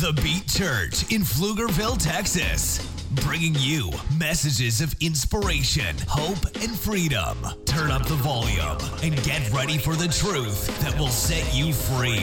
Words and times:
The 0.00 0.12
Beat 0.22 0.46
Church 0.46 1.12
in 1.12 1.22
Pflugerville, 1.22 1.98
Texas. 1.98 2.78
Bringing 3.24 3.56
you 3.56 3.90
messages 4.16 4.80
of 4.80 4.94
inspiration, 5.00 5.96
hope, 6.06 6.44
and 6.62 6.70
freedom. 6.70 7.36
Turn 7.64 7.90
up 7.90 8.06
the 8.06 8.14
volume 8.14 8.78
and 9.02 9.20
get 9.24 9.50
ready 9.50 9.76
for 9.76 9.96
the 9.96 10.06
truth 10.06 10.68
that 10.82 10.96
will 11.00 11.08
set 11.08 11.52
you 11.52 11.72
free. 11.72 12.22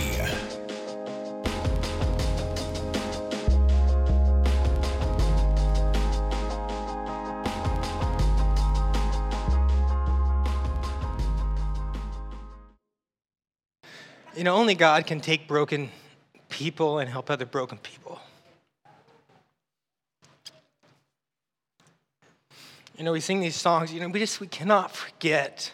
You 14.34 14.46
know, 14.46 14.56
only 14.56 14.76
God 14.76 15.06
can 15.06 15.20
take 15.20 15.46
broken 15.46 15.92
people 16.56 17.00
and 17.00 17.10
help 17.10 17.30
other 17.30 17.46
broken 17.46 17.78
people. 17.80 18.18
You 22.98 23.04
know, 23.04 23.12
we 23.12 23.20
sing 23.20 23.42
these 23.42 23.58
songs, 23.58 23.92
you 23.92 24.00
know, 24.00 24.08
we 24.08 24.20
just 24.20 24.40
we 24.40 24.48
cannot 24.48 24.96
forget 24.96 25.74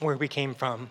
where 0.00 0.14
we 0.18 0.28
came 0.28 0.54
from. 0.54 0.90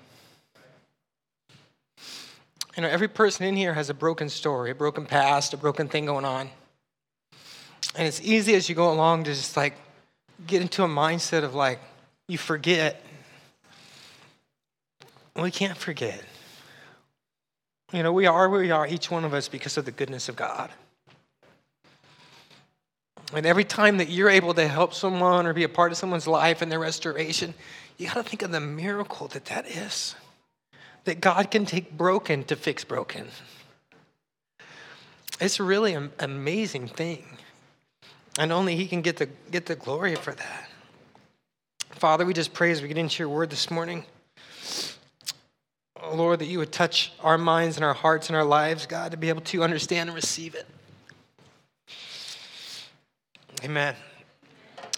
You 2.75 2.81
know, 2.81 2.89
every 2.89 3.07
person 3.07 3.45
in 3.45 3.55
here 3.55 3.75
has 3.75 3.91
a 3.91 3.93
broken 3.93 4.29
story, 4.29 4.71
a 4.71 4.75
broken 4.75 5.05
past, 5.05 5.53
a 5.53 5.57
broken 5.57 5.87
thing 5.87 6.07
going 6.07 6.25
on. 6.25 6.49
And 7.95 8.07
it's 8.07 8.19
easy 8.21 8.55
as 8.55 8.67
you 8.67 8.73
go 8.73 8.91
along 8.91 9.25
to 9.25 9.31
just 9.31 9.55
like 9.55 9.75
get 10.47 10.63
into 10.63 10.83
a 10.83 10.87
mindset 10.87 11.43
of 11.43 11.53
like, 11.53 11.79
you 12.27 12.39
forget. 12.39 13.05
We 15.35 15.51
can't 15.51 15.77
forget. 15.77 16.23
You 17.93 18.03
know, 18.03 18.11
we 18.11 18.25
are 18.25 18.49
where 18.49 18.61
we 18.61 18.71
are, 18.71 18.87
each 18.87 19.11
one 19.11 19.25
of 19.25 19.33
us, 19.33 19.47
because 19.47 19.77
of 19.77 19.85
the 19.85 19.91
goodness 19.91 20.27
of 20.27 20.35
God. 20.35 20.71
And 23.33 23.45
every 23.45 23.63
time 23.63 23.97
that 23.97 24.09
you're 24.09 24.29
able 24.29 24.53
to 24.53 24.67
help 24.67 24.93
someone 24.93 25.45
or 25.45 25.53
be 25.53 25.63
a 25.63 25.69
part 25.69 25.91
of 25.91 25.97
someone's 25.97 26.27
life 26.27 26.61
and 26.61 26.71
their 26.71 26.79
restoration, 26.79 27.53
you 27.97 28.07
got 28.07 28.15
to 28.15 28.23
think 28.23 28.41
of 28.41 28.51
the 28.51 28.59
miracle 28.59 29.27
that 29.29 29.45
that 29.45 29.67
is. 29.67 30.15
That 31.05 31.21
God 31.21 31.51
can 31.51 31.65
take 31.65 31.95
broken 31.95 32.43
to 32.45 32.55
fix 32.55 32.83
broken. 32.83 33.27
It's 35.39 35.59
really 35.59 35.93
an 35.93 36.11
amazing 36.19 36.87
thing. 36.87 37.37
And 38.39 38.51
only 38.51 38.75
He 38.75 38.87
can 38.87 39.01
get 39.01 39.17
the, 39.17 39.27
get 39.51 39.65
the 39.65 39.75
glory 39.75 40.15
for 40.15 40.33
that. 40.33 40.69
Father, 41.91 42.25
we 42.25 42.33
just 42.33 42.53
pray 42.53 42.71
as 42.71 42.81
we 42.81 42.87
get 42.87 42.97
into 42.97 43.21
your 43.21 43.29
word 43.29 43.49
this 43.49 43.71
morning. 43.71 44.05
Oh, 46.07 46.13
Lord, 46.13 46.37
that 46.37 46.45
you 46.45 46.59
would 46.59 46.71
touch 46.71 47.13
our 47.21 47.35
minds 47.35 47.77
and 47.77 47.83
our 47.83 47.95
hearts 47.95 48.29
and 48.29 48.35
our 48.35 48.43
lives, 48.43 48.85
God, 48.85 49.09
to 49.11 49.17
be 49.17 49.29
able 49.29 49.41
to 49.41 49.63
understand 49.63 50.07
and 50.07 50.15
receive 50.15 50.53
it. 50.53 50.67
Amen. 53.63 53.95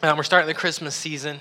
Um, 0.03 0.17
we're 0.17 0.23
starting 0.23 0.49
the 0.49 0.53
Christmas 0.53 0.95
season, 0.95 1.39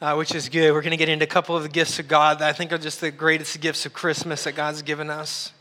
uh, 0.00 0.14
which 0.14 0.34
is 0.34 0.48
good. 0.48 0.72
We're 0.72 0.80
going 0.80 0.92
to 0.92 0.96
get 0.96 1.10
into 1.10 1.24
a 1.24 1.28
couple 1.28 1.56
of 1.56 1.62
the 1.62 1.68
gifts 1.68 1.98
of 1.98 2.08
God 2.08 2.38
that 2.38 2.48
I 2.48 2.54
think 2.54 2.72
are 2.72 2.78
just 2.78 3.02
the 3.02 3.10
greatest 3.10 3.60
gifts 3.60 3.84
of 3.84 3.92
Christmas 3.92 4.44
that 4.44 4.52
God's 4.52 4.80
given 4.80 5.10
us. 5.10 5.52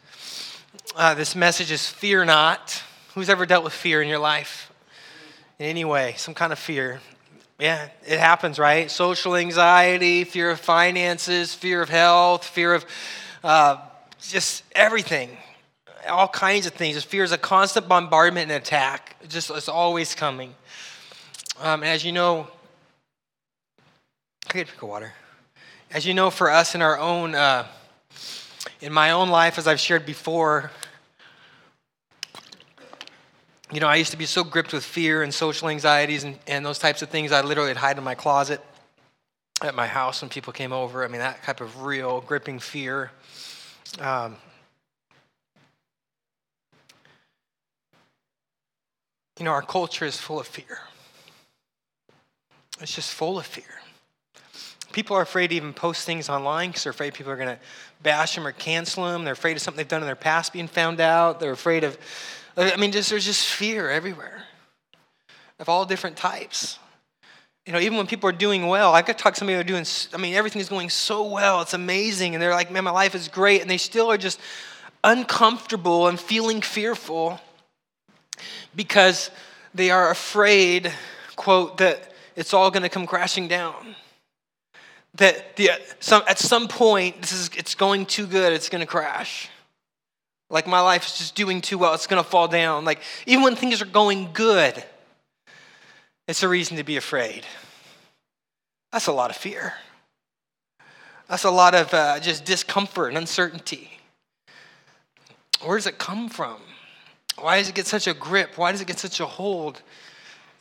Uh, 0.95 1.13
this 1.13 1.35
message 1.35 1.71
is 1.71 1.89
fear 1.89 2.23
not. 2.23 2.81
Who's 3.15 3.27
ever 3.27 3.45
dealt 3.45 3.65
with 3.65 3.73
fear 3.73 4.01
in 4.01 4.07
your 4.07 4.19
life? 4.19 4.71
In 5.59 5.65
any 5.65 5.83
way, 5.83 6.13
some 6.17 6.33
kind 6.33 6.53
of 6.53 6.59
fear. 6.59 7.01
Yeah, 7.59 7.89
it 8.05 8.19
happens, 8.19 8.59
right? 8.59 8.91
Social 8.91 9.35
anxiety, 9.35 10.23
fear 10.25 10.51
of 10.51 10.59
finances, 10.59 11.53
fear 11.53 11.81
of 11.81 11.89
health, 11.89 12.45
fear 12.45 12.73
of 12.73 12.85
uh, 13.43 13.77
just 14.19 14.63
everything 14.75 15.37
all 16.07 16.27
kinds 16.27 16.65
of 16.65 16.73
things. 16.73 17.01
Fear 17.03 17.23
is 17.23 17.31
a 17.31 17.37
constant 17.37 17.87
bombardment 17.87 18.51
and 18.51 18.61
attack. 18.61 19.15
Just 19.27 19.49
it's 19.49 19.69
always 19.69 20.15
coming. 20.15 20.53
Um, 21.59 21.83
as 21.83 22.03
you 22.03 22.11
know, 22.11 22.47
I 24.49 24.53
get 24.53 24.61
a 24.63 24.65
drink 24.65 24.81
water. 24.81 25.13
As 25.91 26.05
you 26.05 26.13
know, 26.13 26.29
for 26.29 26.49
us 26.51 26.75
in 26.75 26.81
our 26.81 26.99
own, 26.99 27.35
uh, 27.35 27.65
in 28.81 28.91
my 28.91 29.11
own 29.11 29.29
life, 29.29 29.57
as 29.57 29.67
I've 29.67 29.79
shared 29.79 30.05
before, 30.05 30.71
you 33.71 33.79
know, 33.79 33.87
I 33.87 33.95
used 33.95 34.11
to 34.11 34.17
be 34.17 34.25
so 34.25 34.43
gripped 34.43 34.73
with 34.73 34.83
fear 34.83 35.23
and 35.23 35.33
social 35.33 35.69
anxieties 35.69 36.23
and, 36.23 36.37
and 36.47 36.65
those 36.65 36.79
types 36.79 37.01
of 37.01 37.09
things. 37.09 37.31
I 37.31 37.41
literally 37.41 37.69
would 37.69 37.77
hide 37.77 37.97
in 37.97 38.03
my 38.03 38.15
closet 38.15 38.61
at 39.61 39.73
my 39.73 39.87
house 39.87 40.21
when 40.21 40.29
people 40.29 40.53
came 40.53 40.71
over. 40.71 41.03
I 41.03 41.07
mean, 41.07 41.19
that 41.19 41.43
type 41.43 41.61
of 41.61 41.83
real 41.83 42.21
gripping 42.21 42.59
fear. 42.59 43.11
Um, 43.99 44.37
You 49.39 49.43
know, 49.43 49.51
our 49.51 49.61
culture 49.61 50.05
is 50.05 50.17
full 50.17 50.39
of 50.39 50.47
fear. 50.47 50.79
It's 52.79 52.95
just 52.95 53.13
full 53.13 53.37
of 53.37 53.45
fear. 53.45 53.63
People 54.93 55.17
are 55.17 55.21
afraid 55.21 55.49
to 55.49 55.55
even 55.55 55.73
post 55.73 56.05
things 56.05 56.29
online 56.29 56.69
because 56.69 56.83
they're 56.83 56.91
afraid 56.91 57.13
people 57.13 57.33
are 57.33 57.35
going 57.35 57.49
to 57.49 57.59
bash 58.01 58.35
them 58.35 58.47
or 58.47 58.53
cancel 58.53 59.03
them. 59.03 59.25
They're 59.25 59.33
afraid 59.33 59.57
of 59.57 59.61
something 59.61 59.77
they've 59.77 59.87
done 59.87 60.01
in 60.01 60.05
their 60.05 60.15
past 60.15 60.53
being 60.53 60.69
found 60.69 61.01
out. 61.01 61.41
They're 61.41 61.51
afraid 61.51 61.83
of, 61.83 61.97
I 62.57 62.77
mean, 62.77 62.91
just, 62.91 63.09
there's 63.09 63.25
just 63.25 63.45
fear 63.47 63.89
everywhere 63.89 64.43
of 65.59 65.69
all 65.69 65.85
different 65.85 66.17
types. 66.17 66.79
You 67.65 67.73
know, 67.73 67.79
even 67.79 67.97
when 67.97 68.07
people 68.07 68.29
are 68.29 68.33
doing 68.33 68.67
well, 68.67 68.93
I 68.93 69.01
could 69.01 69.17
talk 69.17 69.33
to 69.33 69.39
somebody 69.39 69.55
who 69.55 69.61
are 69.61 69.63
doing, 69.63 69.85
I 70.13 70.17
mean, 70.17 70.35
everything 70.35 70.61
is 70.61 70.69
going 70.69 70.89
so 70.89 71.23
well. 71.23 71.61
It's 71.61 71.73
amazing. 71.73 72.35
And 72.35 72.41
they're 72.41 72.51
like, 72.51 72.71
man, 72.71 72.83
my 72.83 72.91
life 72.91 73.15
is 73.15 73.27
great. 73.27 73.61
And 73.61 73.69
they 73.69 73.77
still 73.77 74.11
are 74.11 74.17
just 74.17 74.39
uncomfortable 75.03 76.07
and 76.07 76.19
feeling 76.19 76.61
fearful 76.61 77.39
because 78.75 79.31
they 79.73 79.89
are 79.89 80.11
afraid, 80.11 80.91
quote, 81.35 81.77
that 81.77 82.13
it's 82.35 82.53
all 82.53 82.69
going 82.71 82.83
to 82.83 82.89
come 82.89 83.07
crashing 83.07 83.47
down. 83.47 83.95
That 85.15 85.55
the, 85.55 85.71
uh, 85.71 85.75
some, 85.99 86.23
at 86.27 86.37
some 86.37 86.67
point, 86.67 87.21
this 87.21 87.31
is, 87.31 87.49
it's 87.57 87.73
going 87.75 88.05
too 88.05 88.27
good, 88.27 88.53
it's 88.53 88.69
going 88.69 88.81
to 88.81 88.87
crash. 88.87 89.49
Like 90.49 90.67
my 90.67 90.79
life 90.79 91.05
is 91.07 91.17
just 91.17 91.35
doing 91.35 91.61
too 91.61 91.77
well, 91.77 91.93
it's 91.93 92.07
going 92.07 92.23
to 92.23 92.29
fall 92.29 92.47
down. 92.47 92.85
Like 92.85 93.01
even 93.25 93.43
when 93.43 93.55
things 93.55 93.81
are 93.81 93.85
going 93.85 94.29
good, 94.33 94.83
it's 96.27 96.43
a 96.43 96.47
reason 96.47 96.77
to 96.77 96.83
be 96.83 96.97
afraid. 96.97 97.45
That's 98.91 99.07
a 99.07 99.11
lot 99.11 99.29
of 99.29 99.35
fear. 99.35 99.73
That's 101.27 101.43
a 101.43 101.51
lot 101.51 101.73
of 101.73 101.93
uh, 101.93 102.19
just 102.19 102.45
discomfort 102.45 103.09
and 103.09 103.17
uncertainty. 103.17 103.99
Where 105.63 105.77
does 105.77 105.87
it 105.87 105.97
come 105.97 106.29
from? 106.29 106.57
Why 107.39 107.57
does 107.57 107.69
it 107.69 107.75
get 107.75 107.87
such 107.87 108.07
a 108.07 108.13
grip? 108.13 108.57
Why 108.57 108.71
does 108.71 108.81
it 108.81 108.87
get 108.87 108.99
such 108.99 109.19
a 109.19 109.25
hold? 109.25 109.81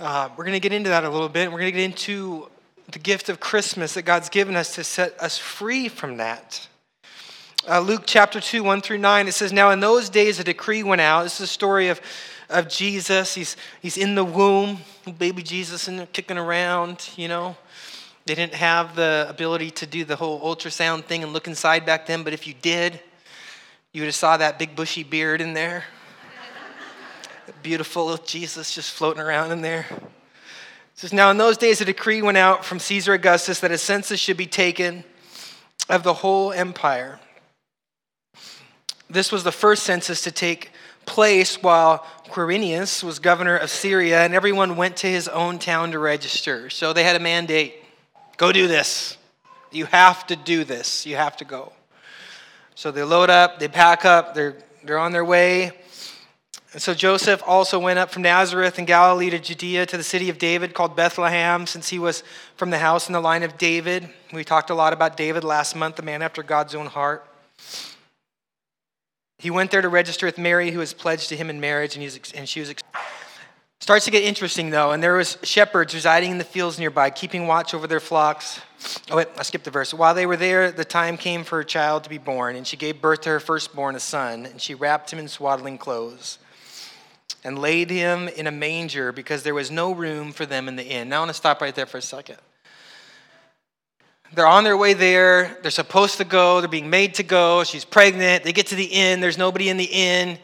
Uh, 0.00 0.28
we're 0.36 0.44
going 0.44 0.54
to 0.54 0.60
get 0.60 0.72
into 0.72 0.88
that 0.88 1.04
a 1.04 1.10
little 1.10 1.28
bit. 1.28 1.52
We're 1.52 1.58
going 1.58 1.72
to 1.72 1.78
get 1.78 1.84
into 1.84 2.48
the 2.90 2.98
gift 2.98 3.28
of 3.28 3.40
Christmas 3.40 3.94
that 3.94 4.02
God's 4.02 4.28
given 4.28 4.56
us 4.56 4.74
to 4.74 4.84
set 4.84 5.18
us 5.20 5.38
free 5.38 5.88
from 5.88 6.16
that. 6.16 6.66
Uh, 7.66 7.80
Luke 7.80 8.02
chapter 8.04 8.41
2, 8.41 8.62
1 8.62 8.82
through 8.82 8.98
9, 8.98 9.26
it 9.26 9.32
says, 9.32 9.50
Now 9.50 9.70
in 9.70 9.80
those 9.80 10.10
days 10.10 10.38
a 10.38 10.44
decree 10.44 10.82
went 10.82 11.00
out. 11.00 11.22
This 11.22 11.36
is 11.36 11.41
a 11.41 11.47
story 11.47 11.88
of, 11.88 11.98
of 12.50 12.69
Jesus. 12.69 13.34
He's, 13.34 13.56
he's 13.80 13.97
in 13.97 14.14
the 14.14 14.25
womb, 14.25 14.80
baby 15.16 15.42
Jesus, 15.42 15.88
and 15.88 16.12
kicking 16.12 16.36
around, 16.36 17.08
you 17.16 17.26
know. 17.26 17.56
They 18.26 18.34
didn't 18.34 18.52
have 18.52 18.97
the 18.97 19.25
ability 19.30 19.70
to 19.70 19.86
do 19.86 20.04
the 20.04 20.16
whole 20.16 20.42
ultrasound 20.42 21.04
thing 21.04 21.22
and 21.22 21.32
look 21.32 21.47
inside 21.47 21.86
back 21.86 22.04
then, 22.04 22.22
but 22.22 22.34
if 22.34 22.47
you 22.47 22.52
did, 22.60 23.00
you 23.92 24.02
would 24.02 24.08
have 24.08 24.14
saw 24.14 24.36
that 24.36 24.58
big 24.58 24.76
bushy 24.76 25.02
beard 25.02 25.41
in 25.41 25.54
there 25.54 25.84
beautiful 27.62 28.04
little 28.04 28.26
Jesus 28.26 28.75
just 28.75 28.91
floating 28.91 29.22
around 29.22 29.52
in 29.52 29.62
there. 29.62 29.86
It 29.91 30.02
says, 30.96 31.14
Now 31.14 31.31
in 31.31 31.38
those 31.38 31.56
days 31.56 31.81
a 31.81 31.86
decree 31.86 32.20
went 32.20 32.36
out 32.36 32.62
from 32.62 32.78
Caesar 32.78 33.14
Augustus 33.14 33.60
that 33.60 33.70
a 33.70 33.78
census 33.78 34.20
should 34.20 34.36
be 34.36 34.46
taken 34.46 35.02
of 35.88 36.02
the 36.02 36.12
whole 36.12 36.52
empire. 36.52 37.20
This 39.09 39.31
was 39.31 39.44
the 39.44 39.53
first 39.53 39.82
census 39.82 40.23
to 40.23 40.31
take 40.31 40.70
place 41.06 41.62
while 41.62 42.06
Quirinius 42.28 43.05
was 43.05 43.19
governor 43.19 43.56
of 43.56 43.70
Syria, 43.70 44.25
and 44.25 44.34
everyone 44.34 44.76
went 44.76 44.96
to 44.99 45.06
his 45.06 45.28
own 45.28 45.58
town 45.58 45.93
to 45.93 45.99
register. 45.99 46.70
So 46.70 46.93
they 46.93 47.05
had 47.05 47.17
a 47.17 47.20
mandate 47.20 47.75
go 48.37 48.52
do 48.52 48.67
this. 48.67 49.17
You 49.70 49.87
have 49.87 50.26
to 50.28 50.37
do 50.37 50.64
this. 50.64 51.06
You 51.06 51.17
have 51.17 51.37
to 51.38 51.44
go. 51.44 51.73
So 52.75 52.90
they 52.90 53.02
load 53.02 53.31
up, 53.31 53.58
they 53.58 53.69
pack 53.69 54.05
up, 54.05 54.34
they're, 54.34 54.56
they're 54.82 54.99
on 54.99 55.12
their 55.12 55.25
way. 55.25 55.73
And 56.73 56.82
so 56.82 56.93
Joseph 56.93 57.40
also 57.46 57.78
went 57.78 58.00
up 58.00 58.11
from 58.11 58.23
Nazareth 58.23 58.81
in 58.81 58.84
Galilee 58.84 59.31
to 59.31 59.38
Judea 59.38 59.87
to 59.87 59.96
the 59.96 60.02
city 60.02 60.28
of 60.28 60.38
David 60.38 60.75
called 60.75 60.96
Bethlehem, 60.96 61.69
since 61.69 61.88
he 61.88 62.00
was 62.00 62.25
from 62.56 62.70
the 62.70 62.78
house 62.78 63.06
and 63.06 63.14
the 63.14 63.20
line 63.20 63.44
of 63.44 63.56
David. 63.58 64.08
We 64.32 64.43
talked 64.43 64.70
a 64.70 64.75
lot 64.75 64.93
about 64.93 65.17
David 65.17 65.44
last 65.44 65.76
month, 65.76 65.96
the 65.96 66.02
man 66.02 66.20
after 66.20 66.43
God's 66.43 66.75
own 66.75 66.87
heart. 66.87 67.25
He 69.38 69.50
went 69.50 69.70
there 69.70 69.82
to 69.82 69.88
register 69.88 70.26
with 70.26 70.38
Mary, 70.38 70.70
who 70.70 70.78
was 70.78 70.94
pledged 70.94 71.28
to 71.28 71.36
him 71.36 71.50
in 71.50 71.60
marriage, 71.60 71.94
and, 71.96 72.02
he 72.02 72.06
was, 72.06 72.32
and 72.32 72.48
she 72.48 72.60
was. 72.60 72.75
Starts 73.81 74.06
to 74.06 74.10
get 74.10 74.22
interesting 74.22 74.70
though, 74.70 74.92
and 74.92 75.02
there 75.02 75.14
was 75.14 75.36
shepherds 75.42 75.92
residing 75.92 76.31
in 76.31 76.38
the 76.38 76.44
fields 76.44 76.78
nearby, 76.78 77.10
keeping 77.10 77.46
watch 77.46 77.75
over 77.75 77.86
their 77.86 78.00
flocks. 78.00 78.60
Oh, 79.10 79.16
wait, 79.16 79.28
I 79.36 79.42
skipped 79.42 79.64
the 79.64 79.70
verse. 79.70 79.92
While 79.92 80.14
they 80.14 80.25
were 80.25 80.38
there, 80.38 80.70
the 80.70 80.84
time 80.84 81.19
came 81.19 81.44
for 81.44 81.56
her 81.56 81.64
child 81.64 82.04
to 82.04 82.10
be 82.10 82.16
born, 82.16 82.56
and 82.56 82.66
she 82.66 82.78
gave 82.78 83.02
birth 83.02 83.22
to 83.22 83.31
her 83.31 83.40
firstborn, 83.40 83.94
a 83.94 84.00
son, 84.00 84.46
and 84.46 84.60
she 84.60 84.75
wrapped 84.75 85.12
him 85.12 85.19
in 85.19 85.28
swaddling 85.28 85.76
clothes 85.76 86.38
and 87.44 87.58
laid 87.58 87.90
him 87.90 88.28
in 88.28 88.46
a 88.46 88.50
manger 88.50 89.12
because 89.12 89.42
there 89.42 89.54
was 89.54 89.70
no 89.70 89.92
room 89.92 90.32
for 90.32 90.46
them 90.46 90.66
in 90.66 90.76
the 90.76 90.84
inn. 90.84 91.10
Now 91.10 91.16
I 91.16 91.19
want 91.20 91.30
to 91.30 91.34
stop 91.34 91.60
right 91.60 91.75
there 91.75 91.84
for 91.84 91.98
a 91.98 92.02
second. 92.02 92.38
They're 94.34 94.46
on 94.46 94.64
their 94.64 94.76
way 94.76 94.94
there. 94.94 95.58
They're 95.62 95.70
supposed 95.70 96.16
to 96.16 96.25
go. 96.25 96.60
They're 96.60 96.69
being 96.69 96.90
made 96.90 97.14
to 97.14 97.22
go. 97.22 97.62
She's 97.62 97.84
pregnant. 97.84 98.42
They 98.42 98.52
get 98.52 98.66
to 98.69 98.75
the 98.75 98.84
inn. 98.84 99.20
There's 99.20 99.38
nobody 99.38 99.69
in 99.69 99.76
the 99.76 99.84
inn. 99.84 100.38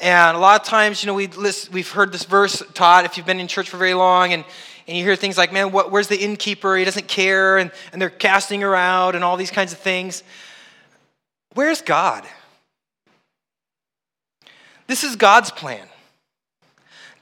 And 0.00 0.36
a 0.36 0.40
lot 0.40 0.60
of 0.60 0.66
times, 0.66 1.02
you 1.02 1.06
know, 1.06 1.14
we 1.14 1.30
we've 1.70 1.90
heard 1.90 2.12
this 2.12 2.24
verse 2.24 2.62
taught 2.74 3.04
if 3.04 3.16
you've 3.16 3.24
been 3.24 3.40
in 3.40 3.48
church 3.48 3.70
for 3.70 3.76
very 3.76 3.94
long, 3.94 4.32
and, 4.32 4.44
and 4.86 4.96
you 4.96 5.04
hear 5.04 5.16
things 5.16 5.38
like, 5.38 5.52
man, 5.52 5.70
what, 5.70 5.90
where's 5.90 6.08
the 6.08 6.20
innkeeper? 6.20 6.76
He 6.76 6.84
doesn't 6.84 7.08
care, 7.08 7.56
and, 7.56 7.70
and 7.92 8.02
they're 8.02 8.10
casting 8.10 8.60
her 8.62 8.74
out, 8.74 9.14
and 9.14 9.22
all 9.22 9.36
these 9.36 9.52
kinds 9.52 9.72
of 9.72 9.78
things. 9.78 10.24
Where's 11.54 11.80
God? 11.80 12.24
This 14.88 15.04
is 15.04 15.16
God's 15.16 15.50
plan. 15.50 15.86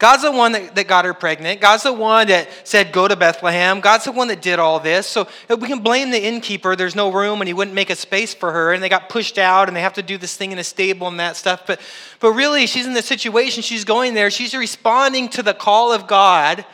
God's 0.01 0.23
the 0.23 0.33
one 0.33 0.53
that, 0.53 0.75
that 0.77 0.89
got 0.89 1.05
her 1.05 1.13
pregnant. 1.13 1.61
God's 1.61 1.83
the 1.83 1.93
one 1.93 2.29
that 2.29 2.49
said, 2.67 2.91
go 2.91 3.07
to 3.07 3.17
Bethlehem. 3.17 3.81
God's 3.81 4.07
the 4.07 4.13
one 4.13 4.29
that 4.29 4.41
did 4.41 4.59
all 4.59 4.81
this. 4.81 5.07
So 5.07 5.29
we 5.51 5.69
can 5.69 5.81
blame 5.81 6.11
the 6.11 6.21
innkeeper. 6.21 6.75
There's 6.75 6.97
no 6.97 7.13
room 7.13 7.43
and 7.43 7.49
he 7.49 7.53
wouldn't 7.53 7.75
make 7.75 7.91
a 7.91 7.97
space 7.97 8.33
for 8.33 8.51
her. 8.51 8.73
And 8.73 8.83
they 8.83 8.89
got 8.89 9.11
pushed 9.11 9.37
out 9.37 9.69
and 9.69 9.77
they 9.77 9.83
have 9.83 9.93
to 9.93 10.03
do 10.03 10.17
this 10.17 10.35
thing 10.35 10.53
in 10.53 10.59
a 10.59 10.65
stable 10.65 11.07
and 11.07 11.21
that 11.21 11.37
stuff. 11.37 11.67
But, 11.67 11.83
but 12.19 12.33
really, 12.33 12.67
she's 12.67 12.87
in 12.87 12.95
the 12.95 13.03
situation. 13.03 13.63
She's 13.63 13.85
going 13.85 14.15
there. 14.15 14.31
She's 14.31 14.55
responding 14.55 15.29
to 15.29 15.43
the 15.43 15.53
call 15.53 15.93
of 15.93 16.07
God 16.07 16.65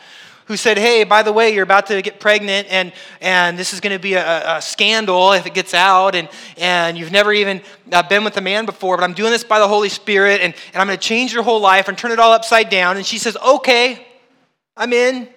who 0.47 0.57
said, 0.57 0.77
Hey, 0.77 1.03
by 1.03 1.23
the 1.23 1.31
way, 1.31 1.53
you're 1.53 1.63
about 1.63 1.87
to 1.87 2.01
get 2.01 2.19
pregnant, 2.19 2.67
and, 2.69 2.91
and 3.21 3.57
this 3.57 3.73
is 3.73 3.79
going 3.79 3.93
to 3.95 4.01
be 4.01 4.13
a, 4.13 4.57
a, 4.57 4.61
scandal 4.61 5.33
if 5.33 5.45
it 5.45 5.53
gets 5.53 5.73
out, 5.73 6.15
and, 6.15 6.29
and 6.57 6.97
you've 6.97 7.11
never 7.11 7.33
even 7.33 7.61
uh, 7.91 8.01
been 8.03 8.23
with 8.23 8.37
a 8.37 8.41
man 8.41 8.65
before, 8.65 8.97
but 8.97 9.03
I'm 9.03 9.13
doing 9.13 9.31
this 9.31 9.43
by 9.43 9.59
the 9.59 9.67
Holy 9.67 9.89
Spirit, 9.89 10.41
and, 10.41 10.53
and 10.73 10.81
I'm 10.81 10.87
going 10.87 10.97
to 10.97 11.03
change 11.03 11.33
your 11.33 11.43
whole 11.43 11.59
life 11.59 11.87
and 11.89 11.97
turn 11.97 12.11
it 12.11 12.19
all 12.19 12.31
upside 12.31 12.69
down. 12.69 12.97
And 12.97 13.05
she 13.05 13.17
says, 13.17 13.37
Okay, 13.37 14.05
I'm 14.75 14.93
in. 14.93 15.27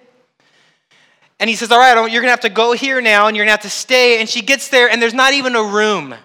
And 1.39 1.49
he 1.49 1.55
says, 1.55 1.71
All 1.71 1.79
right, 1.79 1.93
you're 1.95 2.21
going 2.21 2.23
to 2.23 2.29
have 2.29 2.41
to 2.41 2.49
go 2.49 2.71
here 2.71 3.01
now, 3.01 3.27
and 3.27 3.35
you're 3.35 3.45
going 3.45 3.55
to 3.55 3.61
have 3.63 3.69
to 3.71 3.77
stay. 3.77 4.19
And 4.19 4.29
she 4.29 4.41
gets 4.41 4.69
there, 4.69 4.89
and 4.89 5.01
there's 5.01 5.13
not 5.13 5.33
even 5.33 5.55
a 5.55 5.63
room. 5.63 6.15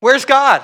Where's 0.00 0.24
God? 0.24 0.62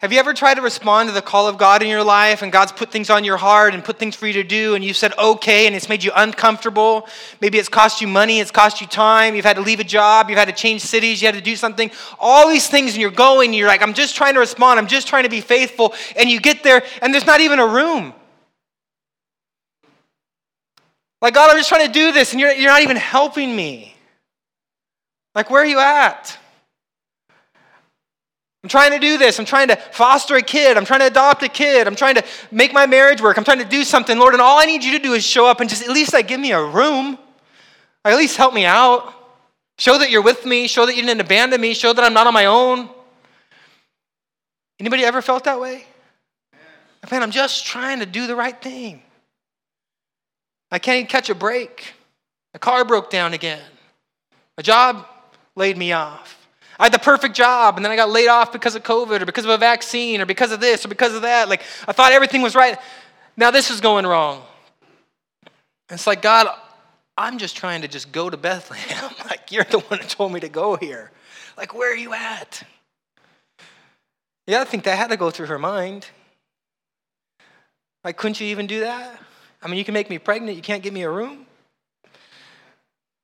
Have 0.00 0.14
you 0.14 0.18
ever 0.18 0.32
tried 0.32 0.54
to 0.54 0.62
respond 0.62 1.10
to 1.10 1.12
the 1.12 1.20
call 1.20 1.46
of 1.46 1.58
God 1.58 1.82
in 1.82 1.88
your 1.90 2.02
life 2.02 2.40
and 2.40 2.50
God's 2.50 2.72
put 2.72 2.90
things 2.90 3.10
on 3.10 3.22
your 3.22 3.36
heart 3.36 3.74
and 3.74 3.84
put 3.84 3.98
things 3.98 4.16
for 4.16 4.26
you 4.26 4.32
to 4.32 4.42
do 4.42 4.74
and 4.74 4.82
you 4.82 4.94
said 4.94 5.12
okay 5.18 5.66
and 5.66 5.76
it's 5.76 5.90
made 5.90 6.02
you 6.02 6.10
uncomfortable? 6.16 7.06
Maybe 7.42 7.58
it's 7.58 7.68
cost 7.68 8.00
you 8.00 8.08
money, 8.08 8.40
it's 8.40 8.50
cost 8.50 8.80
you 8.80 8.86
time, 8.86 9.34
you've 9.34 9.44
had 9.44 9.56
to 9.56 9.62
leave 9.62 9.78
a 9.78 9.84
job, 9.84 10.30
you've 10.30 10.38
had 10.38 10.48
to 10.48 10.54
change 10.54 10.80
cities, 10.80 11.20
you 11.20 11.28
had 11.28 11.34
to 11.34 11.42
do 11.42 11.54
something. 11.54 11.90
All 12.18 12.48
these 12.48 12.66
things 12.66 12.92
and 12.92 13.02
you're 13.02 13.10
going, 13.10 13.52
you're 13.52 13.68
like, 13.68 13.82
I'm 13.82 13.92
just 13.92 14.16
trying 14.16 14.32
to 14.32 14.40
respond, 14.40 14.78
I'm 14.78 14.86
just 14.86 15.06
trying 15.06 15.24
to 15.24 15.28
be 15.28 15.42
faithful. 15.42 15.92
And 16.16 16.30
you 16.30 16.40
get 16.40 16.62
there 16.62 16.82
and 17.02 17.12
there's 17.12 17.26
not 17.26 17.42
even 17.42 17.58
a 17.58 17.66
room. 17.66 18.14
Like, 21.20 21.34
God, 21.34 21.50
I'm 21.50 21.58
just 21.58 21.68
trying 21.68 21.86
to 21.86 21.92
do 21.92 22.12
this 22.12 22.32
and 22.32 22.40
you're, 22.40 22.52
you're 22.52 22.70
not 22.70 22.80
even 22.80 22.96
helping 22.96 23.54
me. 23.54 23.94
Like, 25.34 25.50
where 25.50 25.60
are 25.60 25.66
you 25.66 25.78
at? 25.78 26.38
I'm 28.62 28.68
trying 28.68 28.90
to 28.92 28.98
do 28.98 29.16
this. 29.16 29.38
I'm 29.38 29.46
trying 29.46 29.68
to 29.68 29.76
foster 29.76 30.36
a 30.36 30.42
kid. 30.42 30.76
I'm 30.76 30.84
trying 30.84 31.00
to 31.00 31.06
adopt 31.06 31.42
a 31.42 31.48
kid. 31.48 31.86
I'm 31.86 31.96
trying 31.96 32.16
to 32.16 32.24
make 32.50 32.74
my 32.74 32.86
marriage 32.86 33.22
work. 33.22 33.38
I'm 33.38 33.44
trying 33.44 33.58
to 33.60 33.64
do 33.64 33.84
something, 33.84 34.18
Lord. 34.18 34.34
And 34.34 34.42
all 34.42 34.58
I 34.58 34.66
need 34.66 34.84
you 34.84 34.92
to 34.98 35.02
do 35.02 35.14
is 35.14 35.24
show 35.24 35.46
up 35.46 35.60
and 35.60 35.70
just 35.70 35.82
at 35.82 35.88
least 35.88 36.12
like 36.12 36.28
give 36.28 36.40
me 36.40 36.52
a 36.52 36.62
room. 36.62 37.18
Or 38.04 38.10
at 38.10 38.18
least 38.18 38.36
help 38.36 38.52
me 38.52 38.66
out. 38.66 39.14
Show 39.78 39.98
that 39.98 40.10
you're 40.10 40.22
with 40.22 40.44
me. 40.44 40.66
Show 40.66 40.84
that 40.84 40.94
you 40.94 41.02
didn't 41.02 41.22
abandon 41.22 41.60
me. 41.60 41.72
Show 41.72 41.92
that 41.94 42.04
I'm 42.04 42.12
not 42.12 42.26
on 42.26 42.34
my 42.34 42.46
own. 42.46 42.90
Anybody 44.78 45.04
ever 45.04 45.22
felt 45.22 45.44
that 45.44 45.58
way? 45.58 45.84
Man, 47.10 47.22
I'm 47.22 47.30
just 47.30 47.66
trying 47.66 48.00
to 48.00 48.06
do 48.06 48.26
the 48.26 48.36
right 48.36 48.60
thing. 48.60 49.02
I 50.70 50.78
can't 50.78 50.98
even 50.98 51.08
catch 51.08 51.30
a 51.30 51.34
break. 51.34 51.94
A 52.54 52.58
car 52.58 52.84
broke 52.84 53.10
down 53.10 53.32
again. 53.32 53.62
A 54.58 54.62
job 54.62 55.06
laid 55.56 55.76
me 55.76 55.92
off. 55.92 56.39
I 56.80 56.84
had 56.84 56.92
the 56.92 56.98
perfect 56.98 57.34
job, 57.34 57.76
and 57.76 57.84
then 57.84 57.92
I 57.92 57.96
got 57.96 58.08
laid 58.08 58.28
off 58.28 58.52
because 58.52 58.74
of 58.74 58.82
COVID 58.82 59.20
or 59.20 59.26
because 59.26 59.44
of 59.44 59.50
a 59.50 59.58
vaccine 59.58 60.22
or 60.22 60.24
because 60.24 60.50
of 60.50 60.60
this 60.60 60.82
or 60.82 60.88
because 60.88 61.14
of 61.14 61.20
that. 61.22 61.50
Like, 61.50 61.62
I 61.86 61.92
thought 61.92 62.12
everything 62.12 62.40
was 62.40 62.54
right. 62.54 62.78
Now 63.36 63.50
this 63.50 63.70
is 63.70 63.82
going 63.82 64.06
wrong. 64.06 64.42
It's 65.90 66.06
like, 66.06 66.22
God, 66.22 66.48
I'm 67.18 67.36
just 67.36 67.54
trying 67.54 67.82
to 67.82 67.88
just 67.88 68.12
go 68.12 68.30
to 68.30 68.36
Bethlehem. 68.38 69.12
like, 69.28 69.52
you're 69.52 69.64
the 69.64 69.80
one 69.80 70.00
who 70.00 70.08
told 70.08 70.32
me 70.32 70.40
to 70.40 70.48
go 70.48 70.76
here. 70.76 71.10
Like, 71.58 71.74
where 71.74 71.92
are 71.92 71.96
you 71.96 72.14
at? 72.14 72.62
Yeah, 74.46 74.62
I 74.62 74.64
think 74.64 74.84
that 74.84 74.96
had 74.96 75.10
to 75.10 75.18
go 75.18 75.30
through 75.30 75.48
her 75.48 75.58
mind. 75.58 76.06
Like, 78.04 78.16
couldn't 78.16 78.40
you 78.40 78.46
even 78.46 78.66
do 78.66 78.80
that? 78.80 79.20
I 79.62 79.68
mean, 79.68 79.76
you 79.76 79.84
can 79.84 79.92
make 79.92 80.08
me 80.08 80.16
pregnant, 80.18 80.56
you 80.56 80.62
can't 80.62 80.82
give 80.82 80.94
me 80.94 81.02
a 81.02 81.10
room. 81.10 81.44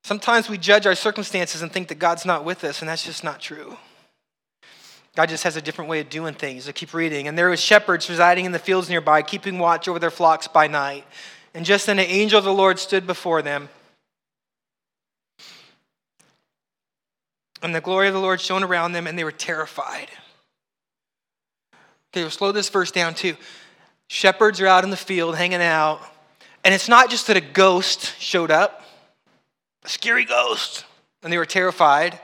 Sometimes 0.07 0.47
we 0.47 0.57
judge 0.57 0.85
our 0.85 0.95
circumstances 0.95 1.61
and 1.61 1.69
think 1.69 1.89
that 1.89 1.99
God's 1.99 2.23
not 2.23 2.45
with 2.45 2.63
us, 2.63 2.81
and 2.81 2.87
that's 2.87 3.03
just 3.03 3.25
not 3.25 3.41
true. 3.41 3.75
God 5.17 5.27
just 5.27 5.43
has 5.43 5.57
a 5.57 5.61
different 5.61 5.89
way 5.89 5.99
of 5.99 6.07
doing 6.09 6.33
things. 6.33 6.69
I 6.69 6.71
keep 6.71 6.93
reading. 6.93 7.27
And 7.27 7.37
there 7.37 7.49
was 7.49 7.59
shepherds 7.59 8.09
residing 8.09 8.45
in 8.45 8.53
the 8.53 8.57
fields 8.57 8.87
nearby, 8.87 9.21
keeping 9.21 9.59
watch 9.59 9.89
over 9.89 9.99
their 9.99 10.09
flocks 10.09 10.47
by 10.47 10.67
night. 10.67 11.03
And 11.53 11.65
just 11.65 11.87
then 11.87 11.99
an 11.99 12.05
angel 12.05 12.39
of 12.39 12.45
the 12.45 12.53
Lord 12.53 12.79
stood 12.79 13.05
before 13.05 13.41
them. 13.41 13.67
And 17.61 17.75
the 17.75 17.81
glory 17.81 18.07
of 18.07 18.13
the 18.13 18.21
Lord 18.21 18.39
shone 18.39 18.63
around 18.63 18.93
them, 18.93 19.07
and 19.07 19.19
they 19.19 19.25
were 19.25 19.31
terrified. 19.33 20.07
Okay, 22.13 22.21
we'll 22.21 22.29
slow 22.29 22.53
this 22.53 22.69
verse 22.69 22.91
down 22.91 23.13
too. 23.13 23.35
Shepherds 24.07 24.61
are 24.61 24.67
out 24.67 24.85
in 24.85 24.89
the 24.89 24.95
field 24.95 25.35
hanging 25.35 25.61
out. 25.61 25.99
And 26.63 26.73
it's 26.73 26.87
not 26.87 27.09
just 27.09 27.27
that 27.27 27.35
a 27.35 27.41
ghost 27.41 28.17
showed 28.21 28.51
up 28.51 28.85
a 29.87 29.89
scary 29.89 30.25
ghost. 30.25 30.85
And 31.23 31.33
they 31.33 31.37
were 31.37 31.45
terrified. 31.45 32.19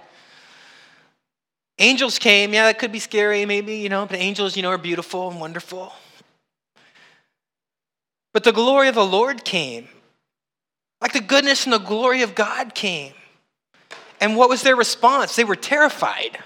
Angels 1.79 2.19
came. 2.19 2.53
Yeah, 2.53 2.65
that 2.65 2.77
could 2.77 2.91
be 2.91 2.99
scary, 2.99 3.45
maybe, 3.45 3.77
you 3.77 3.89
know, 3.89 4.05
but 4.05 4.19
angels, 4.19 4.55
you 4.55 4.61
know, 4.61 4.69
are 4.69 4.77
beautiful 4.77 5.31
and 5.31 5.39
wonderful. 5.39 5.93
But 8.33 8.43
the 8.43 8.51
glory 8.51 8.89
of 8.89 8.95
the 8.95 9.05
Lord 9.05 9.43
came. 9.43 9.87
Like 11.01 11.13
the 11.13 11.21
goodness 11.21 11.65
and 11.65 11.73
the 11.73 11.79
glory 11.79 12.21
of 12.21 12.35
God 12.35 12.75
came. 12.75 13.13
And 14.19 14.37
what 14.37 14.49
was 14.49 14.61
their 14.61 14.75
response? 14.75 15.35
They 15.35 15.43
were 15.43 15.55
terrified. 15.55 16.37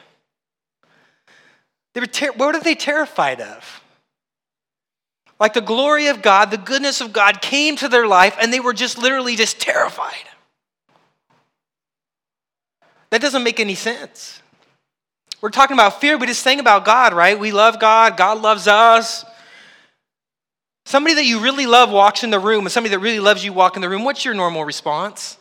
They 1.93 1.99
were 1.99 2.07
ter- 2.07 2.31
what 2.33 2.55
are 2.55 2.61
they 2.61 2.75
terrified 2.75 3.41
of? 3.41 3.81
Like 5.39 5.53
the 5.53 5.61
glory 5.61 6.07
of 6.07 6.21
God, 6.21 6.51
the 6.51 6.57
goodness 6.57 7.01
of 7.01 7.11
God 7.13 7.41
came 7.41 7.75
to 7.77 7.87
their 7.87 8.07
life, 8.07 8.35
and 8.41 8.51
they 8.51 8.59
were 8.59 8.73
just 8.73 8.97
literally 8.97 9.35
just 9.35 9.59
terrified. 9.59 10.25
That 13.09 13.21
doesn't 13.21 13.43
make 13.43 13.59
any 13.59 13.75
sense. 13.75 14.41
We're 15.39 15.49
talking 15.49 15.75
about 15.75 16.01
fear, 16.01 16.17
but 16.17 16.29
it's 16.29 16.39
saying 16.39 16.59
about 16.59 16.83
God, 16.83 17.13
right? 17.13 17.39
We 17.39 17.51
love 17.51 17.79
God, 17.79 18.17
God 18.17 18.41
loves 18.41 18.67
us. 18.67 19.23
Somebody 20.85 21.15
that 21.15 21.25
you 21.25 21.39
really 21.39 21.65
love 21.65 21.91
walks 21.91 22.23
in 22.23 22.29
the 22.29 22.39
room, 22.39 22.65
and 22.65 22.71
somebody 22.71 22.95
that 22.95 22.99
really 22.99 23.19
loves 23.19 23.43
you 23.43 23.53
walk 23.53 23.75
in 23.75 23.81
the 23.81 23.89
room. 23.89 24.03
What's 24.03 24.23
your 24.23 24.33
normal 24.33 24.63
response? 24.63 25.37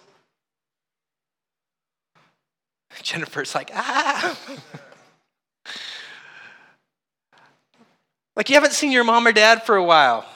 Jennifer's 3.03 3.55
like, 3.55 3.71
ah. 3.73 4.39
like 8.35 8.49
you 8.49 8.55
haven't 8.55 8.73
seen 8.73 8.91
your 8.91 9.05
mom 9.05 9.27
or 9.27 9.33
dad 9.33 9.63
for 9.63 9.77
a 9.77 9.85
while. 9.85 10.27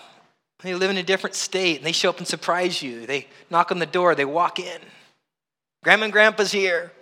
They 0.62 0.74
live 0.74 0.90
in 0.90 0.96
a 0.96 1.02
different 1.02 1.34
state, 1.34 1.78
and 1.78 1.86
they 1.86 1.92
show 1.92 2.10
up 2.10 2.18
and 2.18 2.26
surprise 2.26 2.82
you. 2.82 3.06
They 3.06 3.26
knock 3.50 3.72
on 3.72 3.78
the 3.78 3.86
door, 3.86 4.14
they 4.14 4.24
walk 4.24 4.58
in. 4.58 4.80
Grandma 5.82 6.04
and 6.04 6.12
Grandpa's 6.12 6.52
here. 6.52 6.92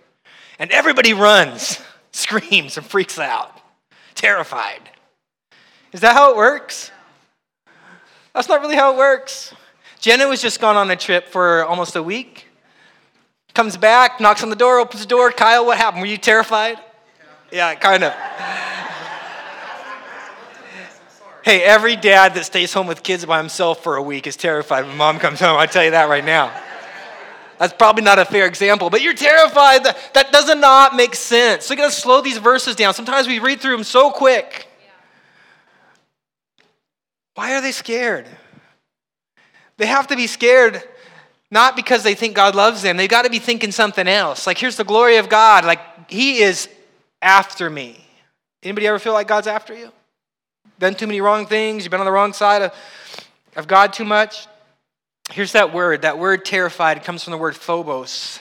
And 0.58 0.70
everybody 0.70 1.12
runs, 1.12 1.80
screams, 2.12 2.76
and 2.76 2.86
freaks 2.86 3.18
out, 3.18 3.60
terrified. 4.14 4.80
Is 5.92 6.00
that 6.00 6.14
how 6.14 6.32
it 6.32 6.36
works? 6.36 6.90
That's 8.34 8.48
not 8.48 8.60
really 8.60 8.76
how 8.76 8.92
it 8.92 8.98
works. 8.98 9.54
Jenna 10.00 10.28
was 10.28 10.40
just 10.40 10.60
gone 10.60 10.76
on 10.76 10.90
a 10.90 10.96
trip 10.96 11.28
for 11.28 11.64
almost 11.64 11.96
a 11.96 12.02
week. 12.02 12.46
Comes 13.54 13.76
back, 13.76 14.20
knocks 14.20 14.42
on 14.42 14.50
the 14.50 14.56
door, 14.56 14.78
opens 14.78 15.02
the 15.02 15.08
door. 15.08 15.32
Kyle, 15.32 15.66
what 15.66 15.78
happened? 15.78 16.02
Were 16.02 16.06
you 16.06 16.18
terrified? 16.18 16.78
Yeah, 17.50 17.74
kind 17.74 18.04
of. 18.04 18.12
hey, 21.44 21.64
every 21.64 21.96
dad 21.96 22.34
that 22.34 22.44
stays 22.44 22.72
home 22.72 22.86
with 22.86 23.02
kids 23.02 23.24
by 23.24 23.38
himself 23.38 23.82
for 23.82 23.96
a 23.96 24.02
week 24.02 24.28
is 24.28 24.36
terrified 24.36 24.86
when 24.86 24.96
mom 24.96 25.18
comes 25.18 25.40
home. 25.40 25.58
I 25.58 25.66
tell 25.66 25.82
you 25.82 25.90
that 25.92 26.08
right 26.08 26.24
now. 26.24 26.52
That's 27.58 27.72
probably 27.72 28.04
not 28.04 28.18
a 28.18 28.24
fair 28.24 28.46
example, 28.46 28.88
but 28.90 29.02
you're 29.02 29.14
terrified. 29.14 29.84
That, 29.84 30.14
that 30.14 30.32
does 30.32 30.54
not 30.54 30.94
make 30.94 31.14
sense. 31.14 31.66
So 31.66 31.74
you 31.74 31.78
gotta 31.78 31.92
slow 31.92 32.20
these 32.20 32.38
verses 32.38 32.76
down. 32.76 32.94
Sometimes 32.94 33.26
we 33.26 33.38
read 33.38 33.60
through 33.60 33.76
them 33.76 33.84
so 33.84 34.10
quick. 34.10 34.66
Why 37.34 37.54
are 37.54 37.60
they 37.60 37.72
scared? 37.72 38.26
They 39.76 39.86
have 39.86 40.08
to 40.08 40.16
be 40.16 40.26
scared 40.26 40.82
not 41.50 41.76
because 41.76 42.02
they 42.02 42.14
think 42.14 42.34
God 42.34 42.54
loves 42.54 42.82
them. 42.82 42.96
They've 42.96 43.08
got 43.08 43.24
to 43.24 43.30
be 43.30 43.38
thinking 43.38 43.72
something 43.72 44.06
else. 44.06 44.46
Like, 44.46 44.58
here's 44.58 44.76
the 44.76 44.84
glory 44.84 45.16
of 45.16 45.28
God. 45.28 45.64
Like, 45.64 46.10
He 46.10 46.40
is 46.40 46.68
after 47.22 47.70
me. 47.70 48.04
Anybody 48.62 48.86
ever 48.86 48.98
feel 48.98 49.12
like 49.12 49.28
God's 49.28 49.46
after 49.46 49.74
you? 49.74 49.92
Done 50.78 50.94
too 50.94 51.06
many 51.06 51.20
wrong 51.20 51.46
things? 51.46 51.84
You've 51.84 51.90
been 51.90 52.00
on 52.00 52.06
the 52.06 52.12
wrong 52.12 52.32
side 52.32 52.62
of, 52.62 52.74
of 53.56 53.66
God 53.66 53.92
too 53.92 54.04
much? 54.04 54.46
Here's 55.30 55.52
that 55.52 55.72
word. 55.74 56.02
That 56.02 56.18
word 56.18 56.44
terrified 56.44 57.02
comes 57.04 57.24
from 57.24 57.32
the 57.32 57.38
word 57.38 57.56
phobos. 57.56 58.40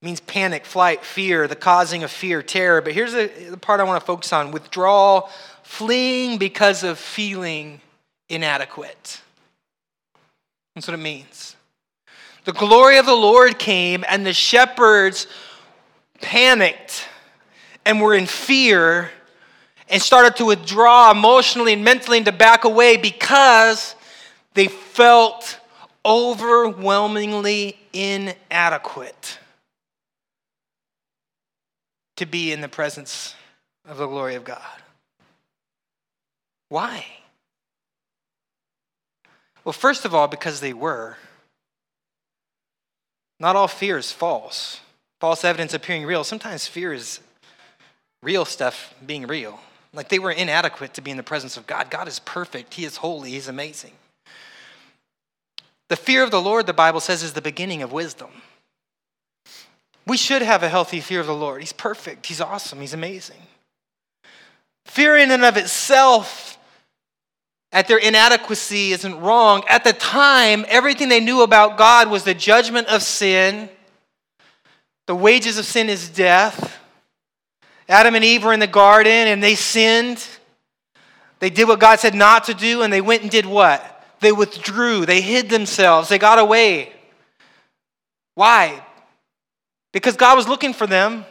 It 0.00 0.04
means 0.04 0.20
panic, 0.20 0.64
flight, 0.64 1.04
fear, 1.04 1.46
the 1.48 1.56
causing 1.56 2.02
of 2.02 2.10
fear, 2.10 2.42
terror. 2.42 2.80
But 2.80 2.92
here's 2.92 3.12
the, 3.12 3.30
the 3.50 3.56
part 3.56 3.80
I 3.80 3.84
want 3.84 4.00
to 4.00 4.06
focus 4.06 4.32
on 4.32 4.52
withdrawal, 4.52 5.28
fleeing 5.62 6.38
because 6.38 6.84
of 6.84 6.98
feeling 6.98 7.80
inadequate. 8.28 9.20
That's 10.74 10.86
what 10.86 10.94
it 10.94 11.02
means. 11.02 11.56
The 12.44 12.52
glory 12.52 12.96
of 12.96 13.04
the 13.04 13.14
Lord 13.14 13.58
came, 13.58 14.04
and 14.08 14.24
the 14.24 14.32
shepherds 14.32 15.26
panicked 16.22 17.06
and 17.84 18.00
were 18.00 18.14
in 18.14 18.26
fear 18.26 19.10
and 19.88 20.00
started 20.00 20.36
to 20.36 20.44
withdraw 20.44 21.10
emotionally 21.10 21.72
and 21.72 21.84
mentally 21.84 22.18
and 22.18 22.26
to 22.26 22.32
back 22.32 22.64
away 22.64 22.96
because 22.96 23.94
they 24.54 24.68
felt 24.68 25.60
overwhelmingly 26.04 27.78
inadequate 27.92 29.38
to 32.16 32.26
be 32.26 32.52
in 32.52 32.60
the 32.60 32.68
presence 32.68 33.34
of 33.86 33.96
the 33.96 34.06
glory 34.06 34.34
of 34.34 34.44
God. 34.44 34.60
Why? 36.68 37.04
Well, 39.64 39.72
first 39.72 40.04
of 40.04 40.14
all, 40.14 40.28
because 40.28 40.60
they 40.60 40.72
were. 40.72 41.16
Not 43.38 43.56
all 43.56 43.68
fear 43.68 43.98
is 43.98 44.12
false. 44.12 44.80
False 45.18 45.44
evidence 45.44 45.74
appearing 45.74 46.04
real. 46.04 46.24
Sometimes 46.24 46.66
fear 46.66 46.92
is 46.92 47.20
real 48.22 48.44
stuff 48.44 48.94
being 49.04 49.26
real. 49.26 49.60
Like 49.92 50.08
they 50.08 50.18
were 50.18 50.30
inadequate 50.30 50.94
to 50.94 51.00
be 51.00 51.10
in 51.10 51.16
the 51.16 51.22
presence 51.22 51.56
of 51.56 51.66
God. 51.66 51.90
God 51.90 52.06
is 52.06 52.18
perfect, 52.20 52.74
He 52.74 52.84
is 52.84 52.96
holy, 52.98 53.30
He's 53.30 53.48
amazing. 53.48 53.92
The 55.90 55.96
fear 55.96 56.22
of 56.22 56.30
the 56.30 56.40
Lord, 56.40 56.66
the 56.66 56.72
Bible 56.72 57.00
says, 57.00 57.24
is 57.24 57.32
the 57.32 57.42
beginning 57.42 57.82
of 57.82 57.90
wisdom. 57.90 58.30
We 60.06 60.16
should 60.16 60.40
have 60.40 60.62
a 60.62 60.68
healthy 60.68 61.00
fear 61.00 61.18
of 61.18 61.26
the 61.26 61.34
Lord. 61.34 61.60
He's 61.60 61.72
perfect, 61.72 62.26
He's 62.26 62.40
awesome, 62.40 62.80
He's 62.80 62.94
amazing. 62.94 63.42
Fear 64.86 65.16
in 65.16 65.32
and 65.32 65.44
of 65.44 65.56
itself 65.56 66.58
at 67.72 67.88
their 67.88 67.98
inadequacy 67.98 68.92
isn't 68.92 69.20
wrong. 69.20 69.64
At 69.68 69.82
the 69.82 69.92
time, 69.92 70.64
everything 70.68 71.08
they 71.08 71.18
knew 71.18 71.42
about 71.42 71.76
God 71.76 72.08
was 72.08 72.22
the 72.22 72.34
judgment 72.34 72.86
of 72.86 73.02
sin. 73.02 73.68
The 75.06 75.16
wages 75.16 75.58
of 75.58 75.64
sin 75.64 75.88
is 75.88 76.08
death. 76.08 76.78
Adam 77.88 78.14
and 78.14 78.24
Eve 78.24 78.44
were 78.44 78.52
in 78.52 78.60
the 78.60 78.68
garden 78.68 79.26
and 79.26 79.42
they 79.42 79.56
sinned. 79.56 80.24
They 81.40 81.50
did 81.50 81.66
what 81.66 81.80
God 81.80 81.98
said 81.98 82.14
not 82.14 82.44
to 82.44 82.54
do, 82.54 82.82
and 82.82 82.92
they 82.92 83.00
went 83.00 83.22
and 83.22 83.30
did 83.30 83.46
what? 83.46 83.99
They 84.20 84.32
withdrew. 84.32 85.06
They 85.06 85.20
hid 85.20 85.48
themselves. 85.48 86.08
They 86.08 86.18
got 86.18 86.38
away. 86.38 86.92
Why? 88.34 88.84
Because 89.92 90.16
God 90.16 90.36
was 90.36 90.48
looking 90.48 90.72
for 90.72 90.86
them, 90.86 91.24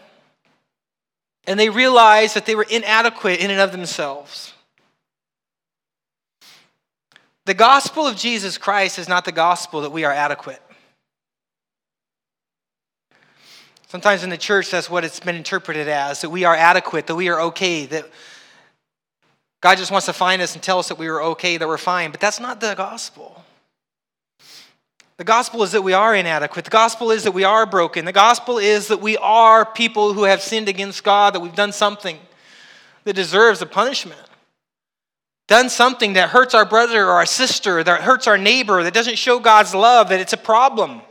and 1.47 1.59
they 1.59 1.69
realized 1.69 2.35
that 2.35 2.45
they 2.45 2.55
were 2.55 2.67
inadequate 2.69 3.39
in 3.39 3.51
and 3.51 3.59
of 3.59 3.71
themselves. 3.71 4.53
The 7.45 7.53
gospel 7.53 8.05
of 8.05 8.15
Jesus 8.15 8.57
Christ 8.57 8.99
is 8.99 9.07
not 9.07 9.25
the 9.25 9.31
gospel 9.31 9.81
that 9.81 9.91
we 9.91 10.03
are 10.03 10.11
adequate. 10.11 10.61
Sometimes 13.87 14.23
in 14.23 14.29
the 14.29 14.37
church, 14.37 14.69
that's 14.69 14.87
what 14.87 15.03
it's 15.03 15.19
been 15.19 15.35
interpreted 15.35 15.87
as 15.87 16.21
that 16.21 16.29
we 16.29 16.43
are 16.43 16.55
adequate, 16.55 17.07
that 17.07 17.15
we 17.15 17.29
are 17.29 17.41
okay, 17.41 17.87
that 17.87 18.05
God 19.61 19.77
just 19.77 19.91
wants 19.91 20.05
to 20.05 20.13
find 20.13 20.41
us 20.41 20.53
and 20.53 20.63
tell 20.63 20.79
us 20.79 20.87
that 20.87 20.97
we 20.97 21.07
are 21.07 21.21
okay, 21.21 21.57
that 21.57 21.67
we're 21.67 21.77
fine. 21.77 22.11
But 22.11 22.19
that's 22.19 22.39
not 22.39 22.61
the 22.61 22.75
gospel. 22.75 23.43
The 25.17 25.25
gospel 25.25 25.63
is 25.63 25.73
that 25.73 25.81
we 25.81 25.91
are 25.91 26.15
inadequate. 26.15 26.63
The 26.63 26.71
gospel 26.71 27.11
is 27.11 27.23
that 27.23 27.33
we 27.33 27.43
are 27.43 27.65
broken. 27.65 28.05
The 28.05 28.13
gospel 28.13 28.57
is 28.57 28.87
that 28.87 29.01
we 29.01 29.17
are 29.17 29.65
people 29.65 30.13
who 30.13 30.23
have 30.23 30.41
sinned 30.41 30.69
against 30.69 31.03
God, 31.03 31.35
that 31.35 31.41
we've 31.41 31.53
done 31.53 31.73
something 31.73 32.17
that 33.03 33.17
deserves 33.17 33.61
a 33.61 33.65
punishment. 33.65 34.21
Done 35.49 35.69
something 35.69 36.13
that 36.13 36.29
hurts 36.29 36.53
our 36.53 36.63
brother 36.63 37.05
or 37.05 37.11
our 37.11 37.25
sister, 37.25 37.83
that 37.83 38.01
hurts 38.01 38.27
our 38.27 38.37
neighbor, 38.37 38.81
that 38.83 38.93
doesn't 38.93 39.17
show 39.17 39.39
God's 39.39 39.75
love, 39.75 40.07
that 40.07 40.21
it's 40.21 40.31
a 40.31 40.37
problem. 40.37 41.01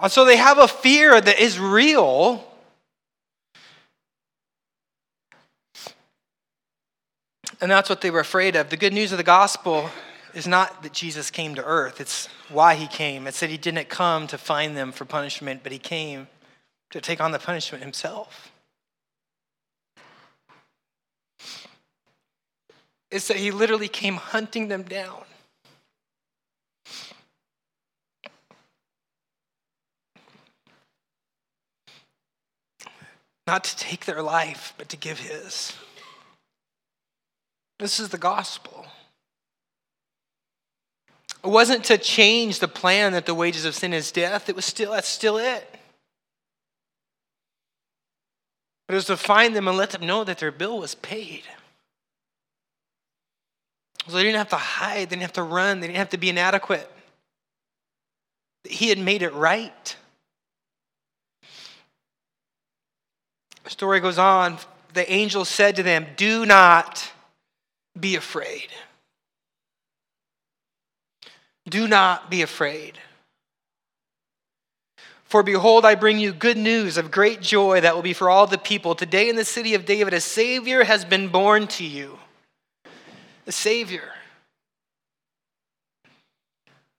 And 0.00 0.10
so 0.10 0.24
they 0.24 0.36
have 0.36 0.58
a 0.58 0.66
fear 0.66 1.20
that 1.20 1.38
is 1.38 1.60
real. 1.60 2.42
And 7.60 7.70
that's 7.70 7.88
what 7.88 8.00
they 8.00 8.10
were 8.10 8.20
afraid 8.20 8.54
of. 8.56 8.68
The 8.68 8.76
good 8.76 8.92
news 8.92 9.12
of 9.12 9.18
the 9.18 9.24
gospel 9.24 9.90
is 10.34 10.46
not 10.46 10.82
that 10.82 10.92
Jesus 10.92 11.30
came 11.30 11.54
to 11.54 11.64
earth, 11.64 12.00
it's 12.00 12.28
why 12.50 12.74
he 12.74 12.86
came. 12.86 13.26
It 13.26 13.34
said 13.34 13.50
he 13.50 13.56
didn't 13.56 13.88
come 13.88 14.26
to 14.26 14.38
find 14.38 14.76
them 14.76 14.92
for 14.92 15.04
punishment, 15.04 15.62
but 15.62 15.72
he 15.72 15.78
came 15.78 16.28
to 16.90 17.00
take 17.00 17.20
on 17.20 17.32
the 17.32 17.38
punishment 17.38 17.82
himself. 17.82 18.52
It's 23.10 23.28
that 23.28 23.38
he 23.38 23.50
literally 23.50 23.88
came 23.88 24.16
hunting 24.16 24.68
them 24.68 24.82
down. 24.82 25.22
not 33.46 33.62
to 33.62 33.76
take 33.76 34.06
their 34.06 34.22
life, 34.22 34.74
but 34.76 34.88
to 34.88 34.96
give 34.96 35.20
his. 35.20 35.72
This 37.78 38.00
is 38.00 38.08
the 38.08 38.18
gospel. 38.18 38.86
It 41.44 41.48
wasn't 41.48 41.84
to 41.84 41.98
change 41.98 42.58
the 42.58 42.68
plan 42.68 43.12
that 43.12 43.26
the 43.26 43.34
wages 43.34 43.64
of 43.64 43.74
sin 43.74 43.92
is 43.92 44.10
death. 44.10 44.48
It 44.48 44.56
was 44.56 44.64
still 44.64 44.92
that's 44.92 45.08
still 45.08 45.38
it. 45.38 45.78
But 48.86 48.94
it 48.94 48.96
was 48.96 49.04
to 49.06 49.16
find 49.16 49.54
them 49.54 49.68
and 49.68 49.76
let 49.76 49.90
them 49.90 50.06
know 50.06 50.24
that 50.24 50.38
their 50.38 50.50
bill 50.50 50.78
was 50.78 50.94
paid. 50.94 51.42
So 54.06 54.12
they 54.12 54.22
didn't 54.22 54.38
have 54.38 54.50
to 54.50 54.56
hide, 54.56 55.08
they 55.08 55.16
didn't 55.16 55.22
have 55.22 55.32
to 55.34 55.42
run, 55.42 55.80
they 55.80 55.88
didn't 55.88 55.98
have 55.98 56.10
to 56.10 56.18
be 56.18 56.30
inadequate. 56.30 56.90
He 58.64 58.88
had 58.88 58.98
made 58.98 59.22
it 59.22 59.32
right. 59.32 59.96
The 63.64 63.70
story 63.70 64.00
goes 64.00 64.18
on. 64.18 64.58
The 64.94 65.10
angel 65.12 65.44
said 65.44 65.76
to 65.76 65.82
them, 65.82 66.06
Do 66.16 66.46
not 66.46 67.12
be 67.98 68.16
afraid. 68.16 68.68
Do 71.68 71.88
not 71.88 72.30
be 72.30 72.42
afraid. 72.42 72.98
For 75.24 75.42
behold, 75.42 75.84
I 75.84 75.96
bring 75.96 76.18
you 76.18 76.32
good 76.32 76.56
news 76.56 76.96
of 76.96 77.10
great 77.10 77.40
joy 77.40 77.80
that 77.80 77.94
will 77.94 78.02
be 78.02 78.12
for 78.12 78.30
all 78.30 78.46
the 78.46 78.58
people. 78.58 78.94
Today 78.94 79.28
in 79.28 79.34
the 79.34 79.44
city 79.44 79.74
of 79.74 79.84
David, 79.84 80.14
a 80.14 80.20
Savior 80.20 80.84
has 80.84 81.04
been 81.04 81.28
born 81.28 81.66
to 81.68 81.84
you. 81.84 82.18
A 83.46 83.52
Savior. 83.52 84.12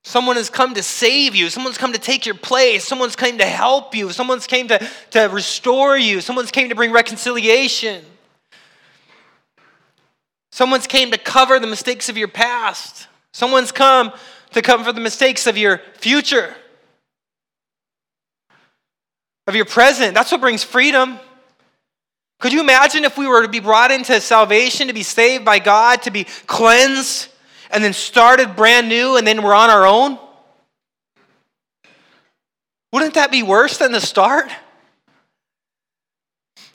Someone 0.04 0.36
has 0.36 0.50
come 0.50 0.74
to 0.74 0.84
save 0.84 1.36
you. 1.36 1.50
Someone's 1.50 1.78
come 1.78 1.94
to 1.94 2.00
take 2.00 2.26
your 2.26 2.36
place. 2.36 2.86
Someone's 2.86 3.16
came 3.16 3.38
to 3.40 3.46
help 3.46 3.96
you. 3.96 4.12
Someone's 4.12 4.48
came 4.48 4.68
to, 4.70 4.88
to 5.12 5.28
restore 5.32 5.98
you. 5.98 6.22
Someone's 6.22 6.52
came 6.52 6.70
to 6.70 6.76
bring 6.76 6.92
reconciliation. 6.92 8.04
Someone's 10.58 10.88
came 10.88 11.12
to 11.12 11.18
cover 11.18 11.60
the 11.60 11.68
mistakes 11.68 12.10
of 12.10 12.18
your 12.18 12.28
past. 12.28 13.08
Someone's 13.32 13.72
come 13.72 14.12
to 14.54 14.62
cover 14.62 14.92
the 14.92 15.00
mistakes 15.00 15.46
of 15.46 15.58
your 15.58 15.82
future, 15.94 16.56
of 19.46 19.56
your 19.56 19.66
present. 19.66 20.16
That's 20.16 20.32
what 20.32 20.42
brings 20.42 20.64
freedom. 20.64 21.20
Could 22.40 22.54
you 22.54 22.62
imagine 22.62 23.04
if 23.04 23.18
we 23.18 23.28
were 23.28 23.44
to 23.44 23.48
be 23.48 23.60
brought 23.60 23.92
into 23.92 24.20
salvation, 24.20 24.88
to 24.88 24.94
be 24.94 25.04
saved 25.04 25.46
by 25.46 25.60
God, 25.60 26.02
to 26.04 26.12
be 26.12 26.26
cleansed? 26.48 27.30
and 27.70 27.84
then 27.84 27.94
started 27.94 28.56
brand 28.56 28.90
new 28.90 29.18
and 29.18 29.26
then 29.26 29.44
we're 29.44 29.54
on 29.54 29.70
our 29.70 29.86
own? 29.86 30.18
Wouldn't 32.92 33.16
that 33.16 33.32
be 33.32 33.44
worse 33.44 33.78
than 33.78 33.92
the 33.92 34.02
start? 34.02 34.50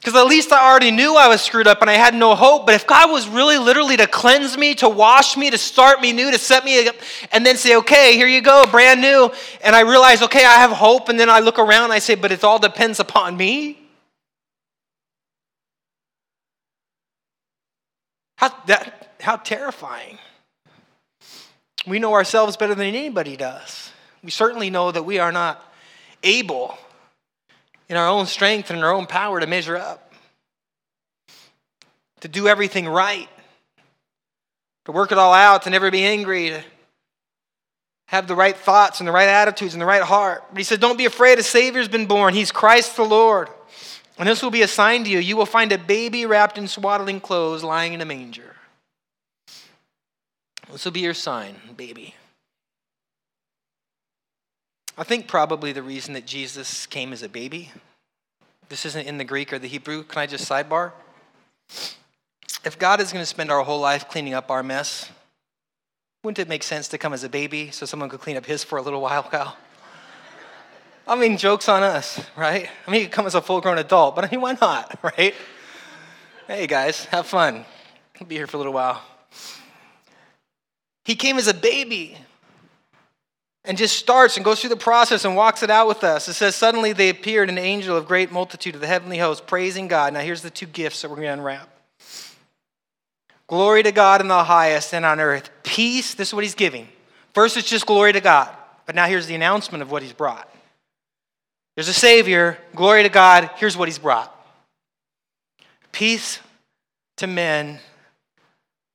Because 0.02 0.20
at 0.20 0.26
least 0.26 0.52
I 0.52 0.68
already 0.68 0.90
knew 0.90 1.14
I 1.14 1.28
was 1.28 1.40
screwed 1.42 1.68
up 1.68 1.80
and 1.80 1.88
I 1.88 1.92
had 1.92 2.12
no 2.12 2.34
hope. 2.34 2.66
But 2.66 2.74
if 2.74 2.88
God 2.88 3.12
was 3.12 3.28
really 3.28 3.56
literally 3.56 3.96
to 3.98 4.08
cleanse 4.08 4.58
me, 4.58 4.74
to 4.76 4.88
wash 4.88 5.36
me, 5.36 5.48
to 5.48 5.58
start 5.58 6.00
me 6.00 6.12
new, 6.12 6.32
to 6.32 6.38
set 6.38 6.64
me 6.64 6.88
up, 6.88 6.96
and 7.30 7.46
then 7.46 7.56
say, 7.56 7.76
okay, 7.76 8.16
here 8.16 8.26
you 8.26 8.40
go, 8.40 8.64
brand 8.68 9.00
new, 9.00 9.30
and 9.62 9.76
I 9.76 9.82
realize, 9.82 10.20
okay, 10.22 10.44
I 10.44 10.54
have 10.54 10.72
hope, 10.72 11.08
and 11.08 11.20
then 11.20 11.30
I 11.30 11.38
look 11.38 11.60
around 11.60 11.84
and 11.84 11.92
I 11.92 12.00
say, 12.00 12.16
but 12.16 12.32
it 12.32 12.42
all 12.42 12.58
depends 12.58 12.98
upon 12.98 13.36
me. 13.36 13.78
How, 18.38 18.52
that, 18.66 19.12
how 19.20 19.36
terrifying. 19.36 20.18
We 21.86 22.00
know 22.00 22.14
ourselves 22.14 22.56
better 22.56 22.74
than 22.74 22.88
anybody 22.88 23.36
does. 23.36 23.92
We 24.24 24.32
certainly 24.32 24.68
know 24.68 24.90
that 24.90 25.04
we 25.04 25.20
are 25.20 25.30
not 25.30 25.62
able 26.24 26.76
in 27.92 27.98
our 27.98 28.08
own 28.08 28.24
strength 28.24 28.70
and 28.70 28.82
our 28.82 28.90
own 28.90 29.04
power 29.04 29.38
to 29.38 29.46
measure 29.46 29.76
up, 29.76 30.14
to 32.20 32.26
do 32.26 32.48
everything 32.48 32.88
right, 32.88 33.28
to 34.86 34.92
work 34.92 35.12
it 35.12 35.18
all 35.18 35.34
out, 35.34 35.64
to 35.64 35.70
never 35.70 35.90
be 35.90 36.02
angry, 36.02 36.48
to 36.48 36.64
have 38.06 38.26
the 38.26 38.34
right 38.34 38.56
thoughts 38.56 39.00
and 39.00 39.06
the 39.06 39.12
right 39.12 39.28
attitudes 39.28 39.74
and 39.74 39.82
the 39.82 39.84
right 39.84 40.00
heart. 40.00 40.42
But 40.48 40.56
he 40.56 40.64
says, 40.64 40.78
Don't 40.78 40.96
be 40.96 41.04
afraid, 41.04 41.38
a 41.38 41.42
Savior's 41.42 41.86
been 41.86 42.06
born. 42.06 42.32
He's 42.32 42.50
Christ 42.50 42.96
the 42.96 43.04
Lord. 43.04 43.50
And 44.18 44.26
this 44.26 44.42
will 44.42 44.50
be 44.50 44.62
a 44.62 44.68
sign 44.68 45.04
to 45.04 45.10
you. 45.10 45.18
You 45.18 45.36
will 45.36 45.44
find 45.44 45.70
a 45.70 45.76
baby 45.76 46.24
wrapped 46.24 46.56
in 46.56 46.68
swaddling 46.68 47.20
clothes 47.20 47.62
lying 47.62 47.92
in 47.92 48.00
a 48.00 48.06
manger. 48.06 48.56
This 50.70 50.86
will 50.86 50.92
be 50.92 51.00
your 51.00 51.12
sign, 51.12 51.56
baby. 51.76 52.14
I 54.96 55.04
think 55.04 55.26
probably 55.26 55.72
the 55.72 55.82
reason 55.82 56.12
that 56.14 56.26
Jesus 56.26 56.86
came 56.86 57.14
as 57.14 57.22
a 57.22 57.28
baby, 57.28 57.72
this 58.68 58.84
isn't 58.84 59.06
in 59.06 59.16
the 59.16 59.24
Greek 59.24 59.50
or 59.52 59.58
the 59.58 59.66
Hebrew. 59.66 60.02
Can 60.02 60.20
I 60.20 60.26
just 60.26 60.48
sidebar? 60.48 60.92
If 62.64 62.78
God 62.78 63.00
is 63.00 63.10
going 63.10 63.22
to 63.22 63.26
spend 63.26 63.50
our 63.50 63.62
whole 63.62 63.80
life 63.80 64.08
cleaning 64.08 64.34
up 64.34 64.50
our 64.50 64.62
mess, 64.62 65.10
wouldn't 66.22 66.38
it 66.38 66.48
make 66.48 66.62
sense 66.62 66.88
to 66.88 66.98
come 66.98 67.14
as 67.14 67.24
a 67.24 67.28
baby 67.30 67.70
so 67.70 67.86
someone 67.86 68.10
could 68.10 68.20
clean 68.20 68.36
up 68.36 68.44
his 68.44 68.62
for 68.62 68.76
a 68.76 68.82
little 68.82 69.00
while, 69.00 69.22
Kyle? 69.22 69.56
I 71.08 71.16
mean, 71.16 71.38
joke's 71.38 71.68
on 71.70 71.82
us, 71.82 72.20
right? 72.36 72.68
I 72.86 72.90
mean, 72.90 73.00
you 73.00 73.06
could 73.06 73.14
come 73.14 73.26
as 73.26 73.34
a 73.34 73.40
full 73.40 73.60
grown 73.62 73.78
adult, 73.78 74.14
but 74.14 74.24
I 74.24 74.30
mean, 74.30 74.42
why 74.42 74.56
not, 74.60 74.98
right? 75.02 75.34
Hey, 76.46 76.66
guys, 76.66 77.06
have 77.06 77.26
fun. 77.26 77.64
I'll 78.20 78.26
be 78.26 78.36
here 78.36 78.46
for 78.46 78.58
a 78.58 78.60
little 78.60 78.74
while. 78.74 79.02
He 81.04 81.16
came 81.16 81.38
as 81.38 81.48
a 81.48 81.54
baby 81.54 82.18
and 83.64 83.78
just 83.78 83.96
starts 83.96 84.36
and 84.36 84.44
goes 84.44 84.60
through 84.60 84.70
the 84.70 84.76
process 84.76 85.24
and 85.24 85.36
walks 85.36 85.62
it 85.62 85.70
out 85.70 85.86
with 85.86 86.02
us. 86.02 86.28
It 86.28 86.34
says, 86.34 86.56
Suddenly 86.56 86.92
they 86.92 87.08
appeared 87.08 87.48
an 87.48 87.58
angel 87.58 87.96
of 87.96 88.06
great 88.06 88.32
multitude 88.32 88.74
of 88.74 88.80
the 88.80 88.86
heavenly 88.86 89.18
host, 89.18 89.46
praising 89.46 89.88
God. 89.88 90.12
Now, 90.12 90.20
here's 90.20 90.42
the 90.42 90.50
two 90.50 90.66
gifts 90.66 91.02
that 91.02 91.08
we're 91.08 91.16
going 91.16 91.28
to 91.28 91.34
unwrap 91.34 91.68
Glory 93.46 93.82
to 93.82 93.92
God 93.92 94.20
in 94.20 94.28
the 94.28 94.44
highest 94.44 94.94
and 94.94 95.04
on 95.04 95.20
earth. 95.20 95.50
Peace, 95.62 96.14
this 96.14 96.28
is 96.28 96.34
what 96.34 96.42
he's 96.42 96.54
giving. 96.54 96.88
First, 97.34 97.56
it's 97.56 97.68
just 97.68 97.86
glory 97.86 98.12
to 98.12 98.20
God. 98.20 98.48
But 98.86 98.94
now 98.94 99.06
here's 99.06 99.26
the 99.26 99.34
announcement 99.34 99.82
of 99.82 99.90
what 99.90 100.02
he's 100.02 100.12
brought. 100.12 100.48
There's 101.74 101.88
a 101.88 101.94
Savior, 101.94 102.58
glory 102.74 103.02
to 103.02 103.08
God, 103.08 103.50
here's 103.56 103.76
what 103.76 103.88
he's 103.88 103.98
brought 103.98 104.34
peace 105.92 106.40
to 107.18 107.26
men 107.26 107.78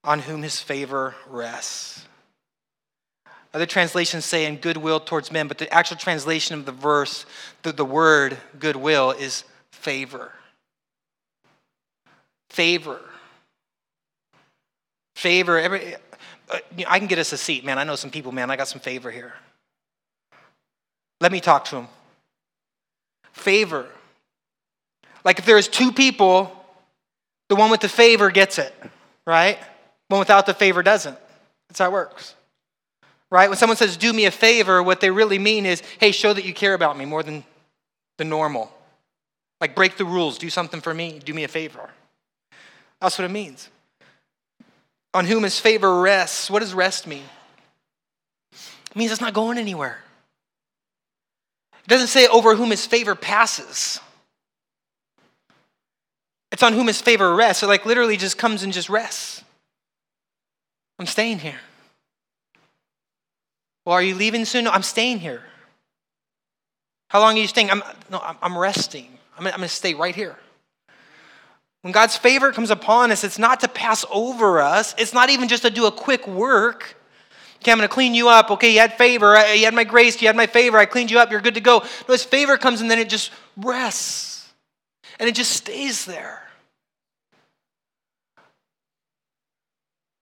on 0.04 0.20
whom 0.20 0.42
his 0.42 0.60
favor 0.60 1.16
rests. 1.28 2.07
Other 3.58 3.66
translations 3.66 4.24
say 4.24 4.46
in 4.46 4.58
goodwill 4.58 5.00
towards 5.00 5.32
men, 5.32 5.48
but 5.48 5.58
the 5.58 5.74
actual 5.74 5.98
translation 5.98 6.60
of 6.60 6.68
the 6.68 6.72
verse, 6.72 7.26
the, 7.64 7.72
the 7.72 7.84
word 7.84 8.38
goodwill, 8.60 9.10
is 9.10 9.46
favor. 9.72 10.32
Favor. 12.52 13.02
Favor. 15.16 15.58
Every, 15.58 15.96
uh, 15.96 16.60
I 16.88 17.00
can 17.00 17.08
get 17.08 17.18
us 17.18 17.34
a 17.34 17.38
seat, 17.38 17.66
man. 17.66 17.80
I 17.80 17.84
know 17.84 17.96
some 17.96 18.12
people, 18.12 18.32
man. 18.32 18.52
I 18.52 18.58
got 18.58 18.68
some 18.68 18.80
favor 18.80 19.10
here. 19.10 19.34
Let 21.20 21.32
me 21.32 21.40
talk 21.40 21.66
to 21.66 21.78
them. 21.78 21.88
Favor. 23.32 23.88
Like 25.26 25.40
if 25.40 25.48
there's 25.48 25.68
two 25.68 25.92
people, 25.92 26.64
the 27.48 27.56
one 27.56 27.72
with 27.72 27.82
the 27.82 27.90
favor 27.90 28.30
gets 28.30 28.60
it, 28.60 28.76
right? 29.26 29.58
One 30.10 30.20
without 30.20 30.46
the 30.46 30.54
favor 30.54 30.84
doesn't. 30.84 31.18
That's 31.70 31.80
how 31.80 31.88
it 31.88 31.92
works. 31.92 32.36
Right? 33.30 33.50
When 33.50 33.58
someone 33.58 33.78
says, 33.78 33.98
do 33.98 34.14
me 34.14 34.26
a 34.26 34.32
favor, 34.32 34.82
what 34.82 35.02
they 35.02 35.12
really 35.12 35.40
mean 35.40 35.66
is, 35.66 35.84
hey, 36.00 36.12
show 36.12 36.34
that 36.34 36.46
you 36.46 36.54
care 36.54 36.74
about 36.74 36.98
me 36.98 37.06
more 37.06 37.24
than 37.24 37.44
the 38.18 38.24
normal. 38.24 38.72
Like 39.60 39.76
break 39.76 39.98
the 39.98 40.06
rules, 40.06 40.38
do 40.38 40.50
something 40.50 40.82
for 40.82 40.94
me, 40.94 41.20
do 41.24 41.34
me 41.34 41.44
a 41.44 41.48
favor. 41.48 41.90
That's 43.02 43.18
what 43.18 43.26
it 43.26 43.32
means. 43.32 43.70
On 45.14 45.26
whom 45.26 45.44
his 45.44 45.60
favor 45.60 46.02
rests. 46.02 46.50
What 46.50 46.60
does 46.60 46.74
rest 46.74 47.08
mean? 47.08 47.24
It 48.52 48.96
means 48.96 49.12
it's 49.12 49.22
not 49.22 49.34
going 49.34 49.58
anywhere. 49.58 50.00
It 51.84 51.90
doesn't 51.90 52.08
say 52.08 52.28
over 52.28 52.56
whom 52.56 52.72
his 52.72 52.86
favor 52.86 53.16
passes. 53.16 54.00
It's 56.52 56.64
on 56.64 56.74
whom 56.74 56.88
his 56.88 57.02
favor 57.02 57.36
rests. 57.36 57.64
It 57.64 57.68
like, 57.68 57.86
literally 57.86 58.18
just 58.18 58.38
comes 58.38 58.64
and 58.64 58.72
just 58.72 58.90
rests. 58.90 59.44
I'm 60.98 61.06
staying 61.06 61.40
here. 61.40 61.60
Well, 63.88 63.96
are 63.96 64.04
you 64.04 64.16
leaving 64.16 64.44
soon? 64.44 64.66
No, 64.66 64.72
I'm 64.72 64.84
staying 64.84 65.20
here. 65.20 65.42
How 67.08 67.22
long 67.22 67.38
are 67.38 67.40
you 67.40 67.48
staying? 67.48 67.72
I'm, 67.72 67.82
no, 68.12 68.20
I'm, 68.42 68.58
resting. 68.58 69.18
I'm, 69.38 69.48
I'm 69.48 69.54
going 69.54 69.62
to 69.62 69.70
stay 69.70 69.94
right 69.94 70.14
here. 70.14 70.36
When 71.84 71.94
God's 71.94 72.18
favor 72.18 72.52
comes 72.52 72.70
upon 72.70 73.14
us, 73.14 73.24
it's 73.24 73.40
not 73.40 73.62
to 73.62 73.70
pass 73.70 74.04
over 74.12 74.60
us. 74.60 74.94
It's 74.98 75.14
not 75.14 75.30
even 75.30 75.48
just 75.48 75.64
to 75.64 75.70
do 75.70 75.86
a 75.86 75.92
quick 75.94 76.28
work. 76.28 76.98
Okay, 77.62 77.72
I'm 77.72 77.78
going 77.78 77.88
to 77.88 77.94
clean 77.94 78.14
you 78.14 78.28
up. 78.28 78.52
Okay, 78.52 78.74
you 78.74 78.80
had 78.80 78.98
favor. 78.98 79.38
You 79.54 79.64
had 79.64 79.74
my 79.74 79.86
grace. 79.86 80.22
You 80.22 80.28
had 80.28 80.36
my 80.36 80.48
favor. 80.48 80.78
I 80.78 80.86
cleaned 80.86 81.10
you 81.10 81.20
up. 81.20 81.32
You're 81.32 81.40
good 81.40 81.56
to 81.56 81.62
go. 81.62 81.80
No, 82.10 82.12
His 82.12 82.26
favor 82.26 82.58
comes 82.58 82.82
and 82.82 82.92
then 82.92 83.00
it 83.00 83.08
just 83.08 83.32
rests. 83.56 84.52
And 85.18 85.30
it 85.30 85.36
just 85.36 85.54
stays 85.54 86.04
there. 86.04 86.44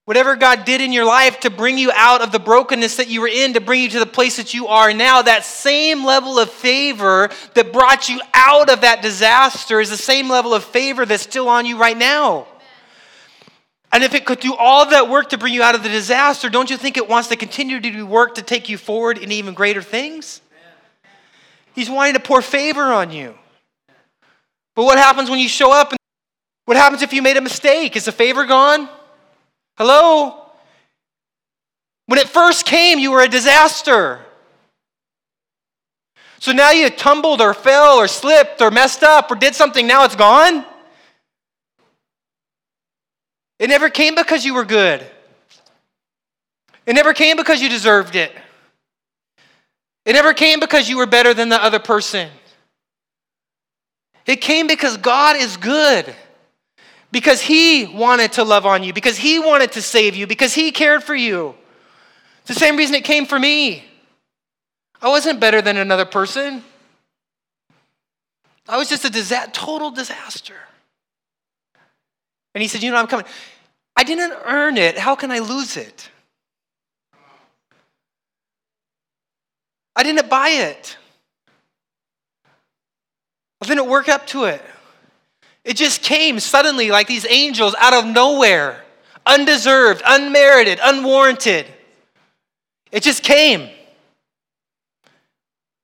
Whatever 0.05 0.35
God 0.35 0.65
did 0.65 0.81
in 0.81 0.93
your 0.93 1.05
life 1.05 1.39
to 1.41 1.49
bring 1.49 1.79
you 1.79 1.91
out 1.95 2.21
of 2.21 2.31
the 2.31 2.39
brokenness 2.39 2.97
that 2.97 3.09
you 3.09 3.21
were 3.21 3.27
in, 3.27 3.53
to 3.53 3.61
bring 3.61 3.81
you 3.81 3.89
to 3.89 3.99
the 3.99 4.05
place 4.05 4.37
that 4.37 4.53
you 4.53 4.67
are 4.67 4.93
now, 4.93 5.23
that 5.23 5.43
same 5.43 6.05
level 6.05 6.37
of 6.37 6.51
favor 6.51 7.29
that 7.55 7.73
brought 7.73 8.07
you 8.07 8.21
out 8.35 8.69
of 8.69 8.81
that 8.81 9.01
disaster 9.01 9.79
is 9.79 9.89
the 9.89 9.97
same 9.97 10.29
level 10.29 10.53
of 10.53 10.63
favor 10.63 11.07
that's 11.07 11.23
still 11.23 11.49
on 11.49 11.65
you 11.65 11.79
right 11.79 11.97
now. 11.97 12.47
And 13.91 14.03
if 14.03 14.13
it 14.13 14.25
could 14.25 14.39
do 14.39 14.53
all 14.53 14.87
that 14.91 15.09
work 15.09 15.29
to 15.29 15.39
bring 15.39 15.55
you 15.55 15.63
out 15.63 15.73
of 15.73 15.81
the 15.81 15.89
disaster, 15.89 16.49
don't 16.49 16.69
you 16.69 16.77
think 16.77 16.97
it 16.97 17.09
wants 17.09 17.29
to 17.29 17.35
continue 17.35 17.79
to 17.79 17.91
do 17.91 18.05
work 18.05 18.35
to 18.35 18.43
take 18.43 18.69
you 18.69 18.77
forward 18.77 19.17
in 19.17 19.31
even 19.31 19.55
greater 19.55 19.81
things? 19.81 20.41
He's 21.73 21.89
wanting 21.89 22.13
to 22.13 22.19
pour 22.19 22.43
favor 22.43 22.83
on 22.83 23.11
you. 23.11 23.33
But 24.75 24.83
what 24.83 24.99
happens 24.99 25.31
when 25.31 25.39
you 25.39 25.49
show 25.49 25.71
up? 25.71 25.91
And 25.91 25.99
what 26.65 26.77
happens 26.77 27.01
if 27.01 27.11
you 27.11 27.23
made 27.23 27.37
a 27.37 27.41
mistake? 27.41 27.95
Is 27.95 28.05
the 28.05 28.11
favor 28.11 28.45
gone? 28.45 28.87
Hello? 29.77 30.41
When 32.05 32.19
it 32.19 32.29
first 32.29 32.65
came, 32.65 32.99
you 32.99 33.11
were 33.11 33.21
a 33.21 33.27
disaster. 33.27 34.19
So 36.39 36.51
now 36.51 36.71
you 36.71 36.89
tumbled 36.89 37.41
or 37.41 37.53
fell 37.53 37.97
or 37.97 38.07
slipped 38.07 38.61
or 38.61 38.71
messed 38.71 39.03
up 39.03 39.31
or 39.31 39.35
did 39.35 39.55
something, 39.55 39.87
now 39.87 40.05
it's 40.05 40.15
gone? 40.15 40.63
It 43.57 43.69
never 43.69 43.89
came 43.89 44.15
because 44.15 44.45
you 44.45 44.53
were 44.53 44.65
good. 44.65 45.03
It 46.85 46.93
never 46.93 47.13
came 47.13 47.35
because 47.35 47.61
you 47.61 47.69
deserved 47.69 48.15
it. 48.15 48.31
It 50.05 50.13
never 50.13 50.33
came 50.33 50.59
because 50.59 50.87
you 50.87 50.97
were 50.97 51.07
better 51.07 51.33
than 51.33 51.49
the 51.49 51.61
other 51.61 51.79
person. 51.79 52.29
It 54.27 54.37
came 54.37 54.67
because 54.67 54.97
God 54.97 55.35
is 55.35 55.57
good 55.57 56.13
because 57.15 57.39
He 57.39 57.85
wanted 57.85 58.33
to 58.33 58.43
love 58.43 58.65
on 58.65 58.83
you, 58.83 58.91
because 58.91 59.15
He 59.15 59.39
wanted 59.39 59.71
to 59.71 59.81
save 59.81 60.17
you, 60.17 60.27
because 60.27 60.53
He 60.53 60.73
cared 60.73 61.01
for 61.01 61.15
you. 61.15 61.55
It's 62.39 62.49
the 62.49 62.55
same 62.55 62.75
reason 62.75 62.93
it 62.93 63.05
came 63.05 63.25
for 63.25 63.39
me. 63.39 63.85
I 65.01 65.07
wasn't 65.07 65.39
better 65.39 65.61
than 65.61 65.77
another 65.77 66.03
person. 66.03 66.61
I 68.67 68.75
was 68.75 68.89
just 68.89 69.05
a 69.05 69.09
disa- 69.09 69.47
total 69.53 69.91
disaster. 69.91 70.57
And 72.53 72.61
he 72.61 72.67
said, 72.67 72.83
You 72.83 72.91
know, 72.91 72.97
I'm 72.97 73.07
coming. 73.07 73.25
I 73.95 74.03
didn't 74.03 74.33
earn 74.43 74.75
it. 74.75 74.97
How 74.97 75.15
can 75.15 75.31
I 75.31 75.39
lose 75.39 75.77
it? 75.77 76.09
I 79.95 80.03
didn't 80.03 80.29
buy 80.29 80.49
it. 80.49 80.97
I 83.61 83.67
didn't 83.67 83.87
work 83.87 84.09
up 84.09 84.27
to 84.27 84.43
it. 84.43 84.61
It 85.65 85.75
just 85.75 86.03
came 86.03 86.39
suddenly 86.39 86.91
like 86.91 87.07
these 87.07 87.25
angels 87.27 87.73
out 87.79 87.93
of 87.93 88.05
nowhere, 88.05 88.85
undeserved, 89.25 90.03
unmerited, 90.05 90.79
unwarranted. 90.81 91.65
It 92.91 93.01
just 93.01 93.23
came. 93.23 93.67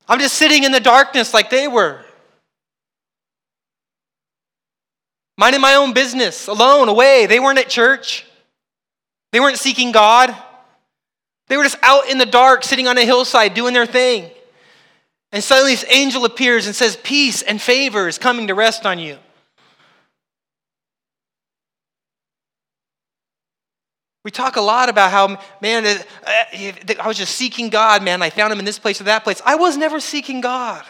I'm 0.08 0.20
just 0.20 0.36
sitting 0.36 0.64
in 0.64 0.72
the 0.72 0.80
darkness 0.80 1.34
like 1.34 1.50
they 1.50 1.68
were. 1.68 2.00
Minding 5.36 5.62
my 5.62 5.74
own 5.74 5.94
business, 5.94 6.48
alone, 6.48 6.88
away. 6.88 7.26
They 7.26 7.40
weren't 7.40 7.58
at 7.58 7.68
church. 7.68 8.28
They 9.32 9.40
weren't 9.40 9.58
seeking 9.58 9.92
God. 9.92 10.36
They 11.48 11.58
were 11.58 11.64
just 11.64 11.78
out 11.82 12.08
in 12.08 12.20
the 12.20 12.28
dark, 12.28 12.64
sitting 12.64 12.88
on 12.88 13.00
a 13.00 13.06
hillside, 13.06 13.56
doing 13.56 13.74
their 13.74 13.88
thing. 13.88 14.30
And 15.32 15.44
suddenly 15.44 15.74
this 15.74 15.86
angel 15.90 16.26
appears 16.26 16.68
and 16.68 16.76
says, 16.76 16.98
Peace 16.98 17.42
and 17.42 17.60
favor 17.60 18.08
is 18.08 18.20
coming 18.20 18.48
to 18.48 18.54
rest 18.54 18.86
on 18.86 19.00
you. 19.00 19.18
We 24.24 24.32
talk 24.32 24.56
a 24.56 24.62
lot 24.62 24.90
about 24.90 25.12
how, 25.12 25.40
man, 25.62 25.86
uh, 25.86 25.98
I 26.28 27.08
was 27.08 27.18
just 27.18 27.36
seeking 27.36 27.70
God, 27.70 28.04
man. 28.04 28.22
I 28.22 28.30
found 28.30 28.54
him 28.54 28.60
in 28.60 28.66
this 28.66 28.78
place 28.78 29.02
or 29.02 29.06
that 29.06 29.24
place. 29.24 29.42
I 29.46 29.56
was 29.56 29.78
never 29.78 30.00
seeking 30.00 30.42
God. 30.42 30.84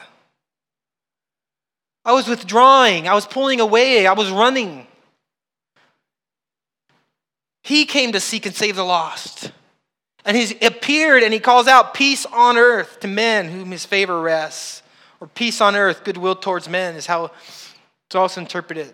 I 2.03 2.13
was 2.13 2.27
withdrawing. 2.27 3.07
I 3.07 3.13
was 3.13 3.25
pulling 3.25 3.61
away. 3.61 4.05
I 4.05 4.13
was 4.13 4.29
running. 4.31 4.87
He 7.63 7.85
came 7.85 8.11
to 8.11 8.19
seek 8.19 8.45
and 8.45 8.55
save 8.55 8.75
the 8.75 8.83
lost. 8.83 9.51
And 10.25 10.35
he's 10.35 10.51
appeared 10.63 11.23
and 11.23 11.33
he 11.33 11.39
calls 11.39 11.67
out 11.67 11.93
peace 11.93 12.25
on 12.25 12.57
earth 12.57 12.99
to 12.99 13.07
men 13.07 13.47
whom 13.47 13.71
his 13.71 13.85
favor 13.85 14.19
rests. 14.19 14.83
Or 15.19 15.27
peace 15.27 15.61
on 15.61 15.75
earth, 15.75 16.03
goodwill 16.03 16.35
towards 16.35 16.67
men 16.67 16.95
is 16.95 17.05
how 17.05 17.31
it's 18.07 18.15
also 18.15 18.41
interpreted. 18.41 18.93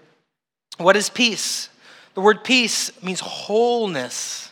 What 0.78 0.96
is 0.96 1.10
peace? 1.10 1.70
The 2.18 2.22
word 2.22 2.44
peace 2.44 2.92
means 3.04 3.20
wholeness. 3.20 4.50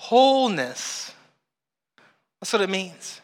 Wholeness. 0.00 1.14
That's 2.40 2.52
what 2.52 2.62
it 2.62 2.68
means. 2.68 3.20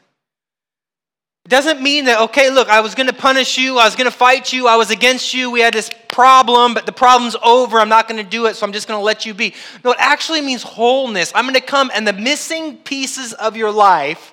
It 1.45 1.49
doesn't 1.49 1.83
mean 1.83 2.05
that, 2.05 2.21
okay, 2.21 2.49
look, 2.51 2.69
I 2.69 2.79
was 2.79 2.95
going 2.95 3.09
to 3.09 3.12
punish 3.12 3.59
you, 3.59 3.77
I 3.77 3.87
was 3.87 3.97
going 3.97 4.09
to 4.09 4.17
fight 4.17 4.53
you, 4.53 4.69
I 4.69 4.77
was 4.77 4.93
against 4.93 5.35
you, 5.35 5.51
we 5.51 5.59
had 5.59 5.75
this 5.75 5.91
problem, 6.07 6.75
but 6.75 6.87
the 6.87 6.93
problem's 6.93 7.35
over, 7.43 7.81
I'm 7.81 7.88
not 7.88 8.07
going 8.07 8.23
to 8.23 8.31
do 8.31 8.47
it, 8.47 8.55
so 8.55 8.65
I'm 8.65 8.73
just 8.73 8.87
going 8.87 9.01
to 9.01 9.05
let 9.05 9.27
you 9.27 9.35
be. 9.35 9.53
No, 9.83 9.91
it 9.91 9.99
actually 9.99 10.41
means 10.41 10.62
wholeness. 10.62 11.33
I'm 11.35 11.45
going 11.45 11.55
to 11.55 11.61
come 11.61 11.91
and 11.93 12.07
the 12.07 12.12
missing 12.12 12.77
pieces 12.77 13.33
of 13.33 13.57
your 13.57 13.73
life, 13.73 14.33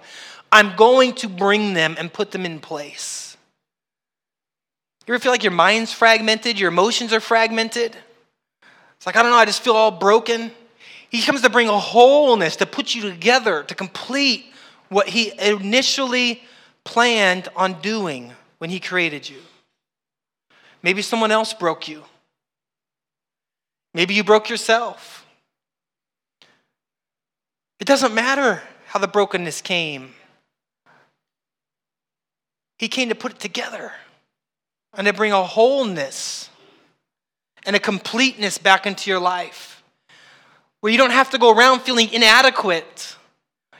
I'm 0.51 0.75
going 0.75 1.13
to 1.15 1.27
bring 1.27 1.73
them 1.73 1.95
and 1.97 2.13
put 2.13 2.29
them 2.29 2.45
in 2.45 2.59
place. 2.59 3.35
You 5.07 5.15
ever 5.15 5.19
feel 5.19 5.31
like 5.31 5.41
your 5.41 5.53
mind's 5.53 5.91
fragmented, 5.91 6.59
your 6.59 6.69
emotions 6.69 7.13
are 7.13 7.19
fragmented? 7.19 7.97
It's 8.99 9.05
like, 9.05 9.15
I 9.15 9.21
don't 9.23 9.31
know, 9.31 9.37
I 9.37 9.45
just 9.45 9.63
feel 9.63 9.75
all 9.75 9.91
broken. 9.91 10.51
He 11.09 11.21
comes 11.21 11.41
to 11.43 11.49
bring 11.49 11.69
a 11.69 11.79
wholeness, 11.79 12.57
to 12.57 12.65
put 12.65 12.93
you 12.93 13.01
together, 13.01 13.63
to 13.63 13.73
complete 13.73 14.45
what 14.89 15.07
he 15.07 15.31
initially 15.39 16.43
planned 16.83 17.47
on 17.55 17.79
doing 17.79 18.33
when 18.57 18.69
he 18.69 18.81
created 18.81 19.29
you. 19.29 19.37
Maybe 20.83 21.01
someone 21.01 21.31
else 21.31 21.53
broke 21.53 21.87
you. 21.87 22.03
Maybe 23.93 24.15
you 24.15 24.23
broke 24.23 24.49
yourself. 24.49 25.25
It 27.79 27.87
doesn't 27.87 28.13
matter 28.13 28.61
how 28.87 28.99
the 28.99 29.07
brokenness 29.07 29.61
came. 29.61 30.13
He 32.77 32.89
came 32.89 33.07
to 33.09 33.15
put 33.15 33.31
it 33.31 33.39
together 33.39 33.93
and 34.93 35.07
to 35.07 35.13
bring 35.13 35.31
a 35.31 35.43
wholeness 35.43 36.48
and 37.69 37.75
a 37.75 37.79
completeness 37.79 38.57
back 38.57 38.87
into 38.87 39.11
your 39.11 39.19
life 39.19 39.83
where 40.79 40.91
you 40.91 40.97
don't 40.97 41.11
have 41.11 41.29
to 41.29 41.37
go 41.37 41.55
around 41.55 41.81
feeling 41.81 42.11
inadequate. 42.11 43.15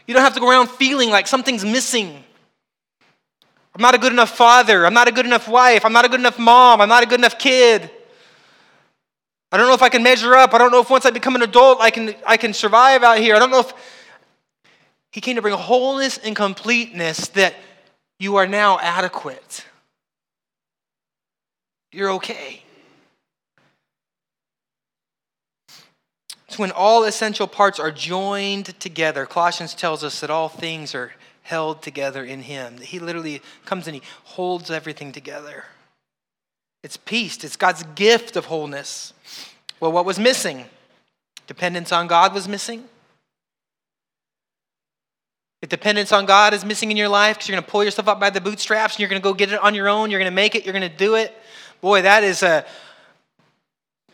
You 0.05 0.13
don't 0.13 0.21
have 0.21 0.35
to 0.35 0.39
go 0.39 0.47
around 0.47 0.69
feeling 0.69 1.09
like 1.09 1.25
something's 1.25 1.65
missing. 1.65 2.23
I'm 3.73 3.81
not 3.81 3.95
a 3.95 3.97
good 3.97 4.13
enough 4.13 4.29
father. 4.29 4.85
I'm 4.85 4.93
not 4.93 5.07
a 5.07 5.11
good 5.11 5.25
enough 5.25 5.47
wife. 5.47 5.85
I'm 5.85 5.91
not 5.91 6.05
a 6.05 6.07
good 6.07 6.19
enough 6.19 6.37
mom. 6.37 6.81
I'm 6.81 6.87
not 6.87 7.01
a 7.01 7.07
good 7.07 7.19
enough 7.19 7.39
kid. 7.39 7.89
I 9.51 9.57
don't 9.57 9.67
know 9.67 9.73
if 9.73 9.81
I 9.81 9.89
can 9.89 10.03
measure 10.03 10.35
up. 10.35 10.53
I 10.53 10.59
don't 10.59 10.71
know 10.71 10.81
if 10.81 10.91
once 10.91 11.07
I 11.07 11.09
become 11.09 11.35
an 11.35 11.41
adult 11.41 11.81
I 11.81 11.89
can, 11.89 12.13
I 12.27 12.37
can 12.37 12.53
survive 12.53 13.01
out 13.01 13.17
here. 13.17 13.35
I 13.35 13.39
don't 13.39 13.49
know 13.49 13.61
if. 13.61 13.73
He 15.11 15.19
came 15.19 15.35
to 15.35 15.41
bring 15.41 15.55
wholeness 15.55 16.19
and 16.19 16.35
completeness 16.35 17.29
that 17.29 17.55
you 18.19 18.35
are 18.35 18.45
now 18.45 18.77
adequate. 18.77 19.65
You're 21.91 22.11
okay. 22.11 22.61
When 26.59 26.71
all 26.71 27.03
essential 27.05 27.47
parts 27.47 27.79
are 27.79 27.91
joined 27.91 28.79
together. 28.79 29.25
Colossians 29.25 29.73
tells 29.73 30.03
us 30.03 30.19
that 30.19 30.29
all 30.29 30.49
things 30.49 30.93
are 30.93 31.13
held 31.41 31.81
together 31.81 32.23
in 32.23 32.41
Him. 32.41 32.77
He 32.77 32.99
literally 32.99 33.41
comes 33.65 33.87
and 33.87 33.95
He 33.95 34.01
holds 34.23 34.69
everything 34.69 35.11
together. 35.11 35.65
It's 36.83 36.97
peace, 36.97 37.43
it's 37.43 37.55
God's 37.55 37.83
gift 37.95 38.35
of 38.35 38.45
wholeness. 38.45 39.13
Well, 39.79 39.91
what 39.91 40.05
was 40.05 40.19
missing? 40.19 40.65
Dependence 41.47 41.91
on 41.91 42.07
God 42.07 42.33
was 42.33 42.47
missing. 42.47 42.83
If 45.61 45.69
dependence 45.69 46.11
on 46.11 46.25
God 46.25 46.53
is 46.53 46.63
missing 46.63 46.91
in 46.91 46.97
your 46.97 47.09
life 47.09 47.35
because 47.35 47.49
you're 47.49 47.55
going 47.55 47.65
to 47.65 47.71
pull 47.71 47.83
yourself 47.83 48.07
up 48.07 48.19
by 48.19 48.29
the 48.29 48.39
bootstraps 48.39 48.95
and 48.95 48.99
you're 49.01 49.09
going 49.09 49.21
to 49.21 49.23
go 49.23 49.33
get 49.33 49.51
it 49.51 49.59
on 49.59 49.75
your 49.75 49.89
own, 49.89 50.09
you're 50.09 50.19
going 50.19 50.31
to 50.31 50.35
make 50.35 50.55
it, 50.55 50.63
you're 50.63 50.73
going 50.73 50.89
to 50.89 50.95
do 50.95 51.15
it, 51.15 51.35
boy, 51.81 52.03
that 52.03 52.23
is 52.23 52.43
a 52.43 52.65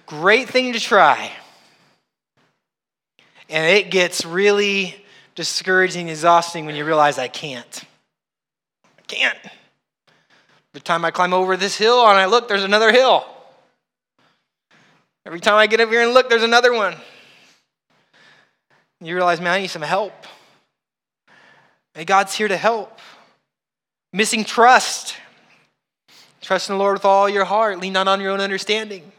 great 0.08 0.49
thing 0.49 0.73
to 0.73 0.79
try. 0.79 1.31
And 3.49 3.65
it 3.65 3.91
gets 3.91 4.25
really 4.25 4.95
discouraging, 5.36 6.10
exhausting 6.10 6.65
when 6.65 6.75
you 6.75 6.86
realize 6.86 7.17
I 7.17 7.27
can't. 7.27 7.84
I 8.97 9.01
can't. 9.08 9.38
Every 10.73 10.81
time 10.81 11.05
I 11.05 11.12
climb 11.12 11.34
over 11.34 11.55
this 11.55 11.77
hill 11.77 11.99
and 12.08 12.17
I 12.17 12.25
look, 12.25 12.47
there's 12.47 12.63
another 12.63 12.91
hill. 12.91 13.25
Every 15.25 15.39
time 15.39 15.55
I 15.55 15.67
get 15.67 15.79
up 15.79 15.89
here 15.89 16.01
and 16.01 16.13
look, 16.13 16.29
there's 16.29 16.43
another 16.43 16.73
one. 16.73 16.95
You 19.01 19.15
realize, 19.15 19.39
man, 19.41 19.53
I 19.53 19.62
need 19.62 19.67
some 19.67 19.81
help. 19.81 20.13
And 21.93 22.05
God's 22.05 22.36
here 22.36 22.47
to 22.47 22.58
help. 22.58 22.99
Missing 24.13 24.45
trust. 24.45 25.15
Trust 26.41 26.69
in 26.69 26.75
the 26.75 26.79
Lord 26.79 26.93
with 26.93 27.05
all 27.05 27.27
your 27.27 27.45
heart. 27.45 27.79
Lean 27.79 27.93
not 27.93 28.08
on 28.08 28.21
your 28.21 28.31
own 28.31 28.41
understanding. 28.41 29.12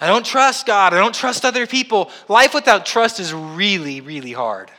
I 0.00 0.06
don't 0.06 0.24
trust 0.24 0.66
God. 0.66 0.94
I 0.94 0.98
don't 0.98 1.14
trust 1.14 1.44
other 1.44 1.66
people. 1.66 2.10
Life 2.28 2.54
without 2.54 2.86
trust 2.86 3.18
is 3.18 3.32
really, 3.34 4.00
really 4.00 4.32
hard. 4.32 4.70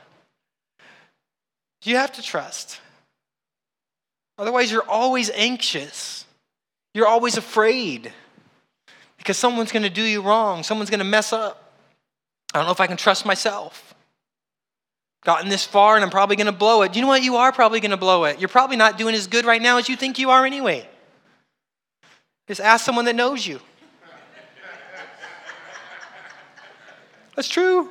You 1.84 1.97
have 1.97 2.13
to 2.13 2.21
trust. 2.21 2.79
Otherwise, 4.38 4.71
you're 4.71 4.88
always 4.88 5.29
anxious. 5.32 6.25
You're 6.93 7.08
always 7.08 7.38
afraid 7.38 8.13
because 9.17 9.38
someone's 9.38 9.71
going 9.71 9.84
to 9.84 9.89
do 9.89 10.01
you 10.01 10.21
wrong. 10.21 10.63
Someone's 10.63 10.89
going 10.89 10.99
to 10.99 11.05
mess 11.05 11.34
up. 11.34 11.73
I 12.53 12.60
don't 12.60 12.65
know 12.65 12.71
if 12.71 12.79
I 12.79 12.88
can 12.88 12.97
trust 12.97 13.25
myself. 13.25 13.93
Gotten 15.25 15.49
this 15.49 15.65
far 15.65 15.95
and 15.95 16.03
I'm 16.03 16.10
probably 16.10 16.38
going 16.38 16.47
to 16.47 16.53
blow 16.53 16.82
it. 16.84 16.95
You 16.95 17.01
know 17.01 17.10
what? 17.10 17.21
You 17.21 17.36
are 17.36 17.51
probably 17.51 17.82
going 17.82 17.91
to 17.91 17.97
blow 17.97 18.23
it. 18.23 18.39
You're 18.39 18.47
probably 18.47 18.77
not 18.77 18.97
doing 18.97 19.13
as 19.13 19.27
good 19.27 19.45
right 19.45 19.62
now 19.62 19.77
as 19.77 19.89
you 19.89 19.97
think 19.97 20.17
you 20.17 20.29
are 20.29 20.45
anyway. 20.45 20.88
Just 22.47 22.62
ask 22.62 22.86
someone 22.86 23.05
that 23.05 23.15
knows 23.15 23.45
you. 23.45 23.60
That's 27.39 27.47
true. 27.47 27.88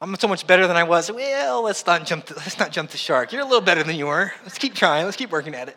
I'm 0.00 0.16
so 0.16 0.26
much 0.26 0.48
better 0.48 0.66
than 0.66 0.76
I 0.76 0.82
was. 0.82 1.12
Well, 1.12 1.62
let's 1.62 1.86
not 1.86 2.04
jump. 2.04 2.26
The, 2.26 2.34
let's 2.34 2.58
not 2.58 2.72
jump 2.72 2.90
the 2.90 2.96
shark. 2.96 3.32
You're 3.32 3.42
a 3.42 3.44
little 3.44 3.60
better 3.60 3.84
than 3.84 3.94
you 3.94 4.06
were. 4.06 4.32
Let's 4.42 4.58
keep 4.58 4.74
trying. 4.74 5.04
Let's 5.04 5.16
keep 5.16 5.30
working 5.30 5.54
at 5.54 5.68
it. 5.68 5.76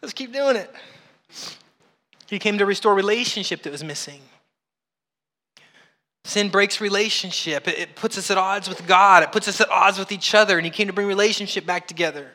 Let's 0.00 0.14
keep 0.14 0.32
doing 0.32 0.54
it. 0.54 0.72
He 2.28 2.38
came 2.38 2.56
to 2.58 2.66
restore 2.66 2.94
relationship 2.94 3.64
that 3.64 3.72
was 3.72 3.82
missing. 3.82 4.20
Sin 6.22 6.48
breaks 6.48 6.80
relationship. 6.80 7.66
It, 7.66 7.76
it 7.76 7.96
puts 7.96 8.16
us 8.16 8.30
at 8.30 8.38
odds 8.38 8.68
with 8.68 8.86
God. 8.86 9.24
It 9.24 9.32
puts 9.32 9.48
us 9.48 9.60
at 9.60 9.68
odds 9.70 9.98
with 9.98 10.12
each 10.12 10.36
other. 10.36 10.56
And 10.56 10.64
He 10.64 10.70
came 10.70 10.86
to 10.86 10.92
bring 10.92 11.08
relationship 11.08 11.66
back 11.66 11.88
together. 11.88 12.30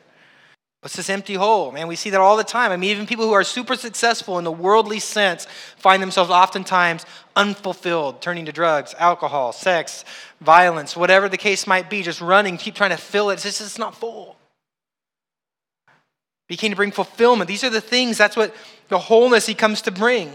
What's 0.80 0.96
this 0.96 1.10
empty 1.10 1.34
hole? 1.34 1.72
Man, 1.72 1.88
we 1.88 1.96
see 1.96 2.08
that 2.10 2.20
all 2.20 2.38
the 2.38 2.44
time. 2.44 2.72
I 2.72 2.78
mean, 2.78 2.90
even 2.90 3.06
people 3.06 3.26
who 3.26 3.34
are 3.34 3.44
super 3.44 3.76
successful 3.76 4.38
in 4.38 4.44
the 4.44 4.52
worldly 4.52 4.98
sense 4.98 5.46
find 5.76 6.02
themselves 6.02 6.30
oftentimes 6.30 7.04
unfulfilled, 7.36 8.22
turning 8.22 8.46
to 8.46 8.52
drugs, 8.52 8.94
alcohol, 8.98 9.52
sex, 9.52 10.06
violence, 10.40 10.96
whatever 10.96 11.28
the 11.28 11.36
case 11.36 11.66
might 11.66 11.90
be, 11.90 12.02
just 12.02 12.22
running, 12.22 12.56
keep 12.56 12.74
trying 12.74 12.90
to 12.90 12.96
fill 12.96 13.28
it. 13.28 13.34
It's 13.34 13.42
just 13.42 13.60
it's 13.60 13.78
not 13.78 13.94
full. 13.94 14.36
He 16.48 16.56
came 16.56 16.70
to 16.70 16.76
bring 16.76 16.92
fulfillment. 16.92 17.46
These 17.46 17.62
are 17.62 17.70
the 17.70 17.82
things, 17.82 18.16
that's 18.16 18.36
what 18.36 18.54
the 18.88 18.98
wholeness 18.98 19.44
he 19.44 19.54
comes 19.54 19.82
to 19.82 19.90
bring. 19.90 20.32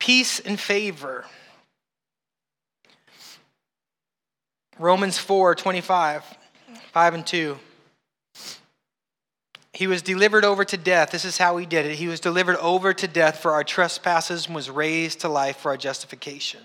Peace 0.00 0.40
and 0.40 0.58
favor. 0.58 1.24
Romans 4.76 5.18
4 5.18 5.54
25, 5.54 6.24
5 6.92 7.14
and 7.14 7.26
2. 7.26 7.58
He 9.78 9.86
was 9.86 10.02
delivered 10.02 10.44
over 10.44 10.64
to 10.64 10.76
death. 10.76 11.12
This 11.12 11.24
is 11.24 11.38
how 11.38 11.56
he 11.56 11.64
did 11.64 11.86
it. 11.86 11.94
He 11.94 12.08
was 12.08 12.18
delivered 12.18 12.56
over 12.56 12.92
to 12.92 13.06
death 13.06 13.38
for 13.38 13.52
our 13.52 13.62
trespasses 13.62 14.46
and 14.46 14.54
was 14.56 14.68
raised 14.68 15.20
to 15.20 15.28
life 15.28 15.58
for 15.58 15.70
our 15.70 15.76
justification. 15.76 16.58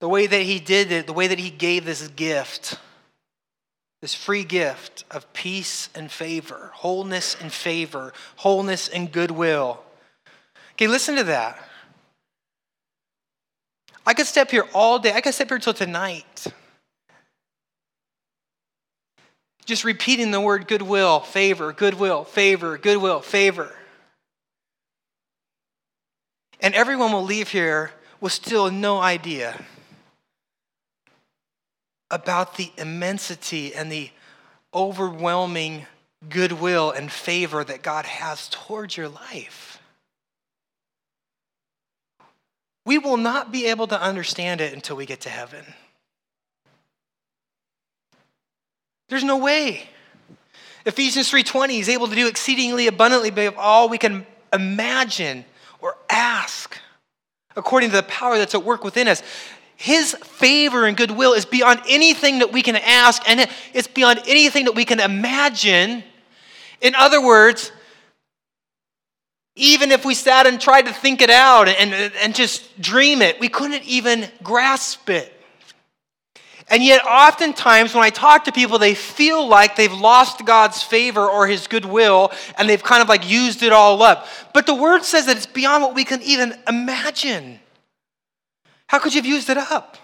The 0.00 0.08
way 0.08 0.26
that 0.26 0.42
he 0.42 0.58
did 0.58 0.90
it, 0.90 1.06
the 1.06 1.12
way 1.12 1.28
that 1.28 1.38
he 1.38 1.50
gave 1.50 1.84
this 1.84 2.08
gift, 2.08 2.76
this 4.02 4.16
free 4.16 4.42
gift 4.42 5.04
of 5.12 5.32
peace 5.32 5.90
and 5.94 6.10
favor, 6.10 6.72
wholeness 6.74 7.36
and 7.40 7.52
favor, 7.52 8.12
wholeness 8.34 8.88
and 8.88 9.12
goodwill. 9.12 9.80
Okay, 10.72 10.88
listen 10.88 11.14
to 11.14 11.22
that. 11.22 11.56
I 14.04 14.12
could 14.12 14.26
step 14.26 14.50
here 14.50 14.66
all 14.74 14.98
day. 14.98 15.12
I 15.12 15.20
could 15.20 15.34
step 15.34 15.50
here 15.50 15.60
till 15.60 15.72
tonight 15.72 16.48
just 19.64 19.84
repeating 19.84 20.30
the 20.30 20.40
word 20.40 20.68
goodwill, 20.68 21.20
favor, 21.20 21.72
goodwill, 21.72 22.24
favor, 22.24 22.78
goodwill, 22.78 23.20
favor. 23.20 23.74
And 26.60 26.74
everyone 26.74 27.12
will 27.12 27.24
leave 27.24 27.48
here 27.48 27.92
with 28.20 28.32
still 28.32 28.70
no 28.70 28.98
idea 29.00 29.64
about 32.10 32.56
the 32.56 32.70
immensity 32.78 33.74
and 33.74 33.90
the 33.90 34.10
overwhelming 34.72 35.86
goodwill 36.28 36.90
and 36.90 37.10
favor 37.10 37.64
that 37.64 37.82
God 37.82 38.06
has 38.06 38.48
towards 38.48 38.96
your 38.96 39.08
life. 39.08 39.80
We 42.86 42.98
will 42.98 43.16
not 43.16 43.50
be 43.50 43.66
able 43.66 43.86
to 43.88 44.00
understand 44.00 44.60
it 44.60 44.72
until 44.72 44.96
we 44.96 45.06
get 45.06 45.22
to 45.22 45.30
heaven. 45.30 45.64
There's 49.08 49.24
no 49.24 49.36
way. 49.36 49.88
Ephesians 50.86 51.30
3:20 51.30 51.80
is 51.80 51.88
able 51.88 52.08
to 52.08 52.14
do 52.14 52.26
exceedingly 52.26 52.86
abundantly 52.86 53.28
above 53.30 53.56
all 53.56 53.88
we 53.88 53.98
can 53.98 54.26
imagine 54.52 55.44
or 55.80 55.96
ask 56.08 56.78
according 57.56 57.90
to 57.90 57.96
the 57.96 58.02
power 58.02 58.38
that's 58.38 58.54
at 58.54 58.64
work 58.64 58.84
within 58.84 59.08
us. 59.08 59.22
His 59.76 60.14
favor 60.14 60.86
and 60.86 60.96
goodwill 60.96 61.32
is 61.32 61.44
beyond 61.44 61.80
anything 61.88 62.38
that 62.38 62.52
we 62.52 62.62
can 62.62 62.76
ask, 62.76 63.22
and 63.28 63.48
it's 63.72 63.88
beyond 63.88 64.22
anything 64.26 64.66
that 64.66 64.74
we 64.74 64.84
can 64.84 65.00
imagine. 65.00 66.04
In 66.80 66.94
other 66.94 67.20
words, 67.20 67.72
even 69.56 69.90
if 69.92 70.04
we 70.04 70.14
sat 70.14 70.46
and 70.46 70.60
tried 70.60 70.86
to 70.86 70.92
think 70.92 71.22
it 71.22 71.30
out 71.30 71.68
and, 71.68 71.92
and 71.92 72.34
just 72.34 72.80
dream 72.80 73.22
it, 73.22 73.38
we 73.40 73.48
couldn't 73.48 73.84
even 73.84 74.28
grasp 74.42 75.10
it. 75.10 75.33
And 76.68 76.82
yet, 76.82 77.04
oftentimes, 77.04 77.94
when 77.94 78.02
I 78.02 78.10
talk 78.10 78.44
to 78.44 78.52
people, 78.52 78.78
they 78.78 78.94
feel 78.94 79.46
like 79.46 79.76
they've 79.76 79.92
lost 79.92 80.44
God's 80.46 80.82
favor 80.82 81.28
or 81.28 81.46
His 81.46 81.66
goodwill, 81.66 82.32
and 82.56 82.68
they've 82.68 82.82
kind 82.82 83.02
of 83.02 83.08
like 83.08 83.28
used 83.28 83.62
it 83.62 83.72
all 83.72 84.02
up. 84.02 84.26
But 84.54 84.66
the 84.66 84.74
Word 84.74 85.04
says 85.04 85.26
that 85.26 85.36
it's 85.36 85.46
beyond 85.46 85.82
what 85.82 85.94
we 85.94 86.04
can 86.04 86.22
even 86.22 86.58
imagine. 86.66 87.60
How 88.86 88.98
could 88.98 89.14
you 89.14 89.20
have 89.20 89.26
used 89.26 89.50
it 89.50 89.58
up? 89.58 89.98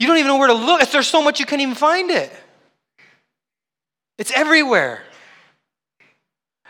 You 0.00 0.08
don't 0.08 0.18
even 0.18 0.28
know 0.28 0.38
where 0.38 0.48
to 0.48 0.54
look. 0.54 0.88
There's 0.90 1.06
so 1.06 1.22
much 1.22 1.38
you 1.38 1.46
can't 1.46 1.62
even 1.62 1.76
find 1.76 2.10
it. 2.10 2.32
It's 4.18 4.32
everywhere. 4.32 5.02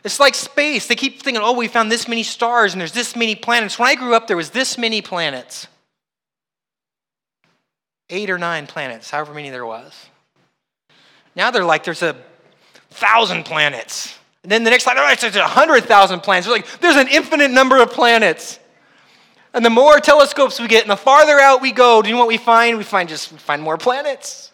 It's 0.04 0.20
like 0.20 0.34
space. 0.34 0.86
They 0.86 0.96
keep 0.96 1.22
thinking, 1.22 1.42
oh, 1.42 1.52
we 1.52 1.68
found 1.68 1.90
this 1.90 2.08
many 2.08 2.24
stars 2.24 2.72
and 2.74 2.80
there's 2.80 2.92
this 2.92 3.16
many 3.16 3.34
planets. 3.34 3.78
When 3.78 3.88
I 3.88 3.94
grew 3.94 4.14
up, 4.14 4.26
there 4.26 4.36
was 4.36 4.50
this 4.50 4.76
many 4.76 5.00
planets 5.00 5.66
eight 8.12 8.30
or 8.30 8.38
nine 8.38 8.68
planets, 8.68 9.10
however 9.10 9.34
many 9.34 9.50
there 9.50 9.66
was. 9.66 10.06
Now 11.34 11.50
they're 11.50 11.64
like, 11.64 11.82
there's 11.82 12.02
a 12.02 12.14
thousand 12.90 13.44
planets. 13.44 14.16
And 14.44 14.52
then 14.52 14.64
the 14.64 14.70
next 14.70 14.84
slide, 14.84 14.96
oh, 14.98 15.08
it's 15.10 15.22
a 15.22 15.42
hundred 15.42 15.84
thousand 15.84 16.20
planets. 16.20 16.46
They're 16.46 16.54
like, 16.54 16.80
there's 16.80 16.96
an 16.96 17.08
infinite 17.08 17.50
number 17.50 17.82
of 17.82 17.90
planets. 17.90 18.60
And 19.54 19.64
the 19.64 19.70
more 19.70 19.98
telescopes 19.98 20.60
we 20.60 20.68
get 20.68 20.82
and 20.82 20.90
the 20.90 20.96
farther 20.96 21.38
out 21.40 21.60
we 21.60 21.72
go, 21.72 22.02
do 22.02 22.08
you 22.08 22.14
know 22.14 22.20
what 22.20 22.28
we 22.28 22.38
find? 22.38 22.78
We 22.78 22.84
find 22.84 23.08
just 23.08 23.32
we 23.32 23.38
find 23.38 23.62
more 23.62 23.76
planets. 23.76 24.51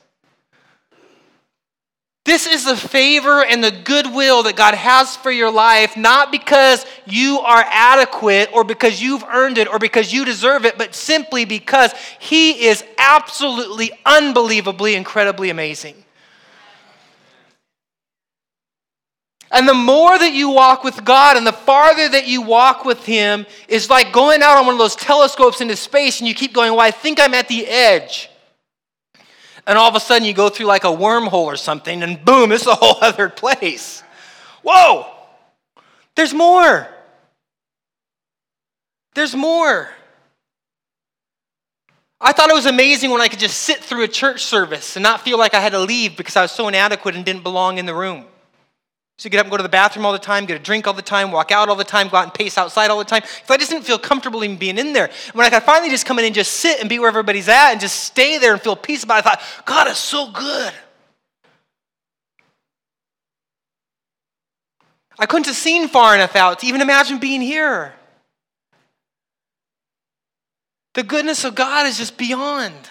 This 2.29 2.47
is 2.47 2.67
the 2.67 2.77
favor 2.77 3.43
and 3.43 3.65
the 3.65 3.71
goodwill 3.71 4.43
that 4.43 4.55
God 4.55 4.75
has 4.75 5.17
for 5.17 5.31
your 5.31 5.51
life, 5.51 5.97
not 5.97 6.31
because 6.31 6.85
you 7.07 7.39
are 7.39 7.65
adequate 7.67 8.51
or 8.53 8.65
because 8.65 9.01
you've 9.01 9.25
earned 9.25 9.57
it 9.57 9.67
or 9.67 9.79
because 9.79 10.13
you 10.13 10.27
deserve 10.27 10.67
it, 10.67 10.77
but 10.77 10.95
simply 10.95 11.47
because 11.47 11.91
He 12.19 12.67
is 12.67 12.85
absolutely, 12.99 13.93
unbelievably, 14.05 14.95
incredibly 14.95 15.49
amazing. 15.49 16.05
And 19.51 19.67
the 19.67 19.73
more 19.73 20.19
that 20.19 20.35
you 20.35 20.51
walk 20.51 20.85
with 20.85 21.03
God 21.07 21.39
and 21.39 21.47
the 21.47 21.53
farther 21.53 22.11
that 22.11 22.29
you 22.29 22.43
walk 22.43 22.85
with 22.85 23.07
Him 23.07 23.47
is 23.69 23.89
like 23.89 24.13
going 24.13 24.43
out 24.43 24.59
on 24.59 24.67
one 24.67 24.75
of 24.75 24.79
those 24.79 24.97
telescopes 24.97 25.63
into 25.63 25.77
space 25.77 26.21
and 26.21 26.29
you 26.29 26.35
keep 26.35 26.53
going, 26.53 26.73
Well, 26.73 26.81
I 26.81 26.91
think 26.91 27.19
I'm 27.19 27.33
at 27.33 27.49
the 27.49 27.67
edge 27.67 28.29
and 29.69 29.77
all 29.77 29.89
of 29.89 29.95
a 29.95 30.01
sudden 30.01 30.27
you 30.27 30.33
go 30.33 30.49
through 30.49 30.67
like 30.67 30.85
a 30.85 30.89
wormhole 30.89 31.45
or 31.45 31.57
something, 31.57 32.03
and 32.03 32.25
boom, 32.25 32.51
it's 32.51 32.67
a 32.67 32.75
whole 32.75 32.97
other 33.03 33.29
place. 33.29 34.03
Whoa! 34.63 35.07
There's 36.17 36.35
more. 36.35 36.89
There's 39.15 39.37
more. 39.37 39.91
I 42.21 42.33
thought 42.33 42.51
it 42.51 42.55
was 42.55 42.67
amazing 42.67 43.11
when 43.11 43.21
I 43.21 43.29
could 43.29 43.39
just 43.39 43.63
sit 43.63 43.79
through 43.79 44.03
a 44.03 44.09
church 44.09 44.43
service 44.43 44.97
and 44.97 45.03
not 45.03 45.21
feel 45.21 45.39
like 45.39 45.55
I 45.55 45.61
had 45.61 45.73
to 45.73 45.79
leave 45.79 46.17
because 46.17 46.35
I 46.35 46.43
was 46.43 46.51
so 46.51 46.67
inadequate 46.67 47.15
and 47.15 47.25
didn't 47.25 47.45
belong 47.45 47.79
in 47.79 47.87
the 47.87 47.95
room. 47.95 48.25
So 49.19 49.27
you 49.27 49.31
get 49.31 49.41
up 49.41 49.47
and 49.47 49.51
go 49.51 49.57
to 49.57 49.65
the 49.65 49.69
bathroom 49.69 50.07
all 50.07 50.13
the 50.13 50.19
time, 50.21 50.47
get 50.47 50.61
a 50.61 50.63
drink 50.63 50.87
all 50.87 50.93
the 50.93 51.03
time, 51.03 51.33
walk 51.33 51.51
out 51.51 51.69
all 51.69 51.75
the 51.75 51.83
time, 51.83 52.07
go 52.09 52.17
out 52.17 52.23
and 52.23 52.33
pace 52.33 52.57
outside 52.57 52.89
all 52.89 52.99
the 52.99 53.05
time. 53.05 53.25
So 53.47 53.53
I 53.53 53.57
just 53.57 53.69
didn't 53.69 53.85
feel 53.85 53.99
comfortable 53.99 54.45
even 54.45 54.57
being 54.57 54.79
in 54.79 54.93
there. 54.93 55.11
When 55.33 55.45
I 55.45 55.51
could 55.51 55.65
finally 55.65 55.91
just 55.91 56.07
come 56.07 56.21
in 56.21 56.25
and 56.25 56.35
just 56.35 56.53
sit 56.53 56.79
and 56.79 56.89
be 56.89 57.01
where 57.01 57.09
everybody's 57.09 57.49
at 57.49 57.73
and 57.73 57.81
just 57.81 57.99
stay 58.05 58.39
there 58.39 58.53
and 58.53 58.63
feel 58.63 58.77
peace 58.77 59.03
about 59.03 59.17
it, 59.17 59.27
I 59.27 59.31
thought, 59.31 59.43
God 59.65 59.89
is 59.89 59.99
so 59.99 60.31
good. 60.31 60.73
I 65.19 65.27
couldn't 65.27 65.47
have 65.47 65.57
seen 65.57 65.89
far 65.89 66.15
enough 66.15 66.37
out 66.37 66.61
to 66.61 66.67
even 66.67 66.81
imagine 66.81 67.19
being 67.19 67.41
here. 67.41 67.95
The 70.95 71.03
goodness 71.03 71.43
of 71.43 71.57
God 71.57 71.89
is 71.89 71.99
just 71.99 72.17
beyond. 72.17 72.89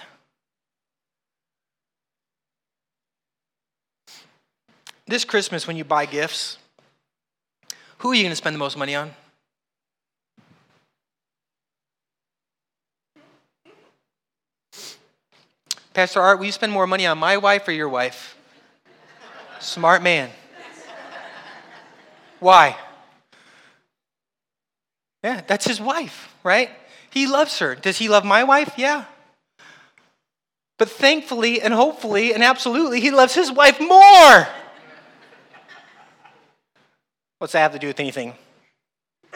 This 5.08 5.24
Christmas, 5.24 5.65
when 5.65 5.78
you 5.78 5.86
buy 5.86 6.06
gifts, 6.06 6.58
who 8.00 8.12
are 8.12 8.13
you 8.13 8.24
going 8.24 8.32
to 8.32 8.36
spend 8.36 8.54
the 8.54 8.60
most 8.60 8.78
money 8.78 8.93
on? 8.93 9.12
Pastor 15.93 16.22
Art, 16.22 16.38
will 16.38 16.46
you 16.46 16.52
spend 16.52 16.74
more 16.74 16.86
money 16.86 17.08
on 17.08 17.17
my 17.17 17.38
wife 17.38 17.67
or 17.67 17.72
your 17.72 17.89
wife? 17.89 18.38
Smart 19.60 20.04
man. 20.04 20.30
Why? 22.39 22.78
Yeah, 25.24 25.41
that's 25.48 25.65
his 25.65 25.82
wife, 25.82 26.36
right? 26.43 26.70
He 27.10 27.26
loves 27.26 27.58
her. 27.60 27.76
Does 27.76 27.98
he 27.98 28.10
love 28.10 28.26
my 28.26 28.43
wife? 28.43 28.74
Yeah. 28.78 29.06
But 30.78 30.89
thankfully 30.89 31.62
and 31.62 31.74
hopefully 31.74 32.34
and 32.34 32.43
absolutely, 32.43 33.00
he 33.00 33.10
loves 33.10 33.34
his 33.34 33.52
wife 33.52 33.80
more. 33.80 34.48
What's 37.39 37.54
that 37.54 37.60
have 37.60 37.73
to 37.73 37.80
do 37.80 37.88
with 37.88 38.00
anything? 38.00 38.34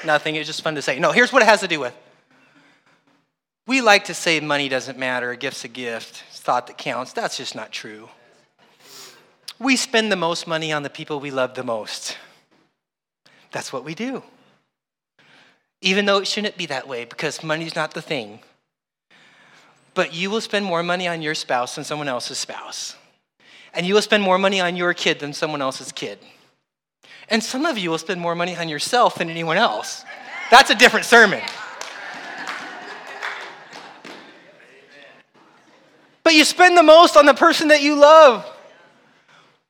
Nothing. 0.06 0.36
It's 0.36 0.48
just 0.48 0.62
fun 0.62 0.76
to 0.76 0.82
say. 0.82 1.00
No, 1.00 1.12
here's 1.12 1.32
what 1.32 1.42
it 1.42 1.48
has 1.48 1.60
to 1.62 1.68
do 1.68 1.80
with. 1.80 1.96
We 3.68 3.82
like 3.82 4.06
to 4.06 4.14
say 4.14 4.40
money 4.40 4.70
doesn't 4.70 4.98
matter, 4.98 5.32
a 5.32 5.38
gift's 5.38 5.64
a 5.64 5.68
gift, 5.68 6.24
it's 6.30 6.40
thought 6.40 6.68
that 6.68 6.78
counts. 6.78 7.14
That's 7.14 7.38
just 7.38 7.56
not 7.56 7.72
true. 7.72 8.10
We 9.60 9.76
spend 9.76 10.12
the 10.12 10.16
most 10.16 10.48
money 10.48 10.74
on 10.74 10.82
the 10.82 10.90
people 10.90 11.20
we 11.20 11.30
love 11.30 11.54
the 11.54 11.64
most. 11.64 12.18
That's 13.52 13.72
what 13.72 13.84
we 13.84 13.94
do. 13.94 14.24
Even 15.82 16.06
though 16.06 16.18
it 16.18 16.28
shouldn't 16.28 16.58
be 16.58 16.66
that 16.68 16.88
way 16.88 17.06
because 17.06 17.44
money's 17.44 17.76
not 17.76 17.94
the 17.94 18.02
thing. 18.02 18.40
But 19.94 20.14
you 20.14 20.32
will 20.32 20.42
spend 20.42 20.66
more 20.66 20.84
money 20.84 21.08
on 21.08 21.22
your 21.22 21.36
spouse 21.36 21.76
than 21.76 21.84
someone 21.84 22.08
else's 22.08 22.38
spouse. 22.38 22.96
And 23.74 23.86
you 23.86 23.94
will 23.94 24.02
spend 24.02 24.24
more 24.24 24.38
money 24.38 24.60
on 24.60 24.76
your 24.76 24.94
kid 24.94 25.20
than 25.20 25.34
someone 25.34 25.62
else's 25.62 25.92
kid. 25.92 26.20
And 27.32 27.42
some 27.42 27.66
of 27.66 27.78
you 27.78 27.90
will 27.90 27.98
spend 27.98 28.20
more 28.20 28.36
money 28.36 28.58
on 28.58 28.68
yourself 28.68 29.16
than 29.16 29.30
anyone 29.30 29.56
else. 29.56 30.04
That's 30.52 30.70
a 30.70 30.76
different 30.76 31.06
sermon. 31.06 31.42
But 36.24 36.34
you 36.34 36.44
spend 36.44 36.78
the 36.78 36.84
most 36.84 37.16
on 37.16 37.26
the 37.26 37.34
person 37.34 37.70
that 37.70 37.82
you 37.82 37.96
love. 37.96 38.46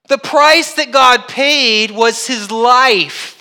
The 0.07 0.17
price 0.17 0.73
that 0.73 0.91
God 0.91 1.27
paid 1.27 1.91
was 1.91 2.25
his 2.25 2.49
life. 2.49 3.37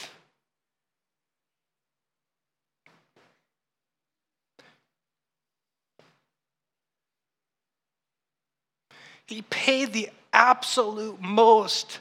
He 9.27 9.43
paid 9.43 9.95
the 9.95 10.11
absolute 10.33 11.23
most 11.23 12.01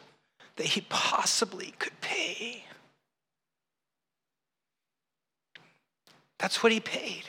that 0.58 0.68
he 0.68 0.82
possibly 0.90 1.74
could 1.80 1.99
That's 6.38 6.64
what 6.64 6.72
he 6.72 6.80
paid. 6.80 7.24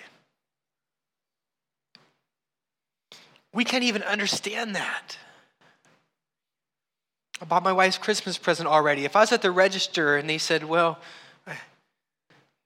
We 3.52 3.64
can't 3.64 3.82
even 3.84 4.02
understand 4.02 4.76
that. 4.76 5.18
I 7.42 7.44
bought 7.44 7.62
my 7.62 7.72
wife's 7.72 7.98
Christmas 7.98 8.38
present 8.38 8.68
already. 8.68 9.04
If 9.04 9.16
I 9.16 9.20
was 9.20 9.32
at 9.32 9.42
the 9.42 9.50
register 9.50 10.16
and 10.16 10.28
they 10.30 10.38
said, 10.38 10.64
Well, 10.64 10.98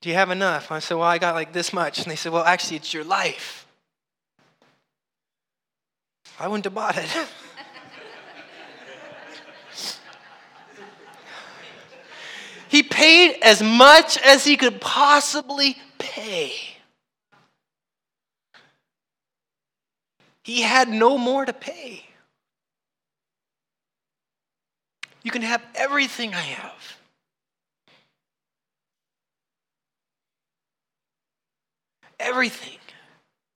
do 0.03 0.11
you 0.11 0.17
have 0.17 0.31
enough? 0.31 0.71
I 0.71 0.81
said, 0.81 0.97
Well, 0.97 1.07
I 1.07 1.17
got 1.19 1.35
like 1.35 1.53
this 1.55 1.73
much. 1.73 1.99
And 1.99 2.11
they 2.11 2.17
said, 2.17 2.33
Well, 2.33 2.45
actually, 2.45 2.77
it's 2.77 2.93
your 2.93 3.05
life. 3.05 3.67
I 6.39 6.49
wouldn't 6.49 6.65
have 6.65 6.75
bought 6.75 6.99
it. 6.99 7.09
He 12.75 12.83
paid 12.83 13.37
as 13.41 13.63
much 13.63 14.19
as 14.19 14.45
he 14.45 14.57
could 14.57 14.81
possibly 14.81 15.77
pay. 15.97 16.55
He 20.43 20.61
had 20.61 20.89
no 20.89 21.17
more 21.17 21.45
to 21.45 21.53
pay. 21.53 22.05
You 25.23 25.31
can 25.31 25.43
have 25.43 25.63
everything 25.77 26.35
I 26.35 26.41
have. 26.41 26.97
Everything 32.19 32.79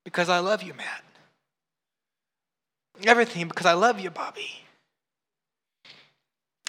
because 0.05 0.29
I 0.29 0.39
love 0.39 0.63
you, 0.63 0.75
Matt. 0.75 1.03
Everything 3.05 3.49
because 3.49 3.67
I 3.67 3.73
love 3.73 3.99
you, 3.99 4.11
Bobby. 4.11 4.61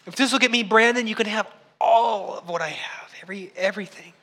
If 0.08 0.16
this 0.16 0.32
will 0.32 0.40
get 0.40 0.50
me, 0.50 0.64
Brandon, 0.64 1.06
you 1.06 1.14
can 1.14 1.28
have 1.28 1.46
all 1.80 2.38
of 2.38 2.50
what 2.50 2.62
I 2.62 2.70
have, 2.70 3.13
every, 3.22 3.52
everything. 3.56 4.13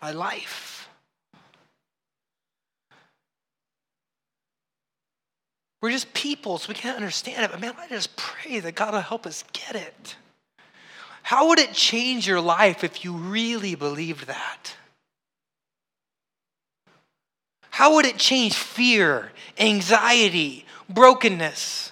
My 0.00 0.12
life. 0.12 0.88
We're 5.80 5.90
just 5.90 6.12
people, 6.14 6.58
so 6.58 6.68
we 6.68 6.74
can't 6.74 6.96
understand 6.96 7.44
it. 7.44 7.50
But 7.50 7.60
man, 7.60 7.74
I 7.78 7.88
just 7.88 8.16
pray 8.16 8.60
that 8.60 8.74
God 8.74 8.94
will 8.94 9.00
help 9.00 9.26
us 9.26 9.44
get 9.52 9.76
it. 9.76 10.16
How 11.22 11.48
would 11.48 11.58
it 11.58 11.72
change 11.72 12.26
your 12.26 12.40
life 12.40 12.82
if 12.82 13.04
you 13.04 13.12
really 13.12 13.74
believed 13.74 14.26
that? 14.26 14.74
How 17.70 17.94
would 17.94 18.04
it 18.04 18.18
change 18.18 18.54
fear, 18.54 19.32
anxiety, 19.58 20.66
brokenness? 20.88 21.91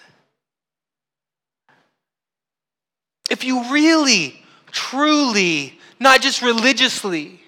If 3.30 3.44
you 3.44 3.72
really, 3.72 4.42
truly, 4.72 5.78
not 5.98 6.20
just 6.20 6.42
religiously, 6.42 7.40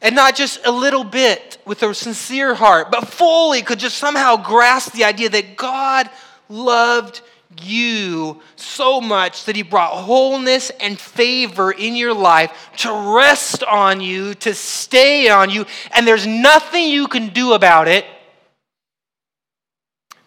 and 0.00 0.16
not 0.16 0.34
just 0.34 0.66
a 0.66 0.72
little 0.72 1.04
bit 1.04 1.58
with 1.64 1.82
a 1.84 1.94
sincere 1.94 2.54
heart, 2.54 2.90
but 2.90 3.06
fully 3.06 3.62
could 3.62 3.78
just 3.78 3.98
somehow 3.98 4.36
grasp 4.36 4.94
the 4.94 5.04
idea 5.04 5.28
that 5.28 5.56
God 5.56 6.10
loved 6.48 7.20
you 7.60 8.40
so 8.56 9.00
much 9.00 9.44
that 9.44 9.54
He 9.54 9.62
brought 9.62 9.92
wholeness 9.92 10.70
and 10.80 10.98
favor 10.98 11.70
in 11.70 11.94
your 11.94 12.14
life 12.14 12.70
to 12.78 13.14
rest 13.14 13.62
on 13.62 14.00
you, 14.00 14.34
to 14.34 14.54
stay 14.54 15.28
on 15.28 15.50
you, 15.50 15.66
and 15.94 16.06
there's 16.06 16.26
nothing 16.26 16.88
you 16.88 17.06
can 17.06 17.28
do 17.28 17.52
about 17.52 17.88
it 17.88 18.04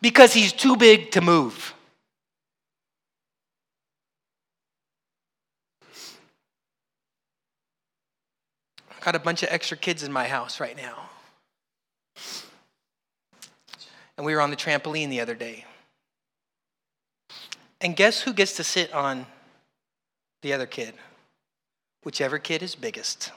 because 0.01 0.33
He's 0.33 0.53
too 0.53 0.77
big 0.77 1.11
to 1.11 1.21
move. 1.21 1.74
Got 9.05 9.13
a 9.13 9.19
bunch 9.19 9.43
of 9.43 9.49
extra 9.51 9.77
kids 9.77 10.01
in 10.01 10.11
my 10.11 10.27
house 10.27 10.59
right 10.59 10.75
now. 10.75 10.97
And 14.17 14.25
we 14.25 14.33
were 14.33 14.41
on 14.41 14.49
the 14.49 14.55
trampoline 14.55 15.09
the 15.09 15.21
other 15.21 15.35
day. 15.35 15.63
And 17.79 17.95
guess 17.95 18.21
who 18.21 18.33
gets 18.33 18.55
to 18.55 18.63
sit 18.63 18.91
on 18.93 19.27
the 20.41 20.53
other 20.53 20.65
kid? 20.65 20.95
Whichever 22.03 22.39
kid 22.39 22.63
is 22.63 22.73
biggest. 22.73 23.31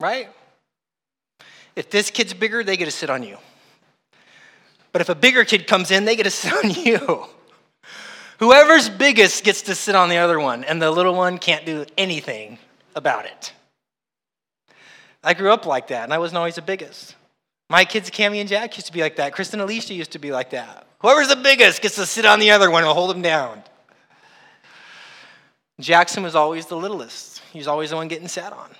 Right? 0.00 0.30
If 1.76 1.90
this 1.90 2.10
kid's 2.10 2.32
bigger, 2.32 2.64
they 2.64 2.78
get 2.78 2.86
to 2.86 2.90
sit 2.90 3.10
on 3.10 3.24
you. 3.24 3.36
But 4.92 5.02
if 5.02 5.10
a 5.10 5.14
bigger 5.14 5.44
kid 5.44 5.66
comes 5.66 5.90
in, 5.90 6.06
they 6.06 6.16
get 6.16 6.22
to 6.22 6.30
sit 6.30 6.52
on 6.64 6.70
you. 6.84 7.26
Whoever's 8.38 8.88
biggest 8.88 9.44
gets 9.44 9.60
to 9.62 9.74
sit 9.74 9.94
on 9.94 10.08
the 10.08 10.16
other 10.16 10.40
one, 10.40 10.64
and 10.64 10.80
the 10.80 10.90
little 10.90 11.14
one 11.14 11.36
can't 11.36 11.66
do 11.66 11.84
anything 11.98 12.58
about 12.96 13.26
it. 13.26 13.52
I 15.24 15.34
grew 15.34 15.50
up 15.50 15.64
like 15.64 15.88
that, 15.88 16.04
and 16.04 16.12
I 16.12 16.18
wasn't 16.18 16.38
always 16.38 16.56
the 16.56 16.62
biggest. 16.62 17.16
My 17.70 17.84
kids, 17.86 18.10
Cami 18.10 18.40
and 18.40 18.48
Jack, 18.48 18.76
used 18.76 18.86
to 18.86 18.92
be 18.92 19.00
like 19.00 19.16
that. 19.16 19.32
Kristen 19.32 19.58
and 19.58 19.68
Alicia 19.68 19.94
used 19.94 20.12
to 20.12 20.18
be 20.18 20.30
like 20.30 20.50
that. 20.50 20.86
Whoever's 20.98 21.28
the 21.28 21.36
biggest 21.36 21.80
gets 21.80 21.96
to 21.96 22.04
sit 22.04 22.26
on 22.26 22.40
the 22.40 22.50
other 22.50 22.70
one 22.70 22.84
and 22.84 22.92
hold 22.92 23.10
them 23.10 23.22
down. 23.22 23.62
Jackson 25.80 26.22
was 26.22 26.34
always 26.34 26.66
the 26.66 26.76
littlest. 26.76 27.40
He 27.52 27.58
was 27.58 27.66
always 27.66 27.90
the 27.90 27.96
one 27.96 28.08
getting 28.08 28.28
sat 28.28 28.52
on. 28.52 28.70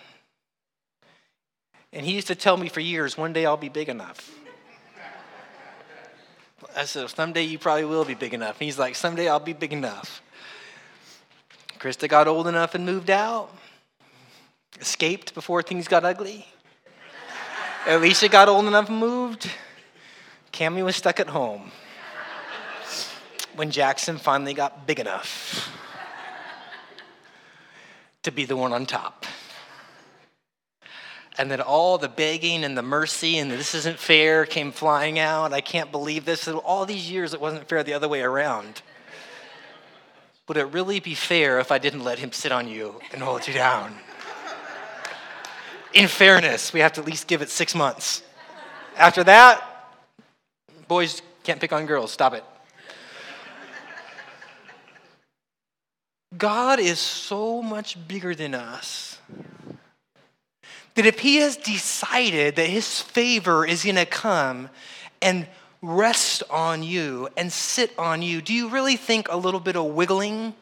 And 1.92 2.04
he 2.04 2.12
used 2.12 2.26
to 2.26 2.34
tell 2.34 2.56
me 2.56 2.68
for 2.68 2.80
years, 2.80 3.16
one 3.16 3.32
day 3.32 3.46
I'll 3.46 3.56
be 3.56 3.68
big 3.68 3.88
enough. 3.88 4.30
I 6.76 6.84
said, 6.84 7.08
someday 7.08 7.42
you 7.42 7.58
probably 7.58 7.84
will 7.84 8.04
be 8.04 8.14
big 8.14 8.34
enough. 8.34 8.60
And 8.60 8.66
he's 8.66 8.78
like, 8.78 8.96
someday 8.96 9.28
I'll 9.28 9.40
be 9.40 9.52
big 9.52 9.72
enough. 9.72 10.22
Krista 11.78 12.08
got 12.08 12.28
old 12.28 12.46
enough 12.48 12.74
and 12.74 12.84
moved 12.84 13.10
out 13.10 13.50
escaped 14.80 15.34
before 15.34 15.62
things 15.62 15.88
got 15.88 16.04
ugly. 16.04 16.46
Alicia 17.86 18.28
got 18.28 18.48
old 18.48 18.66
enough 18.66 18.88
and 18.88 18.98
moved. 18.98 19.50
Cami 20.52 20.84
was 20.84 20.96
stuck 20.96 21.20
at 21.20 21.28
home 21.28 21.70
when 23.56 23.70
Jackson 23.70 24.18
finally 24.18 24.54
got 24.54 24.86
big 24.86 25.00
enough 25.00 25.70
to 28.22 28.30
be 28.30 28.44
the 28.44 28.56
one 28.56 28.72
on 28.72 28.86
top. 28.86 29.26
And 31.36 31.50
then 31.50 31.60
all 31.60 31.98
the 31.98 32.08
begging 32.08 32.64
and 32.64 32.78
the 32.78 32.82
mercy 32.82 33.38
and 33.38 33.50
the, 33.50 33.56
this 33.56 33.74
isn't 33.74 33.98
fair 33.98 34.46
came 34.46 34.70
flying 34.70 35.18
out. 35.18 35.52
I 35.52 35.60
can't 35.60 35.90
believe 35.90 36.24
this. 36.24 36.46
All 36.46 36.86
these 36.86 37.10
years 37.10 37.34
it 37.34 37.40
wasn't 37.40 37.68
fair 37.68 37.82
the 37.82 37.94
other 37.94 38.08
way 38.08 38.22
around. 38.22 38.82
Would 40.46 40.56
it 40.56 40.66
really 40.66 41.00
be 41.00 41.14
fair 41.14 41.58
if 41.58 41.72
I 41.72 41.78
didn't 41.78 42.04
let 42.04 42.18
him 42.18 42.30
sit 42.30 42.52
on 42.52 42.68
you 42.68 43.00
and 43.12 43.22
hold 43.22 43.48
you 43.48 43.54
down? 43.54 43.96
In 45.94 46.08
fairness, 46.08 46.72
we 46.72 46.80
have 46.80 46.92
to 46.94 47.00
at 47.00 47.06
least 47.06 47.26
give 47.28 47.40
it 47.40 47.48
six 47.48 47.74
months. 47.74 48.22
After 48.96 49.24
that, 49.24 49.64
boys 50.88 51.22
can't 51.44 51.60
pick 51.60 51.72
on 51.72 51.86
girls. 51.86 52.10
Stop 52.10 52.34
it. 52.34 52.44
God 56.36 56.80
is 56.80 56.98
so 56.98 57.62
much 57.62 57.96
bigger 58.08 58.34
than 58.34 58.54
us 58.54 59.18
that 60.96 61.06
if 61.06 61.20
He 61.20 61.36
has 61.36 61.56
decided 61.56 62.56
that 62.56 62.68
His 62.68 63.00
favor 63.00 63.64
is 63.64 63.84
going 63.84 63.94
to 63.96 64.06
come 64.06 64.68
and 65.22 65.46
rest 65.80 66.42
on 66.50 66.82
you 66.82 67.28
and 67.36 67.52
sit 67.52 67.92
on 67.96 68.20
you, 68.20 68.42
do 68.42 68.52
you 68.52 68.68
really 68.68 68.96
think 68.96 69.28
a 69.30 69.36
little 69.36 69.60
bit 69.60 69.76
of 69.76 69.84
wiggling, 69.86 70.54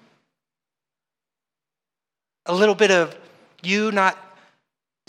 a 2.45 2.55
little 2.55 2.75
bit 2.75 2.91
of 2.91 3.17
you 3.63 3.93
not 3.93 4.32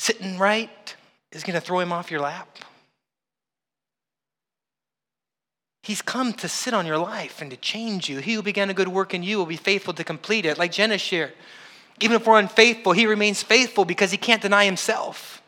sitting 0.04 0.38
right 0.38 0.96
is 1.32 1.44
going 1.44 1.54
to 1.54 1.62
throw 1.62 1.80
him 1.80 1.94
off 1.94 2.12
your 2.12 2.20
lap. 2.20 2.58
He's 5.82 6.02
come 6.02 6.34
to 6.34 6.50
sit 6.50 6.74
on 6.74 6.86
your 6.86 6.98
life 6.98 7.42
and 7.42 7.50
to 7.52 7.58
change 7.58 8.10
you. 8.10 8.20
He 8.20 8.34
who 8.34 8.42
began 8.42 8.70
a 8.70 8.74
good 8.74 8.89
work 8.89 9.13
in 9.13 9.24
you 9.24 9.38
will 9.38 9.46
be 9.46 9.56
faithful 9.56 9.94
to 9.94 10.04
complete 10.04 10.46
it. 10.46 10.58
Like 10.58 10.74
Jenna 10.74 10.98
shared, 10.98 11.32
even 12.02 12.18
if 12.18 12.28
we're 12.28 12.39
unfaithful, 12.39 12.92
he 12.92 13.06
remains 13.06 13.44
faithful 13.44 13.86
because 13.86 14.12
he 14.12 14.18
can't 14.18 14.42
deny 14.42 14.66
himself. 14.66 15.42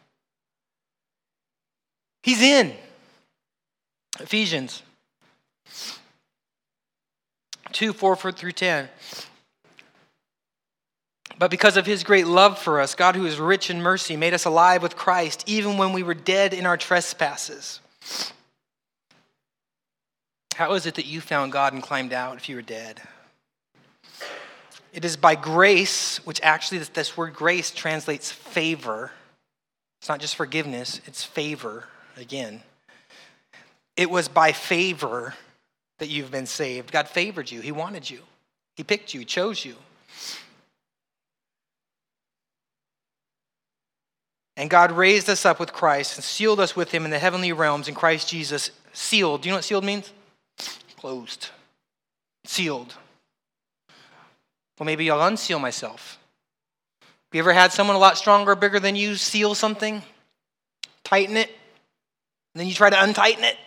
He's 2.24 2.42
in. 2.42 2.74
Ephesians 4.22 4.84
2 7.74 7.92
4 7.92 8.32
through 8.32 8.54
10. 8.54 8.88
But 11.38 11.52
because 11.52 11.76
of 11.76 11.86
his 11.86 12.04
great 12.04 12.28
love 12.28 12.58
for 12.58 12.80
us, 12.80 12.96
God, 12.96 13.16
who 13.16 13.26
is 13.26 13.40
rich 13.40 13.70
in 13.70 13.82
mercy, 13.82 14.16
made 14.16 14.34
us 14.34 14.46
alive 14.46 14.82
with 14.82 14.96
Christ, 14.96 15.44
even 15.48 15.78
when 15.78 15.92
we 15.92 16.04
were 16.04 16.14
dead 16.14 16.54
in 16.54 16.66
our 16.66 16.78
trespasses. 16.78 17.82
How 20.56 20.74
is 20.74 20.86
it 20.86 20.96
that 20.96 21.06
you 21.06 21.20
found 21.20 21.52
God 21.52 21.74
and 21.74 21.84
climbed 21.84 22.14
out 22.14 22.38
if 22.38 22.48
you 22.48 22.56
were 22.56 22.62
dead? 22.62 23.02
It 24.94 25.04
is 25.04 25.18
by 25.18 25.36
grace, 25.36 26.26
which 26.26 26.40
actually, 26.42 26.78
this 26.78 27.18
word 27.18 27.34
grace 27.34 27.72
translates 27.72 28.32
favor. 28.32 29.12
It's 30.00 30.08
not 30.08 30.22
just 30.22 30.38
forgiveness, 30.38 31.02
it's 31.06 31.22
favor 31.22 31.90
again. 32.16 32.62
It 33.98 34.10
was 34.10 34.30
by 34.30 34.54
favor 34.54 35.34
that 35.98 36.08
you've 36.08 36.32
been 36.32 36.46
saved. 36.46 36.94
God 36.94 37.10
favored 37.10 37.52
you, 37.52 37.60
He 37.60 37.74
wanted 37.74 38.10
you, 38.10 38.22
He 38.78 38.84
picked 38.86 39.14
you, 39.14 39.20
He 39.20 39.26
chose 39.26 39.66
you. 39.66 39.76
And 44.58 44.70
God 44.70 44.92
raised 44.92 45.30
us 45.30 45.46
up 45.46 45.60
with 45.60 45.74
Christ 45.74 46.16
and 46.16 46.24
sealed 46.24 46.60
us 46.60 46.76
with 46.76 46.92
him 46.92 47.04
in 47.04 47.12
the 47.12 47.20
heavenly 47.20 47.52
realms 47.52 47.88
in 47.88 47.96
Christ 47.96 48.30
Jesus. 48.30 48.72
Sealed. 48.94 49.42
Do 49.42 49.50
you 49.50 49.52
know 49.52 49.58
what 49.58 49.66
sealed 49.66 49.84
means? 49.84 50.12
Closed. 50.98 51.50
Sealed. 52.46 52.96
Well, 54.80 54.86
maybe 54.86 55.10
I'll 55.10 55.22
unseal 55.22 55.60
myself. 55.60 56.20
Have 57.02 57.10
you 57.34 57.40
ever 57.40 57.54
had 57.54 57.74
someone 57.74 57.96
a 57.96 58.00
lot 58.00 58.18
stronger, 58.18 58.56
bigger 58.56 58.80
than 58.80 58.96
you 58.96 59.16
seal 59.16 59.56
something? 59.56 60.02
Tighten 61.04 61.38
it, 61.38 61.50
and 61.50 62.60
then 62.60 62.68
you 62.68 62.74
try 62.74 62.90
to 62.90 63.04
untighten 63.04 63.44
it? 63.44 63.58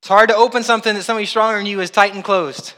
It's 0.00 0.08
hard 0.08 0.28
to 0.28 0.36
open 0.36 0.62
something 0.62 0.94
that 0.94 1.02
somebody 1.02 1.26
stronger 1.26 1.58
than 1.58 1.66
you 1.66 1.80
is 1.80 1.90
tight 1.90 2.14
and 2.14 2.22
closed. 2.22 2.74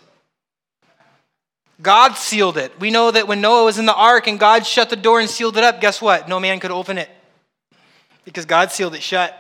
God 1.83 2.15
sealed 2.15 2.57
it. 2.57 2.79
We 2.79 2.91
know 2.91 3.11
that 3.11 3.27
when 3.27 3.41
Noah 3.41 3.65
was 3.65 3.79
in 3.79 3.87
the 3.87 3.95
ark 3.95 4.27
and 4.27 4.39
God 4.39 4.67
shut 4.67 4.91
the 4.91 4.97
door 4.97 5.21
and 5.21 5.31
sealed 5.31 5.57
it 5.57 5.65
up, 5.65 5.81
guess 5.81 6.03
what? 6.03 6.29
No 6.29 6.39
man 6.39 6.61
could 6.61 6.71
open 6.71 6.99
it 6.99 7.09
because 8.25 8.45
God 8.45 8.71
sealed 8.71 8.95
it 8.95 9.03
shut. 9.03 9.37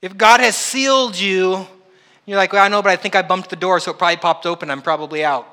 If 0.00 0.16
God 0.16 0.40
has 0.40 0.56
sealed 0.56 1.18
you, 1.18 1.66
you're 2.24 2.36
like, 2.36 2.52
well, 2.52 2.64
I 2.64 2.68
know, 2.68 2.82
but 2.82 2.90
I 2.90 2.96
think 2.96 3.14
I 3.14 3.22
bumped 3.22 3.50
the 3.50 3.56
door, 3.56 3.78
so 3.80 3.90
it 3.90 3.98
probably 3.98 4.16
popped 4.16 4.46
open. 4.46 4.70
I'm 4.70 4.82
probably 4.82 5.24
out. 5.24 5.46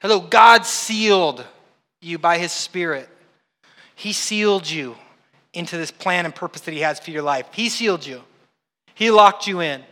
Hello, 0.00 0.20
God 0.20 0.66
sealed 0.66 1.44
you 2.00 2.18
by 2.18 2.38
His 2.38 2.52
Spirit. 2.52 3.08
He 3.94 4.12
sealed 4.12 4.68
you 4.68 4.96
into 5.52 5.76
this 5.76 5.90
plan 5.90 6.24
and 6.24 6.34
purpose 6.34 6.62
that 6.62 6.72
He 6.72 6.80
has 6.80 6.98
for 6.98 7.10
your 7.10 7.22
life. 7.22 7.46
He 7.52 7.68
sealed 7.68 8.04
you, 8.04 8.22
He 8.94 9.10
locked 9.10 9.46
you 9.46 9.60
in. 9.60 9.82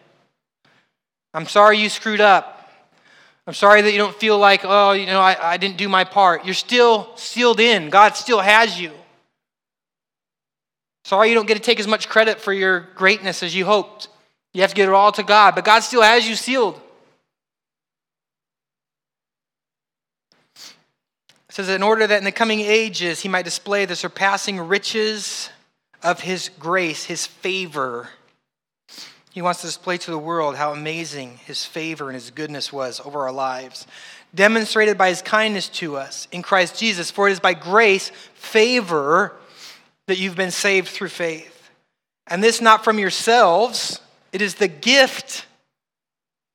I'm 1.35 1.47
sorry 1.47 1.79
you 1.79 1.89
screwed 1.89 2.21
up. 2.21 2.58
I'm 3.49 3.55
sorry 3.55 3.81
that 3.81 3.93
you 3.93 3.97
don't 3.97 4.15
feel 4.15 4.39
like, 4.39 4.61
oh, 4.65 4.93
you 4.93 5.07
know, 5.07 5.21
I, 5.21 5.53
I 5.53 5.57
didn't 5.57 5.79
do 5.79 5.89
my 5.89 6.05
part. 6.05 6.45
You're 6.45 6.53
still 6.53 7.09
sealed 7.17 7.61
in. 7.61 7.89
God 7.89 8.15
still 8.15 8.41
has 8.41 8.79
you. 8.79 8.93
Sorry 11.07 11.31
you 11.31 11.35
don't 11.35 11.49
get 11.49 11.55
to 11.55 11.61
take 11.61 11.81
as 11.81 11.87
much 11.87 12.11
credit 12.11 12.43
for 12.43 12.53
your 12.53 12.81
greatness 12.95 13.43
as 13.43 13.57
you 13.57 13.65
hoped. 13.65 14.09
You 14.53 14.61
have 14.61 14.73
to 14.73 14.77
give 14.77 14.91
it 14.91 14.93
all 14.93 15.13
to 15.13 15.23
God, 15.23 15.55
but 15.55 15.65
God 15.65 15.81
still 15.81 16.03
has 16.03 16.29
you 16.29 16.35
sealed. 16.35 16.79
It 20.55 21.55
says, 21.55 21.71
in 21.71 21.83
order 21.83 22.07
that 22.07 22.19
in 22.19 22.25
the 22.25 22.33
coming 22.33 22.61
ages 22.61 23.21
he 23.21 23.31
might 23.31 23.47
display 23.47 23.87
the 23.87 23.97
surpassing 23.97 24.61
riches 24.61 25.49
of 26.03 26.21
his 26.21 26.51
grace, 26.59 27.05
his 27.05 27.27
favor. 27.27 28.11
He 29.33 29.43
wants 29.43 29.61
to 29.61 29.67
display 29.67 29.99
to 29.99 30.11
the 30.11 30.19
world 30.19 30.57
how 30.57 30.73
amazing 30.73 31.39
his 31.45 31.65
favor 31.65 32.07
and 32.07 32.15
his 32.15 32.31
goodness 32.31 32.73
was 32.73 33.01
over 33.05 33.23
our 33.23 33.33
lives, 33.33 33.87
demonstrated 34.35 34.99
by 34.99 35.11
his 35.11 35.23
kindness 35.23 35.69
to 35.69 35.97
us 35.97 36.29
in 36.33 36.43
Christ 36.43 36.79
Jesus. 36.79 37.11
For 37.11 37.29
it 37.29 37.33
is 37.33 37.41
by 37.41 37.55
grace, 37.55 38.11
favor, 38.35 39.35
that 40.07 40.19
you've 40.19 40.37
been 40.37 40.51
saved 40.51 40.89
through 40.89 41.09
faith. 41.09 41.71
And 42.27 42.43
this 42.43 42.61
not 42.61 42.85
from 42.85 42.99
yourselves, 42.99 44.01
it 44.33 44.43
is 44.43 44.57
the 44.57 44.69
gift 44.69 45.47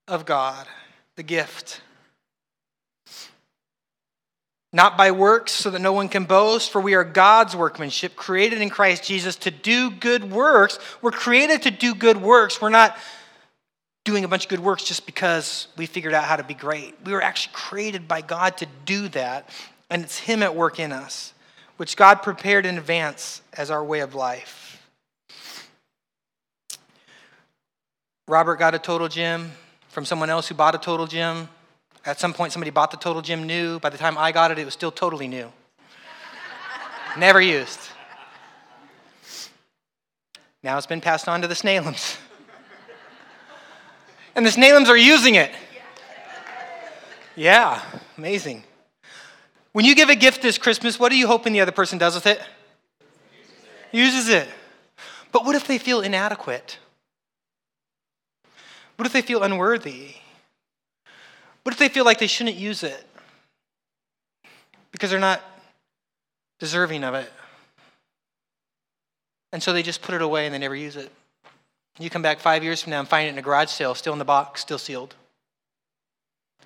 of 0.07 0.25
God. 0.25 0.67
The 1.15 1.23
gift 1.23 1.81
not 4.73 4.97
by 4.97 5.11
works, 5.11 5.51
so 5.51 5.69
that 5.69 5.79
no 5.79 5.93
one 5.93 6.09
can 6.09 6.25
boast, 6.25 6.71
for 6.71 6.81
we 6.81 6.95
are 6.95 7.03
God's 7.03 7.55
workmanship, 7.55 8.15
created 8.15 8.59
in 8.59 8.71
Christ 8.71 9.03
Jesus 9.03 9.35
to 9.37 9.51
do 9.51 9.91
good 9.91 10.31
works. 10.31 10.79
We're 11.01 11.11
created 11.11 11.61
to 11.61 11.71
do 11.71 11.93
good 11.93 12.17
works. 12.17 12.59
We're 12.59 12.69
not 12.69 12.97
doing 14.03 14.23
a 14.23 14.27
bunch 14.27 14.45
of 14.45 14.49
good 14.49 14.59
works 14.59 14.83
just 14.83 15.05
because 15.05 15.67
we 15.77 15.85
figured 15.85 16.13
out 16.13 16.23
how 16.23 16.35
to 16.35 16.43
be 16.43 16.55
great. 16.55 16.95
We 17.05 17.13
were 17.13 17.21
actually 17.21 17.53
created 17.53 18.07
by 18.07 18.21
God 18.21 18.57
to 18.57 18.67
do 18.85 19.07
that, 19.09 19.47
and 19.91 20.03
it's 20.03 20.17
Him 20.17 20.41
at 20.41 20.55
work 20.55 20.79
in 20.79 20.91
us, 20.91 21.35
which 21.77 21.95
God 21.95 22.15
prepared 22.23 22.65
in 22.65 22.77
advance 22.79 23.43
as 23.53 23.69
our 23.69 23.83
way 23.83 23.99
of 23.99 24.15
life. 24.15 24.83
Robert 28.27 28.55
got 28.55 28.73
a 28.73 28.79
total 28.79 29.07
gym 29.07 29.51
from 29.89 30.03
someone 30.03 30.31
else 30.31 30.47
who 30.47 30.55
bought 30.55 30.73
a 30.73 30.79
total 30.79 31.05
gym. 31.05 31.47
At 32.05 32.19
some 32.19 32.33
point, 32.33 32.51
somebody 32.51 32.71
bought 32.71 32.91
the 32.91 32.97
Total 32.97 33.21
Gym 33.21 33.47
new. 33.47 33.79
By 33.79 33.89
the 33.89 33.97
time 33.97 34.17
I 34.17 34.31
got 34.31 34.51
it, 34.51 34.59
it 34.59 34.65
was 34.65 34.73
still 34.73 34.91
totally 34.91 35.27
new. 35.27 35.51
Never 37.17 37.39
used. 37.39 37.79
Now 40.61 40.77
it's 40.77 40.87
been 40.87 41.01
passed 41.01 41.29
on 41.29 41.41
to 41.41 41.47
the 41.47 41.53
Snalums. 41.53 42.17
and 44.35 44.45
the 44.45 44.49
Snalums 44.49 44.87
are 44.87 44.97
using 44.97 45.35
it. 45.35 45.51
Yeah, 47.35 47.81
amazing. 48.17 48.63
When 49.71 49.85
you 49.85 49.95
give 49.95 50.09
a 50.09 50.15
gift 50.15 50.41
this 50.41 50.57
Christmas, 50.57 50.99
what 50.99 51.11
are 51.11 51.15
you 51.15 51.27
hoping 51.27 51.53
the 51.53 51.61
other 51.61 51.71
person 51.71 51.97
does 51.97 52.15
with 52.15 52.27
it? 52.27 52.41
Uses 53.91 54.29
it. 54.29 54.47
But 55.31 55.45
what 55.45 55.55
if 55.55 55.67
they 55.67 55.77
feel 55.77 56.01
inadequate? 56.01 56.77
What 58.97 59.07
if 59.07 59.13
they 59.13 59.21
feel 59.21 59.41
unworthy? 59.41 60.15
What 61.63 61.73
if 61.73 61.79
they 61.79 61.89
feel 61.89 62.05
like 62.05 62.19
they 62.19 62.27
shouldn't 62.27 62.57
use 62.57 62.83
it? 62.83 63.05
Because 64.91 65.09
they're 65.09 65.19
not 65.19 65.41
deserving 66.59 67.03
of 67.03 67.15
it. 67.15 67.31
And 69.51 69.61
so 69.61 69.71
they 69.73 69.83
just 69.83 70.01
put 70.01 70.15
it 70.15 70.21
away 70.21 70.45
and 70.45 70.53
they 70.53 70.59
never 70.59 70.75
use 70.75 70.95
it. 70.95 71.11
You 71.99 72.09
come 72.09 72.21
back 72.21 72.39
five 72.39 72.63
years 72.63 72.81
from 72.81 72.91
now 72.91 72.99
and 72.99 73.07
find 73.07 73.27
it 73.27 73.31
in 73.31 73.37
a 73.37 73.41
garage 73.41 73.69
sale, 73.69 73.95
still 73.95 74.13
in 74.13 74.19
the 74.19 74.25
box, 74.25 74.61
still 74.61 74.79
sealed. 74.79 75.15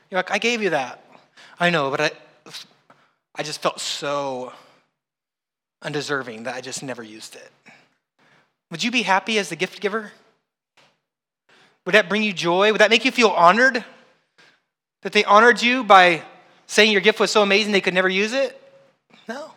You're 0.10 0.20
like, 0.20 0.32
I 0.32 0.38
gave 0.38 0.62
you 0.62 0.70
that. 0.70 1.04
I 1.60 1.70
know, 1.70 1.92
but 1.92 2.02
I, 2.02 2.12
I 3.36 3.44
just 3.44 3.62
felt 3.62 3.80
so 3.80 4.54
undeserving 5.82 6.44
that 6.44 6.56
I 6.56 6.62
just 6.62 6.82
never 6.82 7.04
used 7.04 7.36
it. 7.36 7.52
Would 8.72 8.84
you 8.84 8.92
be 8.92 9.02
happy 9.02 9.38
as 9.38 9.50
the 9.50 9.56
gift 9.56 9.82
giver? 9.82 10.12
Would 11.86 11.96
that 11.96 12.10
bring 12.10 12.24
you 12.24 12.34
joy? 12.34 12.72
Would 12.72 12.82
that 12.82 12.90
make 12.90 13.06
you 13.06 13.12
feel 13.12 13.30
honored? 13.30 13.84
That 15.04 15.14
they 15.14 15.24
honored 15.24 15.62
you 15.62 15.84
by 15.84 16.24
saying 16.66 16.92
your 16.92 17.02
gift 17.02 17.20
was 17.20 17.32
so 17.32 17.42
amazing 17.42 17.72
they 17.72 17.82
could 17.82 17.94
never 17.94 18.10
use 18.10 18.34
it? 18.34 18.60
No. 19.28 19.52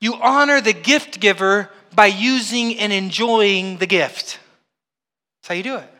You 0.00 0.14
honor 0.14 0.60
the 0.60 0.72
gift 0.72 1.20
giver 1.20 1.70
by 1.94 2.06
using 2.06 2.78
and 2.78 2.92
enjoying 2.92 3.78
the 3.78 3.86
gift. 3.86 4.38
That's 5.40 5.48
how 5.48 5.54
you 5.54 5.62
do 5.62 5.76
it. 5.76 5.94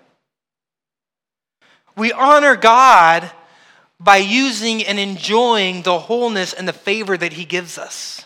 We 1.96 2.12
honor 2.12 2.54
God 2.54 3.30
by 3.98 4.18
using 4.18 4.84
and 4.84 4.98
enjoying 4.98 5.82
the 5.82 5.98
wholeness 5.98 6.52
and 6.52 6.68
the 6.68 6.72
favor 6.72 7.16
that 7.16 7.32
He 7.32 7.44
gives 7.44 7.78
us. 7.78 8.24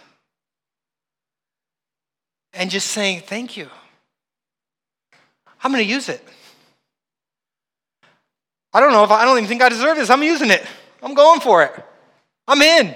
And 2.53 2.71
just 2.71 2.89
saying, 2.89 3.23
Thank 3.23 3.57
you. 3.57 3.71
I'm 5.65 5.73
going 5.73 5.83
to 5.83 5.91
use 5.91 6.09
it. 6.09 6.27
I 8.73 8.81
don't 8.81 8.93
know 8.93 9.05
if 9.05 9.11
I, 9.11 9.25
don't 9.25 9.37
even 9.37 9.49
think 9.49 9.63
I 9.63 9.69
deserve 9.69 9.97
this. 9.97 10.11
I'm 10.11 10.23
using 10.23 10.51
it. 10.51 10.65
I'm 11.03 11.15
going 11.15 11.41
for 11.41 11.63
it. 11.63 11.73
I'm 12.49 12.63
in. 12.63 12.95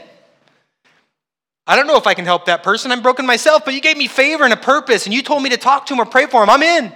I 1.66 1.76
don't 1.76 1.86
know 1.86 1.96
if 1.96 2.06
I 2.06 2.14
can 2.14 2.24
help 2.24 2.46
that 2.46 2.62
person. 2.62 2.92
I'm 2.92 3.02
broken 3.02 3.26
myself, 3.26 3.64
but 3.64 3.74
you 3.74 3.80
gave 3.80 3.96
me 3.96 4.06
favor 4.06 4.44
and 4.44 4.52
a 4.52 4.56
purpose, 4.56 5.04
and 5.06 5.14
you 5.14 5.22
told 5.22 5.42
me 5.42 5.50
to 5.50 5.56
talk 5.56 5.86
to 5.86 5.94
him 5.94 6.00
or 6.00 6.06
pray 6.06 6.26
for 6.26 6.42
him. 6.42 6.48
I'm 6.48 6.62
in. 6.62 6.92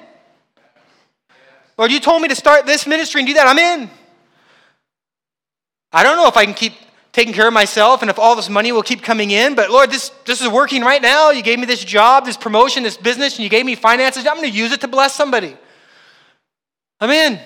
Lord, 1.76 1.90
you 1.90 1.98
told 1.98 2.22
me 2.22 2.28
to 2.28 2.36
start 2.36 2.66
this 2.66 2.86
ministry 2.86 3.20
and 3.20 3.28
do 3.28 3.34
that. 3.34 3.46
I'm 3.46 3.58
in. 3.58 3.90
I 5.92 6.02
don't 6.02 6.16
know 6.16 6.28
if 6.28 6.36
I 6.36 6.44
can 6.44 6.54
keep 6.54 6.74
taking 7.12 7.34
care 7.34 7.48
of 7.48 7.52
myself 7.52 8.02
and 8.02 8.10
if 8.10 8.18
all 8.18 8.36
this 8.36 8.48
money 8.48 8.70
will 8.70 8.82
keep 8.82 9.02
coming 9.02 9.32
in, 9.32 9.56
but 9.56 9.70
Lord, 9.70 9.90
this, 9.90 10.10
this 10.24 10.40
is 10.40 10.48
working 10.48 10.82
right 10.82 11.02
now. 11.02 11.30
You 11.30 11.42
gave 11.42 11.58
me 11.58 11.66
this 11.66 11.82
job, 11.84 12.24
this 12.24 12.36
promotion, 12.36 12.84
this 12.84 12.96
business, 12.96 13.36
and 13.36 13.42
you 13.42 13.50
gave 13.50 13.66
me 13.66 13.74
finances. 13.74 14.26
I'm 14.26 14.36
going 14.36 14.50
to 14.50 14.56
use 14.56 14.72
it 14.72 14.80
to 14.82 14.88
bless 14.88 15.14
somebody. 15.14 15.56
I'm 17.00 17.10
in. 17.10 17.40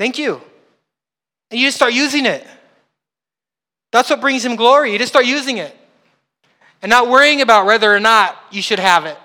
Thank 0.00 0.16
you. 0.16 0.40
And 1.50 1.60
you 1.60 1.66
just 1.66 1.76
start 1.76 1.92
using 1.92 2.24
it. 2.24 2.46
That's 3.92 4.08
what 4.08 4.22
brings 4.22 4.42
him 4.42 4.56
glory. 4.56 4.92
You 4.92 4.98
just 4.98 5.12
start 5.12 5.26
using 5.26 5.58
it 5.58 5.76
and 6.80 6.88
not 6.88 7.10
worrying 7.10 7.42
about 7.42 7.66
whether 7.66 7.94
or 7.94 8.00
not 8.00 8.34
you 8.50 8.62
should 8.62 8.78
have 8.78 9.04
it. 9.04 9.18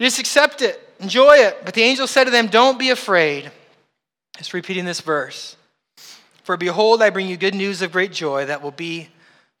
You 0.00 0.06
just 0.06 0.18
accept 0.18 0.60
it, 0.60 0.76
enjoy 0.98 1.36
it. 1.36 1.64
But 1.64 1.74
the 1.74 1.82
angel 1.82 2.08
said 2.08 2.24
to 2.24 2.32
them, 2.32 2.48
Don't 2.48 2.80
be 2.80 2.90
afraid. 2.90 3.52
It's 4.40 4.52
repeating 4.52 4.86
this 4.86 5.02
verse. 5.02 5.54
For 6.42 6.56
behold, 6.56 7.00
I 7.00 7.10
bring 7.10 7.28
you 7.28 7.36
good 7.36 7.54
news 7.54 7.80
of 7.80 7.92
great 7.92 8.10
joy 8.10 8.44
that 8.46 8.60
will 8.60 8.72
be 8.72 9.06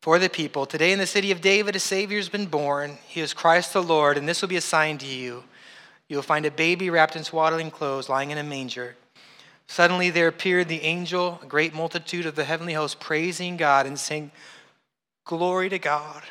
for 0.02 0.18
the 0.18 0.28
people. 0.28 0.66
Today 0.66 0.90
in 0.90 0.98
the 0.98 1.06
city 1.06 1.30
of 1.30 1.40
David, 1.40 1.76
a 1.76 1.80
Savior 1.80 2.18
has 2.18 2.28
been 2.28 2.46
born. 2.46 2.98
He 3.06 3.20
is 3.20 3.32
Christ 3.32 3.74
the 3.74 3.80
Lord, 3.82 4.18
and 4.18 4.28
this 4.28 4.42
will 4.42 4.48
be 4.48 4.56
a 4.56 4.60
sign 4.60 4.98
to 4.98 5.06
you. 5.06 5.44
You 6.08 6.16
will 6.16 6.22
find 6.22 6.46
a 6.46 6.50
baby 6.50 6.90
wrapped 6.90 7.16
in 7.16 7.24
swaddling 7.24 7.70
clothes 7.70 8.08
lying 8.08 8.30
in 8.30 8.38
a 8.38 8.42
manger. 8.42 8.96
Suddenly 9.66 10.10
there 10.10 10.28
appeared 10.28 10.68
the 10.68 10.82
angel, 10.82 11.38
a 11.42 11.46
great 11.46 11.74
multitude 11.74 12.24
of 12.24 12.34
the 12.34 12.44
heavenly 12.44 12.72
host, 12.72 12.98
praising 12.98 13.58
God 13.58 13.86
and 13.86 13.98
saying, 13.98 14.30
Glory 15.24 15.68
to 15.68 15.78
God 15.78 16.22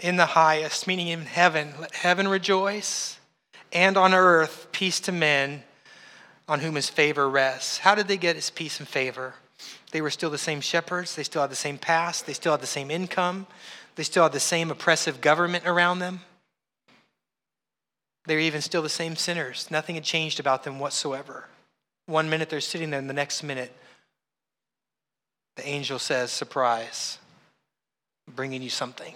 in 0.00 0.16
the 0.16 0.26
highest, 0.26 0.86
meaning 0.86 1.08
in 1.08 1.22
heaven. 1.22 1.74
Let 1.80 1.94
heaven 1.94 2.28
rejoice, 2.28 3.18
and 3.72 3.96
on 3.96 4.14
earth, 4.14 4.68
peace 4.72 5.00
to 5.00 5.12
men 5.12 5.62
on 6.48 6.60
whom 6.60 6.74
his 6.76 6.88
favor 6.88 7.28
rests. 7.28 7.78
How 7.78 7.94
did 7.94 8.08
they 8.08 8.16
get 8.16 8.36
his 8.36 8.50
peace 8.50 8.78
and 8.80 8.88
favor? 8.88 9.34
They 9.90 10.00
were 10.00 10.10
still 10.10 10.30
the 10.30 10.38
same 10.38 10.60
shepherds, 10.60 11.14
they 11.14 11.22
still 11.22 11.42
had 11.42 11.50
the 11.50 11.56
same 11.56 11.78
past, 11.78 12.26
they 12.26 12.32
still 12.32 12.52
had 12.52 12.60
the 12.60 12.66
same 12.66 12.90
income, 12.90 13.46
they 13.96 14.02
still 14.02 14.22
had 14.22 14.32
the 14.32 14.40
same 14.40 14.70
oppressive 14.70 15.20
government 15.20 15.66
around 15.66 15.98
them. 15.98 16.20
They're 18.28 18.38
even 18.40 18.60
still 18.60 18.82
the 18.82 18.90
same 18.90 19.16
sinners. 19.16 19.70
Nothing 19.70 19.94
had 19.94 20.04
changed 20.04 20.38
about 20.38 20.62
them 20.62 20.78
whatsoever. 20.78 21.46
One 22.04 22.28
minute 22.28 22.50
they're 22.50 22.60
sitting 22.60 22.90
there, 22.90 23.00
and 23.00 23.08
the 23.08 23.14
next 23.14 23.42
minute, 23.42 23.74
the 25.56 25.66
angel 25.66 25.98
says, 25.98 26.30
Surprise, 26.30 27.16
I'm 28.26 28.34
bringing 28.34 28.60
you 28.60 28.68
something. 28.68 29.14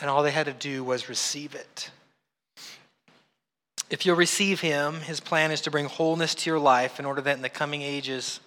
And 0.00 0.10
all 0.10 0.24
they 0.24 0.32
had 0.32 0.46
to 0.46 0.52
do 0.52 0.82
was 0.82 1.08
receive 1.08 1.54
it. 1.54 1.92
If 3.88 4.04
you'll 4.04 4.16
receive 4.16 4.60
him, 4.60 5.02
his 5.02 5.20
plan 5.20 5.52
is 5.52 5.60
to 5.60 5.70
bring 5.70 5.86
wholeness 5.86 6.34
to 6.34 6.50
your 6.50 6.58
life 6.58 6.98
in 6.98 7.06
order 7.06 7.20
that 7.20 7.36
in 7.36 7.42
the 7.42 7.48
coming 7.48 7.82
ages 7.82 8.40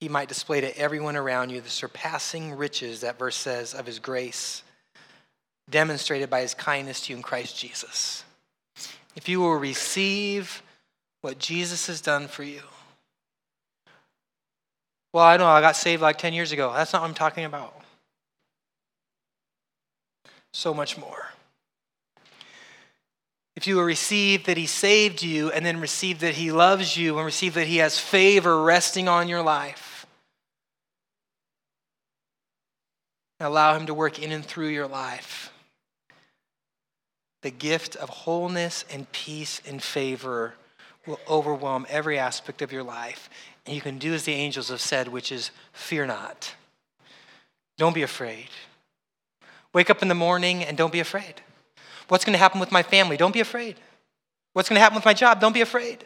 he 0.00 0.08
might 0.08 0.28
display 0.28 0.60
to 0.60 0.76
everyone 0.76 1.14
around 1.14 1.50
you 1.50 1.60
the 1.60 1.70
surpassing 1.70 2.56
riches, 2.56 3.02
that 3.02 3.16
verse 3.16 3.36
says, 3.36 3.74
of 3.74 3.86
his 3.86 4.00
grace, 4.00 4.64
demonstrated 5.70 6.28
by 6.28 6.40
his 6.40 6.52
kindness 6.52 7.02
to 7.02 7.12
you 7.12 7.16
in 7.16 7.22
Christ 7.22 7.56
Jesus. 7.56 8.24
If 9.16 9.28
you 9.28 9.40
will 9.40 9.54
receive 9.54 10.62
what 11.22 11.38
Jesus 11.38 11.86
has 11.88 12.00
done 12.00 12.28
for 12.28 12.44
you, 12.44 12.62
well, 15.12 15.24
I 15.24 15.38
know 15.38 15.46
I 15.46 15.62
got 15.62 15.76
saved 15.76 16.02
like 16.02 16.18
10 16.18 16.34
years 16.34 16.52
ago. 16.52 16.70
That's 16.74 16.92
not 16.92 17.00
what 17.00 17.08
I'm 17.08 17.14
talking 17.14 17.46
about. 17.46 17.74
So 20.52 20.74
much 20.74 20.98
more. 20.98 21.28
If 23.56 23.66
you 23.66 23.76
will 23.76 23.84
receive 23.84 24.44
that 24.44 24.58
He 24.58 24.66
saved 24.66 25.22
you, 25.22 25.50
and 25.50 25.64
then 25.64 25.80
receive 25.80 26.20
that 26.20 26.34
He 26.34 26.52
loves 26.52 26.98
you, 26.98 27.16
and 27.16 27.24
receive 27.24 27.54
that 27.54 27.66
He 27.66 27.78
has 27.78 27.98
favor 27.98 28.62
resting 28.62 29.08
on 29.08 29.28
your 29.28 29.40
life, 29.40 30.06
allow 33.40 33.74
Him 33.74 33.86
to 33.86 33.94
work 33.94 34.18
in 34.18 34.32
and 34.32 34.44
through 34.44 34.68
your 34.68 34.86
life, 34.86 35.50
the 37.42 37.50
gift 37.50 37.96
of 37.96 38.08
wholeness 38.08 38.84
and 38.92 39.10
peace 39.12 39.60
and 39.66 39.82
favor 39.82 40.54
will 41.06 41.20
overwhelm 41.28 41.86
every 41.88 42.18
aspect 42.18 42.62
of 42.62 42.72
your 42.72 42.82
life. 42.82 43.30
And 43.64 43.74
you 43.74 43.80
can 43.80 43.98
do 43.98 44.14
as 44.14 44.24
the 44.24 44.32
angels 44.32 44.68
have 44.68 44.80
said, 44.80 45.08
which 45.08 45.30
is 45.30 45.50
fear 45.72 46.06
not. 46.06 46.54
Don't 47.78 47.94
be 47.94 48.02
afraid. 48.02 48.48
Wake 49.72 49.90
up 49.90 50.02
in 50.02 50.08
the 50.08 50.14
morning 50.14 50.64
and 50.64 50.76
don't 50.76 50.92
be 50.92 51.00
afraid. 51.00 51.34
What's 52.08 52.24
going 52.24 52.32
to 52.32 52.38
happen 52.38 52.60
with 52.60 52.72
my 52.72 52.82
family? 52.82 53.16
Don't 53.16 53.34
be 53.34 53.40
afraid. 53.40 53.76
What's 54.52 54.68
going 54.68 54.76
to 54.76 54.80
happen 54.80 54.96
with 54.96 55.04
my 55.04 55.14
job? 55.14 55.40
Don't 55.40 55.52
be 55.52 55.60
afraid. 55.60 56.04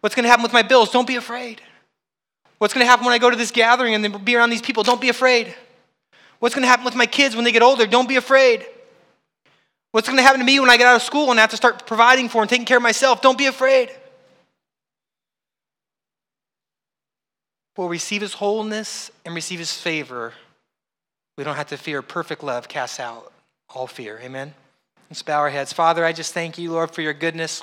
What's 0.00 0.14
going 0.14 0.24
to 0.24 0.30
happen 0.30 0.42
with 0.42 0.52
my 0.52 0.62
bills? 0.62 0.90
Don't 0.90 1.06
be 1.06 1.16
afraid. 1.16 1.60
What's 2.58 2.72
going 2.72 2.84
to 2.84 2.88
happen 2.88 3.04
when 3.04 3.14
I 3.14 3.18
go 3.18 3.30
to 3.30 3.36
this 3.36 3.50
gathering 3.50 3.94
and 3.94 4.24
be 4.24 4.36
around 4.36 4.50
these 4.50 4.62
people? 4.62 4.82
Don't 4.82 5.00
be 5.00 5.08
afraid. 5.08 5.54
What's 6.38 6.54
going 6.54 6.62
to 6.62 6.68
happen 6.68 6.84
with 6.84 6.94
my 6.94 7.06
kids 7.06 7.34
when 7.34 7.44
they 7.44 7.52
get 7.52 7.62
older? 7.62 7.86
Don't 7.86 8.08
be 8.08 8.16
afraid. 8.16 8.64
What's 9.92 10.06
going 10.06 10.18
to 10.18 10.22
happen 10.22 10.38
to 10.38 10.46
me 10.46 10.60
when 10.60 10.70
I 10.70 10.76
get 10.76 10.86
out 10.86 10.96
of 10.96 11.02
school 11.02 11.30
and 11.30 11.40
have 11.40 11.50
to 11.50 11.56
start 11.56 11.86
providing 11.86 12.28
for 12.28 12.42
and 12.42 12.48
taking 12.48 12.66
care 12.66 12.76
of 12.76 12.82
myself? 12.82 13.22
Don't 13.22 13.38
be 13.38 13.46
afraid. 13.46 13.90
We'll 17.76 17.88
receive 17.88 18.20
his 18.20 18.34
wholeness 18.34 19.10
and 19.24 19.34
receive 19.34 19.58
his 19.58 19.72
favor. 19.72 20.34
We 21.36 21.44
don't 21.44 21.56
have 21.56 21.68
to 21.68 21.76
fear. 21.76 22.02
Perfect 22.02 22.44
love 22.44 22.68
casts 22.68 23.00
out 23.00 23.32
all 23.74 23.86
fear. 23.86 24.20
Amen. 24.22 24.54
Let's 25.08 25.22
bow 25.22 25.38
our 25.38 25.50
heads. 25.50 25.72
Father, 25.72 26.04
I 26.04 26.12
just 26.12 26.34
thank 26.34 26.58
you, 26.58 26.72
Lord, 26.72 26.90
for 26.92 27.02
your 27.02 27.14
goodness. 27.14 27.62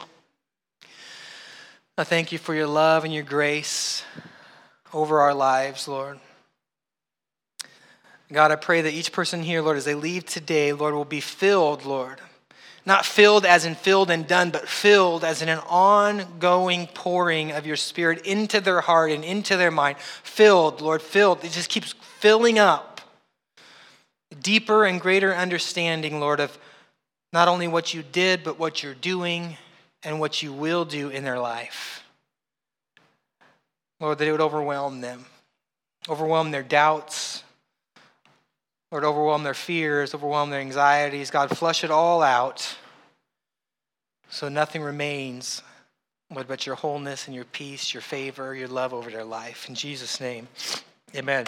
I 1.98 2.04
thank 2.04 2.32
you 2.32 2.38
for 2.38 2.54
your 2.54 2.68
love 2.68 3.06
and 3.06 3.14
your 3.14 3.24
grace 3.24 4.04
over 4.94 5.20
our 5.20 5.34
lives, 5.34 5.88
Lord. 5.88 6.20
God, 8.32 8.52
I 8.52 8.58
pray 8.58 8.82
that 8.82 8.94
each 8.94 9.14
person 9.14 9.42
here, 9.42 9.62
Lord, 9.62 9.78
as 9.78 9.86
they 9.86 9.96
leave 9.96 10.26
today, 10.26 10.74
Lord, 10.74 10.94
will 10.94 11.06
be 11.06 11.22
filled, 11.22 11.86
Lord. 11.86 12.20
Not 12.86 13.06
filled 13.06 13.46
as 13.46 13.66
in 13.66 13.76
filled 13.76 14.10
and 14.10 14.28
done, 14.28 14.50
but 14.50 14.68
filled 14.68 15.24
as 15.24 15.42
in 15.42 15.50
an 15.50 15.60
ongoing 15.68 16.88
pouring 16.88 17.52
of 17.52 17.66
your 17.66 17.76
spirit 17.76 18.26
into 18.26 18.60
their 18.60 18.82
heart 18.82 19.12
and 19.12 19.24
into 19.24 19.58
their 19.58 19.72
mind. 19.72 19.98
Filled, 20.24 20.82
Lord, 20.82 21.02
filled. 21.02 21.44
It 21.44 21.52
just 21.52 21.70
keeps 21.70 21.94
filling 22.20 22.60
up. 22.60 23.02
Deeper 24.42 24.86
and 24.86 25.00
greater 25.00 25.34
understanding, 25.34 26.20
Lord, 26.20 26.40
of 26.40 26.58
not 27.32 27.48
only 27.48 27.68
what 27.68 27.94
you 27.94 28.04
did, 28.04 28.44
but 28.44 28.60
what 28.60 28.84
you're 28.84 28.94
doing 28.94 29.58
and 30.04 30.20
what 30.20 30.42
you 30.42 30.52
will 30.52 30.86
do 30.86 31.10
in 31.10 31.24
their 31.24 31.40
life. 31.40 32.04
Lord, 34.00 34.18
that 34.18 34.28
it 34.28 34.32
would 34.32 34.42
overwhelm 34.42 35.02
them, 35.02 35.26
overwhelm 36.10 36.52
their 36.52 36.64
doubts 36.64 37.44
Lord, 38.92 39.04
overwhelm 39.04 39.44
their 39.44 39.54
fears, 39.54 40.16
overwhelm 40.16 40.50
their 40.50 40.62
anxieties. 40.62 41.30
God, 41.30 41.56
flush 41.58 41.84
it 41.84 41.92
all 41.92 42.22
out 42.22 42.76
so 44.30 44.50
nothing 44.50 44.82
remains, 44.82 45.62
but 46.30 46.66
your 46.66 46.76
wholeness 46.76 47.28
and 47.28 47.36
your 47.36 47.46
peace, 47.46 47.94
your 47.94 48.02
favor, 48.02 48.54
your 48.54 48.68
love 48.68 48.94
over 48.94 49.10
their 49.10 49.24
life. 49.24 49.70
In 49.70 49.76
Jesus' 49.76 50.20
name, 50.20 50.48
amen. 51.16 51.48